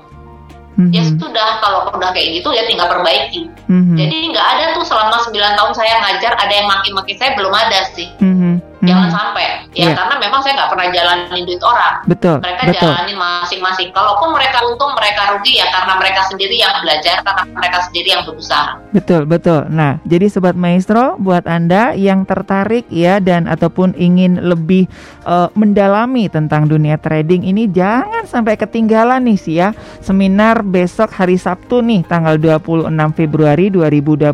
hmm 0.79 0.91
Ya 0.95 1.03
sudah 1.03 1.59
kalau 1.59 1.91
udah 1.91 2.11
kayak 2.15 2.39
gitu 2.39 2.55
ya 2.55 2.63
tinggal 2.71 2.87
perbaiki. 2.87 3.51
Mm-hmm. 3.67 3.97
Jadi 3.99 4.17
nggak 4.31 4.47
ada 4.57 4.65
tuh 4.79 4.85
selama 4.87 5.19
9 5.21 5.35
tahun 5.35 5.73
saya 5.75 5.95
ngajar 6.01 6.33
ada 6.39 6.53
yang 6.55 6.71
maki-maki 6.71 7.19
saya 7.19 7.35
belum 7.35 7.51
ada 7.51 7.83
sih. 7.93 8.09
Mm-hmm. 8.23 8.69
Jangan 8.79 9.11
hmm. 9.11 9.17
sampai 9.19 9.47
ya 9.75 9.91
yeah. 9.91 9.95
karena 9.99 10.15
memang 10.23 10.39
saya 10.39 10.55
nggak 10.55 10.71
pernah 10.71 10.87
jalanin 10.95 11.43
duit 11.43 11.63
orang. 11.67 11.95
Betul. 12.07 12.37
Mereka 12.39 12.63
betul. 12.71 12.91
jalanin 12.95 13.19
masing-masing. 13.19 13.89
Kalaupun 13.91 14.29
mereka 14.31 14.59
untung 14.71 14.95
mereka 14.95 15.35
rugi 15.35 15.59
ya 15.59 15.67
karena 15.75 15.99
mereka 15.99 16.21
sendiri 16.31 16.57
yang 16.63 16.71
belajar 16.79 17.17
karena 17.27 17.43
mereka 17.59 17.79
sendiri 17.91 18.09
yang 18.15 18.23
berusaha. 18.23 18.79
Betul 18.95 19.27
betul. 19.27 19.67
Nah 19.67 19.99
jadi 20.07 20.31
sobat 20.31 20.55
maestro 20.55 21.19
buat 21.19 21.43
anda 21.51 21.91
yang 21.99 22.23
tertarik 22.23 22.87
ya 22.87 23.19
dan 23.19 23.51
ataupun 23.51 23.99
ingin 23.99 24.47
lebih 24.47 24.87
uh, 25.29 25.53
mendalami 25.53 26.33
tentang 26.33 26.65
dunia 26.65 26.97
trading 26.97 27.45
ini 27.45 27.69
jangan 27.69 28.25
sampai 28.25 28.57
ketinggalan 28.57 29.21
nih 29.29 29.37
sih 29.37 29.61
ya 29.61 29.77
seminar 30.01 30.65
besok 30.65 31.13
hari 31.13 31.37
Sabtu 31.37 31.85
nih 31.85 32.09
tanggal 32.09 32.41
26 32.41 32.89
Februari 33.13 33.69
2022 33.69 34.33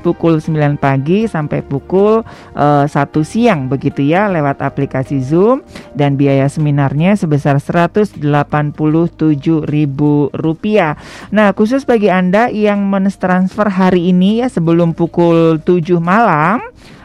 pukul 0.00 0.40
9 0.40 0.80
pagi 0.80 1.28
sampai 1.28 1.60
pukul 1.60 2.24
uh, 2.56 2.88
1 2.88 2.96
siang 3.24 3.68
begitu 3.68 4.00
ya 4.00 4.32
lewat 4.32 4.64
aplikasi 4.64 5.20
Zoom 5.20 5.60
dan 5.92 6.16
biaya 6.16 6.48
seminarnya 6.48 7.20
sebesar 7.20 7.60
Rp187.000. 7.60 10.00
Nah, 11.34 11.50
khusus 11.52 11.82
bagi 11.82 12.06
Anda 12.12 12.46
yang 12.54 12.86
mentransfer 12.86 13.66
hari 13.66 14.14
ini 14.14 14.38
ya 14.44 14.48
sebelum 14.48 14.94
pukul 14.94 15.58
7 15.58 15.98
malam 15.98 16.62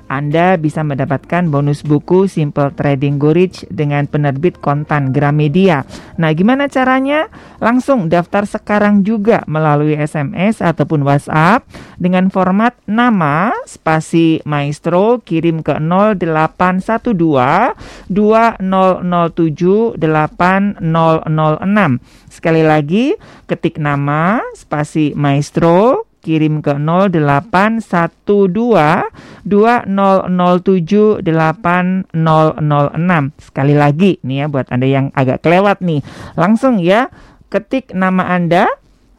anda 0.09 0.57
bisa 0.57 0.81
mendapatkan 0.81 1.53
bonus 1.53 1.85
buku 1.85 2.25
Simple 2.25 2.73
Trading 2.73 3.21
Go 3.21 3.29
Rich 3.29 3.69
dengan 3.69 4.09
penerbit 4.09 4.57
kontan 4.57 5.13
Gramedia. 5.13 5.85
Nah, 6.17 6.33
gimana 6.33 6.65
caranya? 6.65 7.29
Langsung 7.61 8.09
daftar 8.09 8.49
sekarang 8.49 9.05
juga 9.05 9.45
melalui 9.45 9.93
SMS 9.93 10.65
ataupun 10.65 11.05
WhatsApp 11.05 11.61
dengan 12.01 12.33
format 12.33 12.73
nama 12.89 13.53
spasi 13.69 14.41
maestro 14.49 15.21
kirim 15.21 15.61
ke 15.61 15.77
0812 15.77 18.09
2007 18.09 19.93
8006. 19.93 22.33
Sekali 22.33 22.65
lagi, 22.65 23.13
ketik 23.45 23.77
nama 23.77 24.41
spasi 24.57 25.13
maestro 25.13 26.08
kirim 26.19 26.61
ke 26.61 26.75
0812 26.75 29.03
2007 29.47 31.23
8006. 31.23 33.31
Sekali 33.39 33.73
lagi 33.75 34.19
nih 34.23 34.37
ya 34.43 34.47
buat 34.51 34.67
Anda 34.69 34.87
yang 34.87 35.11
agak 35.15 35.41
kelewat 35.43 35.81
nih. 35.81 36.01
Langsung 36.35 36.79
ya 36.79 37.09
ketik 37.49 37.93
nama 37.97 38.23
Anda 38.29 38.67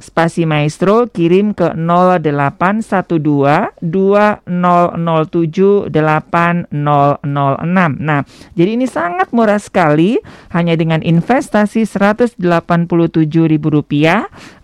spasi 0.00 0.48
maestro 0.48 1.04
kirim 1.06 1.52
ke 1.52 1.76
0812 1.76 3.84
2007 3.84 5.92
8006. 5.92 8.00
Nah, 8.00 8.24
jadi 8.56 8.70
ini 8.74 8.88
sangat 8.88 9.28
murah 9.30 9.60
sekali 9.60 10.16
hanya 10.50 10.74
dengan 10.74 11.04
investasi 11.04 11.84
Rp187.000 11.84 13.92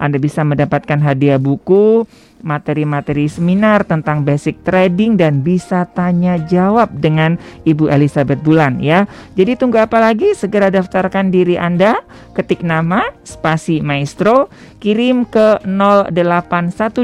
Anda 0.01 0.17
bisa 0.17 0.41
mendapatkan 0.43 0.99
hadiah 1.05 1.39
buku 1.39 2.09
materi-materi 2.47 3.27
seminar 3.27 3.83
tentang 3.83 4.23
basic 4.23 4.63
trading 4.63 5.17
dan 5.17 5.41
bisa 5.41 5.89
tanya 5.97 6.37
jawab 6.47 6.93
dengan 7.01 7.41
Ibu 7.65 7.89
Elizabeth 7.89 8.39
Bulan 8.45 8.79
ya. 8.79 9.09
Jadi 9.35 9.57
tunggu 9.57 9.81
apa 9.81 9.99
lagi? 9.99 10.37
Segera 10.37 10.69
daftarkan 10.69 11.33
diri 11.33 11.57
Anda, 11.57 12.05
ketik 12.37 12.63
nama 12.63 13.09
spasi 13.25 13.81
maestro, 13.81 14.53
kirim 14.79 15.27
ke 15.27 15.59
0812 15.65 17.03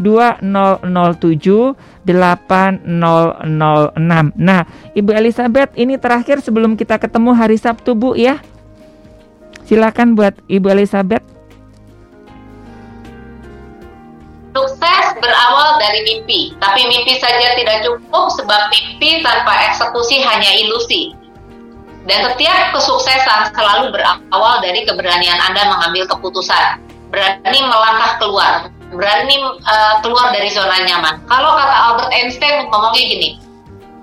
2007 0.00 1.76
8006. 2.02 4.34
Nah, 4.34 4.66
Ibu 4.96 5.10
Elizabeth 5.14 5.70
ini 5.78 5.94
terakhir 6.00 6.42
sebelum 6.42 6.74
kita 6.74 6.98
ketemu 6.98 7.30
hari 7.36 7.54
Sabtu 7.60 7.94
Bu 7.94 8.16
ya. 8.18 8.42
Silakan 9.62 10.18
buat 10.18 10.34
Ibu 10.50 10.66
Elizabeth. 10.74 11.22
Sukses 14.52 15.16
berawal 15.16 15.80
dari 15.80 16.04
mimpi, 16.04 16.52
tapi 16.60 16.84
mimpi 16.84 17.16
saja 17.16 17.56
tidak 17.56 17.88
cukup 17.88 18.28
sebab 18.36 18.68
mimpi 18.68 19.24
tanpa 19.24 19.72
eksekusi 19.72 20.20
hanya 20.20 20.50
ilusi. 20.60 21.16
Dan 22.02 22.18
setiap 22.26 22.74
kesuksesan 22.74 23.54
selalu 23.54 23.94
berawal 23.94 24.58
dari 24.58 24.82
keberanian 24.82 25.38
Anda 25.38 25.70
mengambil 25.70 26.10
keputusan, 26.10 26.82
berani 27.14 27.60
melangkah 27.62 28.18
keluar, 28.18 28.52
berani 28.90 29.38
uh, 29.62 30.02
keluar 30.02 30.34
dari 30.34 30.50
zona 30.50 30.82
nyaman. 30.82 31.22
Kalau 31.30 31.54
kata 31.54 31.74
Albert 31.74 32.10
Einstein 32.10 32.66
ngomongnya 32.74 33.02
gini, 33.06 33.30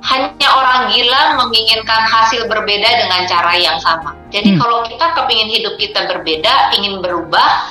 hanya 0.08 0.48
orang 0.48 0.96
gila 0.96 1.44
menginginkan 1.44 2.02
hasil 2.08 2.48
berbeda 2.48 2.90
dengan 3.04 3.28
cara 3.28 3.54
yang 3.60 3.76
sama. 3.84 4.16
Jadi 4.32 4.56
hmm. 4.56 4.60
kalau 4.64 4.88
kita 4.88 5.06
kepingin 5.20 5.50
hidup 5.52 5.76
kita 5.76 6.08
berbeda, 6.08 6.72
ingin 6.80 7.04
berubah, 7.04 7.68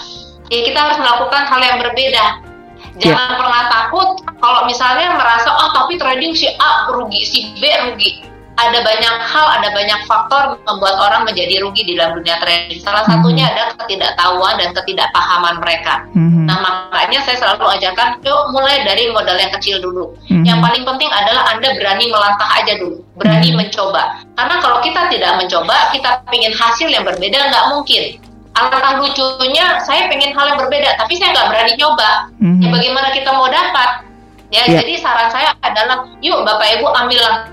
ya 0.52 0.60
kita 0.60 0.76
harus 0.76 0.98
melakukan 1.00 1.48
hal 1.48 1.60
yang 1.64 1.78
berbeda. 1.80 2.24
Ya. 3.00 3.14
Jangan 3.14 3.30
yeah. 3.32 3.38
pernah 3.38 3.62
takut 3.70 4.08
kalau 4.42 4.60
misalnya 4.66 5.14
merasa 5.16 5.48
oh 5.50 5.70
tapi 5.72 5.96
trading 5.96 6.34
si 6.34 6.50
A 6.58 6.90
rugi, 6.92 7.22
si 7.24 7.38
B 7.56 7.64
rugi. 7.88 8.26
Ada 8.58 8.82
banyak 8.82 9.14
hal, 9.22 9.46
ada 9.62 9.68
banyak 9.70 10.00
faktor 10.10 10.58
membuat 10.66 10.98
orang 10.98 11.22
menjadi 11.22 11.62
rugi 11.62 11.86
di 11.86 11.94
dalam 11.94 12.18
dunia 12.18 12.42
trading. 12.42 12.82
Salah 12.82 13.06
mm-hmm. 13.06 13.22
satunya 13.22 13.44
adalah 13.54 13.70
ketidaktahuan 13.78 14.54
dan 14.58 14.70
ketidakpahaman 14.74 15.54
mereka. 15.62 15.94
Mm-hmm. 16.10 16.44
Nah 16.50 16.58
makanya 16.58 17.18
saya 17.22 17.36
selalu 17.38 17.78
ajarkan, 17.78 18.18
yuk 18.26 18.42
mulai 18.50 18.82
dari 18.82 19.14
modal 19.14 19.38
yang 19.38 19.54
kecil 19.54 19.78
dulu. 19.78 20.10
Mm-hmm. 20.26 20.42
Yang 20.42 20.58
paling 20.58 20.82
penting 20.82 21.10
adalah 21.14 21.42
Anda 21.54 21.68
berani 21.78 22.04
melangkah 22.10 22.50
aja 22.58 22.72
dulu, 22.82 22.98
berani 23.14 23.54
mm-hmm. 23.54 23.58
mencoba. 23.62 24.02
Karena 24.34 24.54
kalau 24.58 24.78
kita 24.82 25.00
tidak 25.06 25.32
mencoba, 25.38 25.76
kita 25.94 26.10
ingin 26.34 26.52
hasil 26.52 26.88
yang 26.90 27.06
berbeda 27.06 27.38
nggak 27.38 27.66
mungkin 27.70 28.18
alangkah 28.58 28.98
lucunya 28.98 29.78
saya 29.86 30.10
pengen 30.10 30.34
hal 30.34 30.50
yang 30.50 30.58
berbeda 30.58 30.98
tapi 30.98 31.14
saya 31.14 31.30
nggak 31.30 31.48
berani 31.54 31.72
nyoba 31.78 32.10
mm-hmm. 32.42 32.58
ya 32.58 32.68
bagaimana 32.74 33.08
kita 33.14 33.30
mau 33.30 33.46
dapat 33.46 33.90
ya 34.50 34.66
yeah. 34.66 34.82
jadi 34.82 34.92
saran 34.98 35.30
saya 35.30 35.54
adalah 35.62 36.08
yuk 36.18 36.42
bapak 36.42 36.80
ibu 36.80 36.90
ambillah 36.90 37.46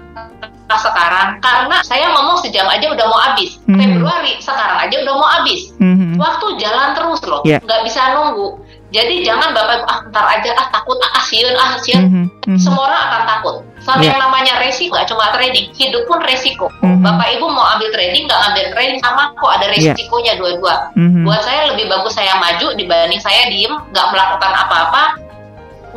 sekarang 0.74 1.38
karena 1.46 1.78
saya 1.86 2.10
ngomong 2.10 2.42
sejam 2.42 2.66
aja 2.66 2.90
udah 2.90 3.06
mau 3.06 3.22
habis 3.22 3.62
mm-hmm. 3.62 3.78
Februari 3.78 4.34
sekarang 4.42 4.78
aja 4.82 4.96
udah 5.06 5.14
mau 5.14 5.30
habis 5.30 5.70
mm-hmm. 5.78 6.18
waktu 6.18 6.48
jalan 6.58 6.90
terus 6.98 7.22
loh 7.30 7.42
yeah. 7.46 7.62
nggak 7.62 7.82
bisa 7.86 8.02
nunggu 8.18 8.58
jadi 8.94 9.16
jangan 9.28 9.52
bapak 9.52 9.82
ibu 9.82 9.86
ah 9.92 10.00
ntar 10.08 10.26
aja 10.40 10.50
ah 10.56 10.68
takut 10.72 10.98
ah 11.02 11.24
siun 11.26 11.56
ah 11.58 11.76
siun 11.82 12.04
mm 12.06 12.26
-hmm. 12.48 12.58
semua 12.58 12.88
orang 12.88 13.02
akan 13.10 13.24
takut 13.28 13.56
sama 13.82 14.02
yeah. 14.02 14.14
yang 14.14 14.20
namanya 14.22 14.54
resiko 14.62 14.94
nggak 14.96 15.10
cuma 15.10 15.34
trading 15.36 15.68
hidup 15.76 16.04
pun 16.08 16.20
resiko 16.24 16.72
mm 16.80 16.86
-hmm. 16.86 17.02
bapak 17.04 17.28
ibu 17.36 17.46
mau 17.50 17.66
ambil 17.76 17.90
trading 17.92 18.24
nggak 18.30 18.42
ambil 18.54 18.66
trading 18.72 19.00
sama 19.04 19.34
kok 19.36 19.52
ada 19.52 19.66
iya. 19.74 19.92
resikonya 19.92 20.34
yeah. 20.34 20.40
dua-dua 20.40 20.76
mm 20.96 21.08
-hmm. 21.12 21.24
buat 21.28 21.42
saya 21.44 21.62
lebih 21.74 21.86
bagus 21.92 22.14
saya 22.16 22.34
maju 22.40 22.68
dibanding 22.78 23.22
saya 23.22 23.42
diem 23.52 23.74
nggak 23.92 24.08
melakukan 24.14 24.52
apa-apa 24.54 25.04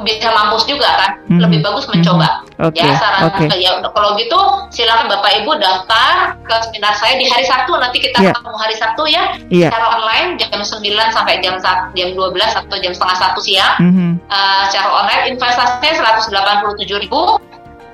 bisa 0.07 0.31
mampus 0.31 0.65
juga 0.67 0.89
kan 0.95 1.11
mm-hmm. 1.27 1.41
lebih 1.43 1.59
bagus 1.65 1.87
mencoba 1.91 2.29
mm-hmm. 2.29 2.69
okay. 2.71 2.87
ya 2.87 2.95
saran 2.99 3.21
okay. 3.27 3.49
ya 3.59 3.71
kalau 3.91 4.15
gitu 4.15 4.41
silakan 4.71 5.07
bapak 5.11 5.43
ibu 5.43 5.53
daftar 5.59 6.39
ke 6.47 6.55
seminar 6.69 6.95
saya 6.95 7.19
di 7.19 7.27
hari 7.27 7.45
Sabtu 7.47 7.73
nanti 7.79 7.99
kita 7.99 8.19
yeah. 8.23 8.35
ketemu 8.35 8.59
hari 8.59 8.75
Sabtu 8.79 9.03
ya 9.11 9.25
yeah. 9.51 9.71
secara 9.71 9.87
online 9.99 10.29
jam 10.39 10.61
9 10.63 10.85
sampai 11.15 11.35
jam 11.43 11.59
jam 11.95 12.09
12 12.15 12.35
atau 12.35 12.77
jam 12.79 12.93
setengah 12.95 13.17
satu 13.19 13.41
siang 13.43 13.75
mm-hmm. 13.83 14.11
uh, 14.31 14.63
secara 14.71 14.89
online 14.91 15.23
investasinya 15.35 15.93
187 16.23 17.05
ribu 17.07 17.39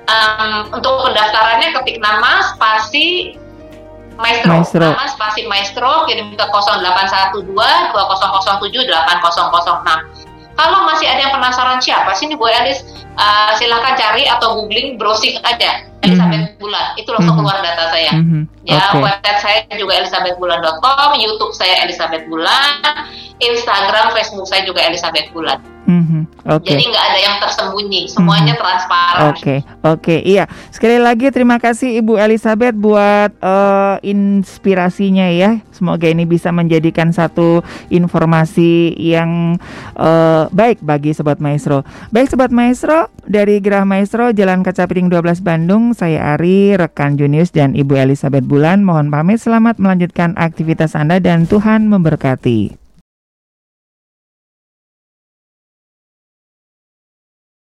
um, 0.05 0.49
untuk 0.73 1.09
pendaftarannya 1.09 1.73
ketik 1.81 1.97
nama 2.01 2.53
spasi 2.53 3.37
Maestro, 4.15 4.47
Maestro. 4.47 4.87
nama 4.95 5.07
spasi 5.11 5.43
Maestro 5.43 6.07
kirim 6.07 6.31
ke 6.31 6.45
0812 6.47 7.51
2007 7.51 8.87
8006 8.87 10.24
kalau 10.55 10.87
masih 10.87 11.07
ada 11.07 11.27
yang 11.27 11.33
penasaran 11.35 11.79
siapa 11.83 12.15
sih 12.15 12.31
ini 12.31 12.39
Bu 12.39 12.47
Elis, 12.47 12.83
uh, 13.19 13.51
silahkan 13.59 13.95
cari 13.99 14.23
atau 14.27 14.55
googling 14.59 14.95
browsing 14.95 15.35
aja 15.43 15.83
Elizabeth 16.03 16.43
mm 16.43 16.49
-hmm. 16.51 16.61
Bulan. 16.61 16.85
Itu 16.99 17.09
langsung 17.13 17.37
mm 17.37 17.45
-hmm. 17.45 17.51
keluar 17.55 17.57
data 17.63 17.85
saya. 17.93 18.11
Mm 18.15 18.25
-hmm. 18.25 18.43
Ya, 18.65 18.81
okay. 18.89 19.01
website 19.05 19.39
saya 19.45 19.59
juga 19.77 19.93
elizabethbulan.com, 20.01 21.09
YouTube 21.21 21.53
saya 21.53 21.85
Elizabeth 21.85 22.25
Bulan, 22.25 22.81
Instagram, 23.37 24.09
Facebook 24.17 24.49
saya 24.49 24.65
juga 24.65 24.81
Elizabeth 24.81 25.29
Bulan. 25.31 25.61
Mm-hmm. 25.85 26.21
Okay. 26.45 26.73
Jadi 26.73 26.83
nggak 26.89 27.05
ada 27.13 27.19
yang 27.21 27.35
tersembunyi, 27.37 28.01
semuanya 28.09 28.57
mm-hmm. 28.57 28.65
transparan. 28.65 29.21
Oke, 29.29 29.37
okay. 29.37 29.59
oke, 29.61 30.01
okay. 30.01 30.19
iya. 30.25 30.49
Sekali 30.73 30.97
lagi 30.97 31.29
terima 31.29 31.61
kasih 31.61 32.01
Ibu 32.01 32.17
Elizabeth 32.17 32.73
buat 32.73 33.31
uh, 33.37 34.01
inspirasinya 34.01 35.29
ya. 35.29 35.61
Semoga 35.69 36.09
ini 36.09 36.25
bisa 36.25 36.49
menjadikan 36.49 37.13
satu 37.13 37.61
informasi 37.93 38.97
yang 38.97 39.61
uh, 39.93 40.49
baik 40.49 40.81
bagi 40.81 41.13
Sobat 41.13 41.37
Maestro. 41.37 41.85
Baik 42.09 42.33
Sobat 42.33 42.49
Maestro, 42.49 43.13
dari 43.29 43.61
Gerah 43.61 43.85
Maestro 43.85 44.33
Jalan 44.33 44.65
Kaca 44.65 44.89
Piring 44.89 45.13
12 45.13 45.45
Bandung, 45.45 45.93
saya 45.95 46.35
Ari, 46.35 46.75
rekan 46.75 47.15
Junius 47.15 47.55
dan 47.55 47.73
Ibu 47.73 47.95
Elizabeth 47.95 48.43
Bulan 48.43 48.83
mohon 48.83 49.09
pamit 49.09 49.39
selamat 49.39 49.79
melanjutkan 49.79 50.35
aktivitas 50.35 50.93
Anda 50.93 51.23
dan 51.23 51.47
Tuhan 51.47 51.87
memberkati. 51.87 52.84